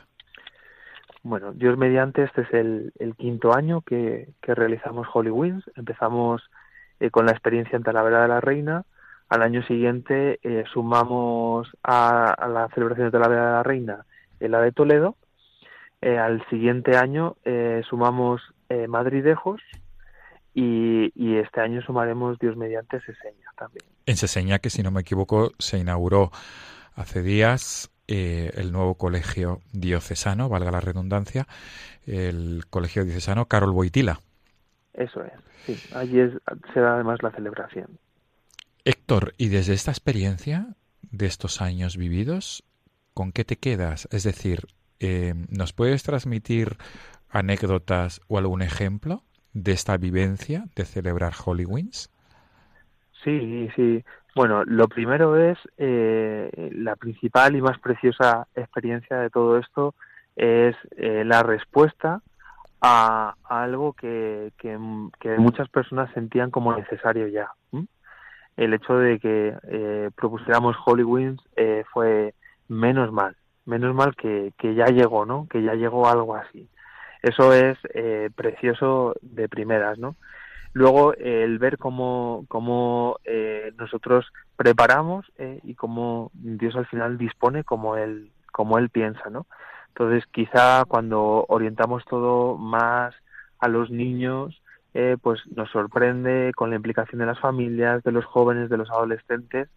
Bueno, 1.24 1.52
Dios 1.52 1.78
mediante, 1.78 2.24
este 2.24 2.42
es 2.42 2.54
el, 2.54 2.94
el 3.00 3.16
quinto 3.16 3.54
año 3.54 3.82
que, 3.82 4.34
que 4.42 4.56
realizamos 4.56 5.08
Holy 5.14 5.30
Wings. 5.30 5.64
Empezamos 5.76 6.42
eh, 7.00 7.10
con 7.12 7.26
la 7.26 7.32
experiencia 7.32 7.76
en 7.76 7.84
Talavera 7.84 8.22
de 8.22 8.28
la 8.28 8.42
Reina. 8.42 8.84
Al 9.30 9.42
año 9.42 9.62
siguiente 9.64 10.40
eh, 10.42 10.64
sumamos 10.72 11.70
a, 11.84 12.48
la 12.50 12.70
celebración 12.74 13.08
de 13.08 13.12
Talavera 13.12 13.46
de 13.46 13.52
la 13.52 13.64
Reina 13.64 14.06
en 14.40 14.52
la 14.52 14.62
de 14.62 14.72
Toledo. 14.72 15.16
Eh, 16.02 16.18
al 16.18 16.48
siguiente 16.50 16.96
año 16.96 17.36
sumamos 17.90 18.42
Madridejos 18.88 19.62
y, 20.54 21.12
y, 21.16 21.38
este 21.38 21.62
año 21.62 21.82
sumaremos 21.82 22.38
Dios 22.38 22.58
mediante 22.58 23.00
Seseña 23.00 23.50
también. 23.58 23.86
En 24.06 24.18
Seseña, 24.18 24.60
que 24.60 24.70
si 24.70 24.84
no 24.84 24.92
me 24.92 25.02
equivoco, 25.02 25.52
se 25.58 25.80
inauguró 25.80 26.32
hace 26.96 27.22
días 27.22 27.90
el 28.08 28.72
nuevo 28.72 28.96
colegio 28.96 29.62
diocesano, 29.72 30.50
valga 30.50 30.72
la 30.72 30.82
redundancia, 30.82 31.48
el 32.06 32.66
colegio 32.70 33.04
diocesano 33.04 33.46
Carol 33.46 33.72
Boitila. 33.72 34.20
Eso 34.98 35.24
es, 35.24 35.32
sí. 35.66 35.96
Allí 35.96 36.20
es, 36.20 36.34
será 36.74 36.96
además 36.96 37.22
la 37.22 37.32
celebración. 37.32 38.00
Héctor, 38.84 39.34
y 39.38 39.50
desde 39.50 39.74
esta 39.74 39.92
experiencia 39.92 40.76
de 41.02 41.28
estos 41.28 41.62
años 41.62 41.98
vividos, 41.98 42.64
¿con 43.14 43.32
qué 43.32 43.46
te 43.46 43.58
quedas? 43.58 44.08
Es 44.12 44.24
decir, 44.24 44.68
eh, 45.00 45.34
¿nos 45.50 45.74
puedes 45.74 46.04
transmitir 46.04 46.78
anécdotas 47.30 48.22
o 48.28 48.40
algún 48.40 48.62
ejemplo 48.62 49.22
de 49.54 49.72
esta 49.72 49.98
vivencia 49.98 50.66
de 50.76 50.86
celebrar 50.86 51.34
Holy 51.46 51.66
Wings? 51.66 52.12
Sí, 53.24 53.70
sí. 53.76 54.04
Bueno, 54.36 54.64
lo 54.66 54.88
primero 54.88 55.36
es 55.36 55.58
eh, 55.78 56.72
la 56.74 56.96
principal 56.96 57.56
y 57.56 57.62
más 57.62 57.80
preciosa 57.80 58.48
experiencia 58.56 59.18
de 59.18 59.30
todo 59.30 59.58
esto 59.58 59.96
es 60.36 60.76
eh, 60.96 61.24
la 61.26 61.44
respuesta 61.44 62.22
a, 62.82 63.36
algo 63.44 63.94
que, 63.94 64.52
que, 64.58 64.78
muchas 65.38 65.70
personas 65.70 66.12
sentían 66.14 66.52
como 66.52 66.76
necesario 66.76 67.28
ya. 67.28 67.52
El 68.56 68.74
hecho 68.74 68.98
de 68.98 69.20
que 69.20 69.56
eh, 69.68 70.10
propusiéramos 70.16 70.76
Holy 70.84 71.04
Wings 71.04 71.40
eh, 71.56 71.84
fue 71.94 72.34
menos 72.68 73.12
mal, 73.12 73.36
menos 73.66 73.94
mal 73.94 74.16
que, 74.16 74.52
que 74.58 74.74
ya 74.74 74.88
llegó, 74.88 75.26
¿no? 75.26 75.48
Que 75.48 75.62
ya 75.62 75.76
llegó 75.76 76.08
algo 76.08 76.36
así. 76.36 76.68
Eso 77.22 77.54
es 77.54 77.78
eh, 77.94 78.30
precioso 78.36 79.14
de 79.22 79.50
primeras, 79.50 79.98
¿no? 79.98 80.16
Luego 80.74 81.14
el 81.16 81.58
ver 81.60 81.78
cómo, 81.78 82.46
cómo 82.48 83.18
eh, 83.26 83.74
nosotros 83.78 84.26
preparamos 84.56 85.26
eh, 85.38 85.60
y 85.64 85.74
cómo 85.74 86.30
Dios 86.34 86.76
al 86.76 86.86
final 86.86 87.18
dispone 87.18 87.64
como 87.64 87.96
él, 87.96 88.32
como 88.52 88.78
él 88.78 88.90
piensa, 88.90 89.30
¿no? 89.30 89.48
Entonces, 90.00 90.26
quizá 90.32 90.86
cuando 90.86 91.44
orientamos 91.48 92.06
todo 92.06 92.56
más 92.56 93.16
a 93.58 93.68
los 93.68 93.90
niños, 93.90 94.62
eh, 94.94 95.18
pues 95.20 95.40
nos 95.56 95.72
sorprende 95.72 96.52
con 96.56 96.70
la 96.70 96.76
implicación 96.76 97.18
de 97.18 97.26
las 97.26 97.40
familias, 97.40 98.04
de 98.04 98.12
los 98.12 98.24
jóvenes, 98.24 98.70
de 98.70 98.78
los 98.78 98.92
adolescentes, 98.92 99.70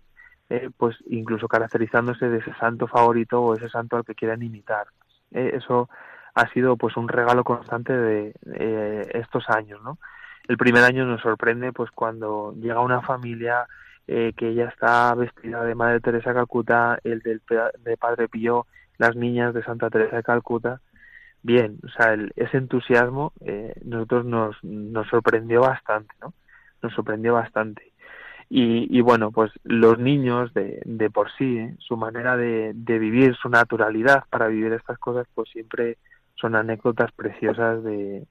eh, 0.50 0.68
pues 0.76 0.94
incluso 1.08 1.48
caracterizándose 1.48 2.28
de 2.28 2.36
ese 2.36 2.52
santo 2.60 2.86
favorito 2.86 3.40
o 3.40 3.54
ese 3.54 3.70
santo 3.70 3.96
al 3.96 4.04
que 4.04 4.14
quieran 4.14 4.42
imitar. 4.42 4.88
Eh, 5.30 5.52
eso 5.54 5.88
ha 6.34 6.46
sido 6.52 6.76
pues 6.76 6.98
un 6.98 7.08
regalo 7.08 7.42
constante 7.42 7.96
de 7.96 8.34
estos 9.14 9.48
años, 9.48 9.80
¿no? 9.82 9.96
El 10.48 10.58
primer 10.58 10.84
año 10.84 11.06
nos 11.06 11.22
sorprende 11.22 11.72
pues 11.72 11.90
cuando 11.92 12.52
llega 12.60 12.80
una 12.80 13.00
familia 13.00 13.66
que 14.06 14.54
ya 14.54 14.64
está 14.64 15.14
vestida 15.14 15.64
de 15.64 15.74
Madre 15.74 16.00
Teresa 16.00 16.34
Calcuta, 16.34 16.98
el 17.04 17.20
del 17.20 17.40
de 17.84 17.96
Padre 17.96 18.28
Pío 18.28 18.66
las 19.00 19.16
niñas 19.16 19.54
de 19.54 19.64
Santa 19.64 19.88
Teresa 19.88 20.16
de 20.16 20.22
Calcuta. 20.22 20.82
Bien, 21.42 21.78
o 21.82 21.88
sea, 21.88 22.14
ese 22.36 22.58
entusiasmo 22.58 23.32
eh, 23.40 23.72
nosotros 23.82 24.26
nos, 24.26 24.62
nos 24.62 25.08
sorprendió 25.08 25.62
bastante, 25.62 26.14
¿no? 26.20 26.34
Nos 26.82 26.92
sorprendió 26.92 27.32
bastante. 27.32 27.92
Y, 28.50 28.94
y 28.94 29.00
bueno, 29.00 29.32
pues 29.32 29.50
los 29.64 29.98
niños 29.98 30.52
de, 30.52 30.82
de 30.84 31.08
por 31.08 31.30
sí, 31.38 31.56
¿eh? 31.56 31.76
su 31.78 31.96
manera 31.96 32.36
de, 32.36 32.72
de 32.74 32.98
vivir, 32.98 33.34
su 33.36 33.48
naturalidad 33.48 34.24
para 34.28 34.48
vivir 34.48 34.74
estas 34.74 34.98
cosas, 34.98 35.26
pues 35.34 35.48
siempre 35.48 35.96
son 36.34 36.54
anécdotas 36.54 37.10
preciosas 37.12 37.82
de, 37.82 38.26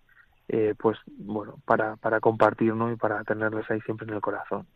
eh, 0.50 0.76
pues 0.78 1.00
bueno, 1.08 1.56
para, 1.66 1.96
para 1.96 2.20
compartir, 2.20 2.76
¿no? 2.76 2.92
Y 2.92 2.96
para 2.96 3.24
tenerlas 3.24 3.70
ahí 3.72 3.82
siempre 3.82 4.08
en 4.08 4.14
el 4.14 4.22
corazón. 4.22 4.68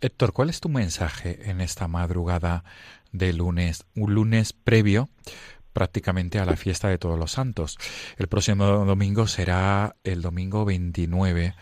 Héctor, 0.00 0.32
¿cuál 0.32 0.50
es 0.50 0.60
tu 0.60 0.68
mensaje 0.68 1.50
en 1.50 1.60
esta 1.60 1.88
madrugada 1.88 2.64
de 3.12 3.32
lunes, 3.32 3.84
un 3.94 4.14
lunes 4.14 4.52
previo 4.52 5.08
prácticamente 5.72 6.38
a 6.38 6.44
la 6.44 6.56
fiesta 6.56 6.88
de 6.88 6.98
todos 6.98 7.18
los 7.18 7.32
santos? 7.32 7.78
El 8.16 8.28
próximo 8.28 8.64
domingo 8.64 9.26
será 9.26 9.96
el 10.04 10.22
domingo 10.22 10.64
29 10.64 11.54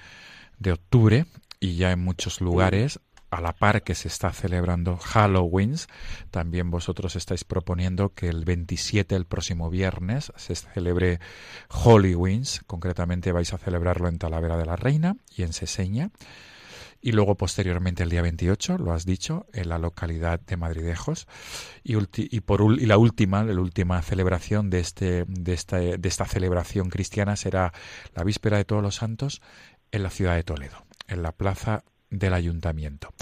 de 0.59 0.72
octubre 0.72 1.26
y 1.61 1.76
ya 1.76 1.92
en 1.92 2.01
muchos 2.01 2.40
lugares 2.40 3.01
a 3.30 3.40
la 3.40 3.53
par 3.53 3.82
que 3.82 3.94
se 3.94 4.09
está 4.09 4.32
celebrando 4.32 4.96
Halloween, 4.96 5.76
también 6.30 6.70
vosotros 6.70 7.14
estáis 7.16 7.44
proponiendo 7.44 8.12
que 8.12 8.28
el 8.28 8.44
27, 8.44 9.14
el 9.14 9.24
próximo 9.24 9.70
viernes, 9.70 10.32
se 10.36 10.57
celebre 10.57 11.20
Hollyween. 11.68 12.42
Concretamente 12.66 13.32
vais 13.32 13.53
a 13.53 13.59
celebrarlo 13.59 14.09
en 14.09 14.18
Talavera 14.18 14.57
de 14.57 14.66
la 14.66 14.76
Reina 14.76 15.16
y 15.34 15.42
en 15.42 15.53
Seseña. 15.53 16.11
Y 17.03 17.12
luego 17.12 17.34
posteriormente 17.34 18.03
el 18.03 18.11
día 18.11 18.20
28, 18.20 18.76
lo 18.76 18.92
has 18.92 19.07
dicho, 19.07 19.46
en 19.55 19.70
la 19.70 19.78
localidad 19.78 20.38
de 20.40 20.57
Madridejos. 20.57 21.26
Y, 21.82 21.96
y 22.16 22.40
por 22.40 22.78
y 22.78 22.86
la 22.86 22.98
última, 22.98 23.42
última 23.42 24.03
celebración 24.03 24.68
de, 24.68 24.80
este, 24.80 25.24
de, 25.26 25.53
esta, 25.55 25.78
de 25.78 26.09
esta 26.09 26.26
celebración 26.26 26.90
cristiana 26.90 27.36
será 27.36 27.72
la 28.14 28.24
víspera 28.24 28.59
de 28.59 28.64
todos 28.64 28.82
los 28.82 28.96
santos 28.96 29.40
en 29.92 30.03
la 30.03 30.11
ciudad 30.11 30.36
de 30.36 30.44
Toledo, 30.44 30.84
en 31.09 31.22
la 31.22 31.32
plaza 31.32 31.84
del 32.11 32.34
ayuntamiento. 32.34 33.14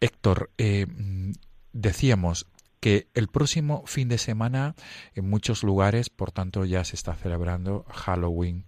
Héctor, 0.00 0.50
eh, 0.58 0.86
decíamos 1.72 2.46
que 2.80 3.08
el 3.14 3.28
próximo 3.28 3.82
fin 3.86 4.08
de 4.08 4.18
semana 4.18 4.74
en 5.14 5.28
muchos 5.28 5.62
lugares, 5.62 6.10
por 6.10 6.32
tanto, 6.32 6.64
ya 6.64 6.84
se 6.84 6.96
está 6.96 7.14
celebrando 7.14 7.84
Halloween 7.88 8.64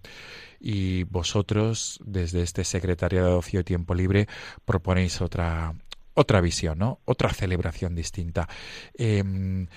y 0.59 1.03
vosotros 1.03 1.99
desde 2.03 2.41
este 2.41 2.63
Secretariado 2.63 3.29
de 3.29 3.35
Ocio 3.35 3.59
y 3.61 3.63
Tiempo 3.63 3.95
Libre 3.95 4.27
proponéis 4.65 5.21
otra 5.21 5.73
otra 6.13 6.41
visión, 6.41 6.79
¿no? 6.79 6.99
Otra 7.05 7.29
celebración 7.33 7.95
distinta. 7.95 8.49
Em, 8.93 9.67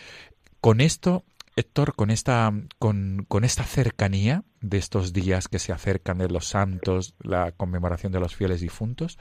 con 0.60 0.80
esto 0.80 1.24
Héctor, 1.54 1.94
con 1.94 2.10
esta, 2.10 2.50
con, 2.78 3.26
con, 3.28 3.44
esta 3.44 3.64
cercanía 3.64 4.42
de 4.62 4.78
estos 4.78 5.12
días 5.12 5.48
que 5.48 5.58
se 5.58 5.72
acercan 5.72 6.18
de 6.18 6.28
los 6.28 6.48
santos, 6.48 7.14
la 7.20 7.52
conmemoración 7.52 8.10
de 8.10 8.20
los 8.20 8.34
fieles 8.34 8.62
difuntos, 8.62 9.18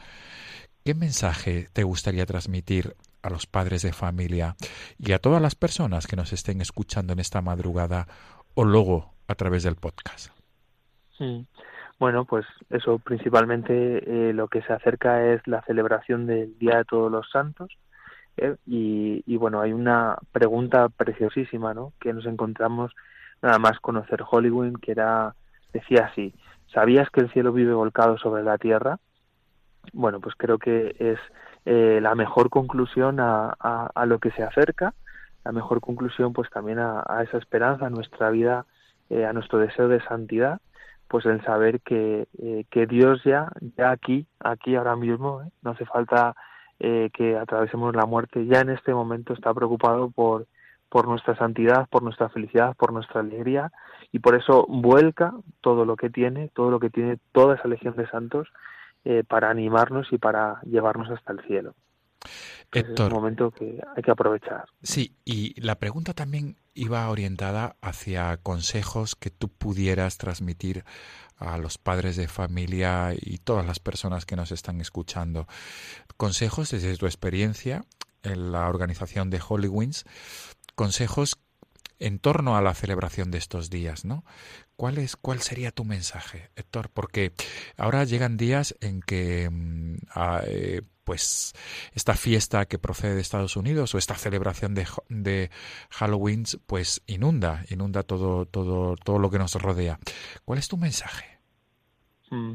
¿qué 0.86 0.94
mensaje 0.94 1.68
te 1.74 1.84
gustaría 1.84 2.26
transmitir 2.26 2.96
a 3.22 3.30
los 3.30 3.48
padres 3.48 3.82
de 3.82 3.92
familia 3.92 4.56
y 4.98 5.12
a 5.12 5.20
todas 5.20 5.42
las 5.42 5.56
personas 5.56 6.08
que 6.08 6.16
nos 6.16 6.32
estén 6.32 6.62
escuchando 6.62 7.12
en 7.12 7.20
esta 7.20 7.42
madrugada 7.42 8.08
o 8.54 8.64
luego 8.64 9.14
a 9.28 9.36
través 9.36 9.64
del 9.64 9.76
podcast? 9.76 10.30
Bueno, 12.02 12.26
pues 12.26 12.48
eso 12.72 12.98
principalmente 12.98 13.74
eh, 14.30 14.34
lo 14.34 14.48
que 14.48 14.64
se 14.64 14.74
acerca 14.74 15.24
es 15.24 15.46
la 15.46 15.62
celebración 15.62 16.26
del 16.26 16.58
Día 16.58 16.78
de 16.78 16.84
Todos 16.84 17.12
los 17.12 17.30
Santos 17.30 17.78
¿eh? 18.38 18.56
y, 18.66 19.38
bueno, 19.38 19.62
hay 19.62 19.72
una 19.72 20.18
pregunta 20.32 20.90
preciosísima, 20.90 21.76
¿no? 21.76 21.94
Que 22.00 22.12
nos 22.12 22.26
encontramos 22.26 22.92
nada 23.44 23.60
más 23.60 23.80
conocer 23.80 24.24
Hollywood, 24.28 24.80
que 24.82 24.94
era, 24.94 25.36
decía 25.74 26.06
así, 26.12 26.34
¿sabías 26.74 27.08
que 27.12 27.20
el 27.20 27.32
cielo 27.34 27.54
vive 27.54 27.74
volcado 27.74 28.18
sobre 28.18 28.42
la 28.42 28.58
tierra? 28.58 28.98
Bueno, 29.94 30.20
pues 30.22 30.34
creo 30.36 30.58
que 30.58 30.96
es 30.98 31.20
eh, 31.66 32.00
la 32.02 32.16
mejor 32.16 32.50
conclusión 32.50 33.20
a, 33.20 33.92
lo 34.08 34.18
que 34.18 34.32
se 34.32 34.42
acerca, 34.42 34.96
la 35.46 35.52
mejor 35.52 35.82
conclusión 35.82 36.34
pues 36.34 36.50
también 36.50 36.80
a, 36.80 37.04
a 37.08 37.22
esa 37.22 37.38
esperanza, 37.38 37.86
a 37.86 37.92
nuestra 37.92 38.32
vida, 38.32 38.66
eh, 39.12 39.24
a 39.24 39.34
nuestro 39.34 39.60
deseo 39.60 39.88
de 39.88 40.02
santidad, 40.02 40.60
pues 41.12 41.26
el 41.26 41.44
saber 41.44 41.82
que, 41.82 42.26
eh, 42.42 42.64
que 42.72 42.88
Dios 42.88 43.22
ya, 43.26 43.52
ya 43.78 43.92
aquí, 43.92 44.26
aquí 44.40 44.78
ahora 44.78 44.96
mismo, 44.96 45.42
¿eh? 45.42 45.52
no 45.62 45.72
hace 45.72 45.86
falta 45.86 46.38
eh, 46.80 47.10
que 47.14 47.38
atravesemos 47.38 47.94
la 47.94 48.06
muerte, 48.06 48.46
ya 48.46 48.62
en 48.62 48.70
este 48.70 48.94
momento 48.94 49.34
está 49.34 49.54
preocupado 49.54 50.10
por, 50.10 50.48
por 50.88 51.10
nuestra 51.10 51.36
santidad, 51.36 51.90
por 51.90 52.02
nuestra 52.02 52.30
felicidad, 52.30 52.78
por 52.78 52.94
nuestra 52.94 53.20
alegría 53.20 53.74
y 54.14 54.20
por 54.20 54.36
eso 54.36 54.66
vuelca 54.70 55.34
todo 55.60 55.84
lo 55.84 55.98
que 55.98 56.10
tiene, 56.10 56.50
todo 56.54 56.72
lo 56.72 56.80
que 56.80 56.90
tiene 56.90 57.18
toda 57.34 57.56
esa 57.56 57.68
legión 57.68 57.94
de 57.98 58.08
santos 58.08 58.48
para 59.28 59.50
animarnos 59.50 60.14
y 60.14 60.18
para 60.18 60.62
llevarnos 60.62 61.10
hasta 61.10 61.34
el 61.34 61.42
cielo. 61.42 61.74
Héctor, 62.72 63.08
es 63.08 63.14
un 63.14 63.22
momento 63.22 63.52
que 63.52 63.80
hay 63.96 64.04
que 64.04 64.12
aprovechar. 64.12 64.66
Sí, 64.82 65.16
y 65.26 65.60
la 65.60 65.76
pregunta 65.80 66.14
también 66.14 66.58
iba 66.74 67.10
orientada 67.10 67.76
hacia 67.82 68.38
consejos 68.38 69.16
que 69.16 69.30
tú 69.30 69.50
pudieras 69.50 70.18
transmitir 70.18 70.86
a 71.38 71.58
los 71.58 71.78
padres 71.78 72.16
de 72.16 72.28
familia 72.28 73.14
y 73.20 73.40
todas 73.40 73.66
las 73.66 73.80
personas 73.80 74.26
que 74.26 74.36
nos 74.36 74.52
están 74.52 74.80
escuchando. 74.80 75.48
Consejos 76.16 76.72
desde 76.72 76.96
tu 76.98 77.08
experiencia 77.08 77.84
en 78.24 78.52
la 78.52 78.70
organización 78.70 79.30
de 79.30 79.40
Hollywings, 79.40 80.06
consejos 80.76 81.40
en 82.00 82.20
torno 82.20 82.58
a 82.58 82.62
la 82.62 82.74
celebración 82.74 83.32
de 83.32 83.38
estos 83.38 83.70
días, 83.70 84.06
¿no? 84.06 84.24
¿Cuál, 84.76 84.98
es, 84.98 85.16
¿Cuál 85.16 85.42
sería 85.42 85.72
tu 85.72 85.86
mensaje, 85.86 86.50
Héctor? 86.56 86.90
Porque 86.90 87.34
ahora 87.78 88.04
llegan 88.04 88.38
días 88.38 88.76
en 88.82 89.02
que 89.02 89.50
mm, 89.52 89.98
eh, 90.48 90.82
pues 91.12 91.52
esta 91.94 92.14
fiesta 92.14 92.68
que 92.68 92.80
procede 92.80 93.16
de 93.16 93.20
Estados 93.20 93.58
Unidos 93.58 93.94
o 93.94 93.98
esta 93.98 94.16
celebración 94.16 94.74
de, 94.74 94.86
de 95.10 95.50
Halloween 95.90 96.44
pues 96.66 97.04
inunda, 97.06 97.64
inunda 97.70 98.04
todo, 98.04 98.46
todo, 98.46 98.96
todo 98.96 99.20
lo 99.20 99.30
que 99.30 99.38
nos 99.38 99.54
rodea. 99.62 100.00
¿Cuál 100.46 100.60
es 100.60 100.70
tu 100.70 100.78
mensaje? 100.78 101.38
Mm. 102.30 102.54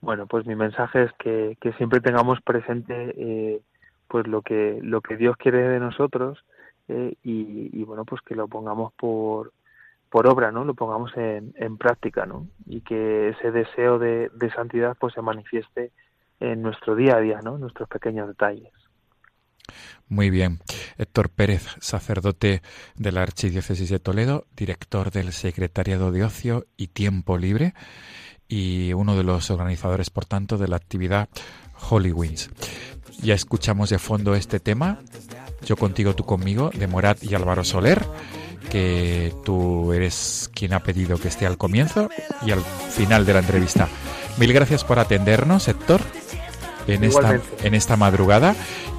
Bueno, 0.00 0.26
pues 0.26 0.46
mi 0.46 0.56
mensaje 0.56 1.04
es 1.04 1.12
que, 1.12 1.56
que 1.60 1.74
siempre 1.74 2.00
tengamos 2.00 2.40
presente 2.42 3.14
eh, 3.16 3.60
pues 4.08 4.26
lo 4.26 4.42
que, 4.42 4.80
lo 4.82 5.00
que 5.00 5.16
Dios 5.16 5.36
quiere 5.36 5.68
de 5.68 5.78
nosotros 5.78 6.44
eh, 6.88 7.14
y, 7.22 7.84
bueno 7.84 8.04
pues 8.04 8.20
que 8.22 8.34
lo 8.34 8.48
pongamos 8.48 8.94
por, 8.94 9.52
por 10.10 10.26
obra, 10.26 10.50
¿no? 10.50 10.64
Lo 10.64 10.74
pongamos 10.74 11.16
en, 11.16 11.54
en 11.54 11.78
práctica, 11.78 12.26
¿no? 12.26 12.48
Y 12.66 12.80
que 12.80 13.28
ese 13.28 13.52
deseo 13.52 14.00
de, 14.00 14.28
de, 14.34 14.50
santidad 14.50 14.96
pues 14.98 15.14
se 15.14 15.22
manifieste 15.22 15.92
en 16.40 16.62
nuestro 16.62 16.94
día 16.94 17.16
a 17.16 17.20
día, 17.20 17.40
¿no? 17.42 17.58
Nuestros 17.58 17.88
pequeños 17.88 18.28
detalles. 18.28 18.72
Muy 20.08 20.30
bien. 20.30 20.60
Héctor 20.98 21.30
Pérez, 21.30 21.66
sacerdote 21.80 22.62
de 22.94 23.12
la 23.12 23.22
Archidiócesis 23.22 23.90
de 23.90 23.98
Toledo, 23.98 24.46
director 24.56 25.10
del 25.10 25.32
Secretariado 25.32 26.12
de 26.12 26.24
Ocio 26.24 26.66
y 26.76 26.88
Tiempo 26.88 27.38
Libre 27.38 27.74
y 28.48 28.92
uno 28.92 29.16
de 29.16 29.24
los 29.24 29.50
organizadores, 29.50 30.10
por 30.10 30.24
tanto, 30.24 30.58
de 30.58 30.68
la 30.68 30.76
actividad 30.76 31.28
Holy. 31.90 32.14
Ya 33.20 33.34
escuchamos 33.34 33.90
de 33.90 33.98
fondo 33.98 34.34
este 34.34 34.60
tema, 34.60 35.00
Yo 35.64 35.76
contigo, 35.76 36.14
tú 36.14 36.24
conmigo, 36.24 36.70
de 36.72 36.86
Morat 36.86 37.24
y 37.24 37.34
Álvaro 37.34 37.64
Soler 37.64 38.04
que 38.70 39.32
tú 39.44 39.92
eres 39.92 40.50
quien 40.54 40.72
ha 40.74 40.80
pedido 40.80 41.18
que 41.18 41.28
esté 41.28 41.46
al 41.46 41.56
comienzo 41.56 42.08
y 42.44 42.50
al 42.50 42.60
final 42.60 43.24
de 43.24 43.32
la 43.32 43.40
entrevista. 43.40 43.88
Mil 44.38 44.52
gracias 44.52 44.84
por 44.84 44.98
atendernos, 44.98 45.68
Héctor, 45.68 46.00
en 46.86 47.04
esta, 47.04 47.40
en 47.62 47.74
esta 47.74 47.96
madrugada 47.96 48.54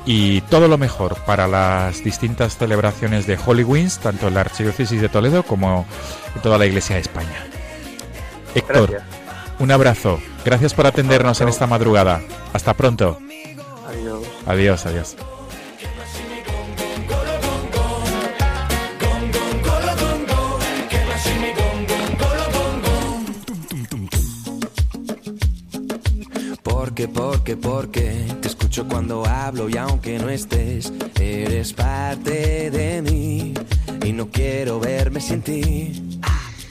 y 0.05 0.41
todo 0.41 0.67
lo 0.67 0.77
mejor 0.77 1.17
para 1.25 1.47
las 1.47 2.03
distintas 2.03 2.57
celebraciones 2.57 3.27
de 3.27 3.38
Holy 3.45 3.63
Wings, 3.63 3.99
tanto 3.99 4.29
en 4.29 4.35
la 4.35 4.41
Archidiócesis 4.41 5.01
de 5.01 5.09
Toledo 5.09 5.43
como 5.43 5.85
en 6.35 6.41
toda 6.41 6.57
la 6.57 6.65
Iglesia 6.65 6.95
de 6.95 7.01
España. 7.01 7.45
Héctor, 8.55 8.91
gracias. 8.91 9.03
un 9.59 9.71
abrazo. 9.71 10.19
Gracias 10.45 10.73
por 10.73 10.88
atendernos 10.88 11.41
en 11.41 11.49
esta 11.49 11.67
madrugada. 11.67 12.21
Hasta 12.53 12.73
pronto. 12.73 13.19
Adiós. 13.88 14.23
Adiós, 14.45 14.85
adiós. 14.85 15.36
Porque, 26.98 27.14
porque, 27.14 27.58
porque 27.58 28.26
te 28.41 28.48
escucho 28.48 28.88
cuando 28.88 29.24
hablo 29.24 29.70
y 29.70 29.78
aunque 29.78 30.18
no 30.18 30.30
estés, 30.30 30.91
eres 31.20 31.72
parte 31.72 32.72
de 32.72 33.04
mí. 33.04 33.54
Y 34.04 34.14
no 34.14 34.32
quiero 34.32 34.80
verme 34.80 35.22
sin 35.22 35.43
ti. 35.43 36.18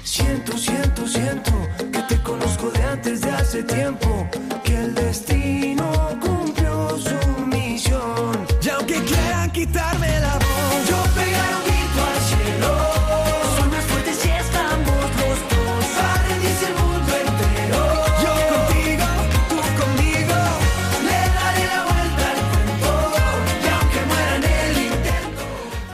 Siento, 0.02 0.58
siento, 0.58 1.06
siento 1.06 1.52
que 1.92 2.02
te 2.08 2.20
conozco 2.24 2.70
de 2.70 2.82
antes 2.82 3.20
de 3.20 3.30
hace 3.30 3.62
tiempo, 3.62 4.28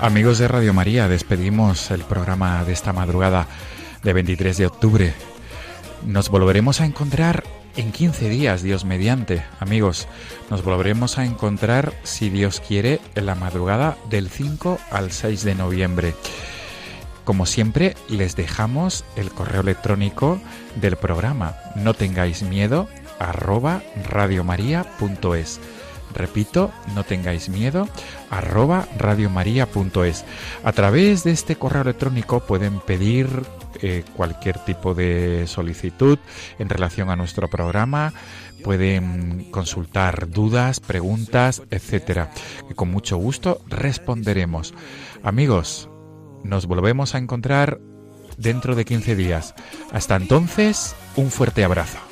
Amigos 0.02 0.38
de 0.38 0.48
Radio 0.48 0.74
María, 0.74 1.06
despedimos 1.06 1.92
el 1.92 2.00
programa 2.00 2.64
de 2.64 2.72
esta 2.72 2.92
madrugada 2.92 3.46
de 4.02 4.12
23 4.12 4.56
de 4.56 4.66
octubre. 4.66 5.14
Nos 6.04 6.28
volveremos 6.28 6.80
a 6.80 6.86
encontrar 6.86 7.44
en 7.76 7.92
15 7.92 8.28
días, 8.28 8.64
Dios 8.64 8.84
mediante. 8.84 9.44
Amigos, 9.60 10.08
nos 10.50 10.64
volveremos 10.64 11.18
a 11.18 11.24
encontrar, 11.24 11.92
si 12.02 12.30
Dios 12.30 12.58
quiere, 12.58 12.98
en 13.14 13.26
la 13.26 13.36
madrugada 13.36 13.96
del 14.10 14.28
5 14.28 14.80
al 14.90 15.12
6 15.12 15.44
de 15.44 15.54
noviembre. 15.54 16.14
Como 17.22 17.46
siempre, 17.46 17.94
les 18.08 18.34
dejamos 18.34 19.04
el 19.14 19.30
correo 19.30 19.60
electrónico 19.60 20.40
del 20.80 20.96
programa. 20.96 21.54
No 21.76 21.94
tengáis 21.94 22.42
miedo, 22.42 22.88
arroba 23.20 23.84
radiomaria.es. 24.10 25.60
Repito, 26.14 26.70
no 26.94 27.04
tengáis 27.04 27.48
miedo, 27.48 27.88
arroba 28.30 28.88
radiomaria.es. 28.98 30.24
A 30.64 30.72
través 30.72 31.24
de 31.24 31.32
este 31.32 31.56
correo 31.56 31.82
electrónico 31.82 32.40
pueden 32.40 32.80
pedir 32.80 33.28
eh, 33.80 34.04
cualquier 34.14 34.58
tipo 34.58 34.94
de 34.94 35.46
solicitud 35.46 36.18
en 36.58 36.68
relación 36.68 37.10
a 37.10 37.16
nuestro 37.16 37.48
programa, 37.48 38.12
pueden 38.62 39.50
consultar 39.50 40.30
dudas, 40.30 40.80
preguntas, 40.80 41.62
etcétera, 41.70 42.30
que 42.68 42.74
con 42.74 42.90
mucho 42.90 43.16
gusto 43.16 43.60
responderemos. 43.66 44.74
Amigos, 45.22 45.88
nos 46.44 46.66
volvemos 46.66 47.14
a 47.14 47.18
encontrar 47.18 47.80
dentro 48.36 48.74
de 48.74 48.84
15 48.84 49.16
días. 49.16 49.54
Hasta 49.92 50.16
entonces, 50.16 50.94
un 51.16 51.30
fuerte 51.30 51.64
abrazo. 51.64 52.11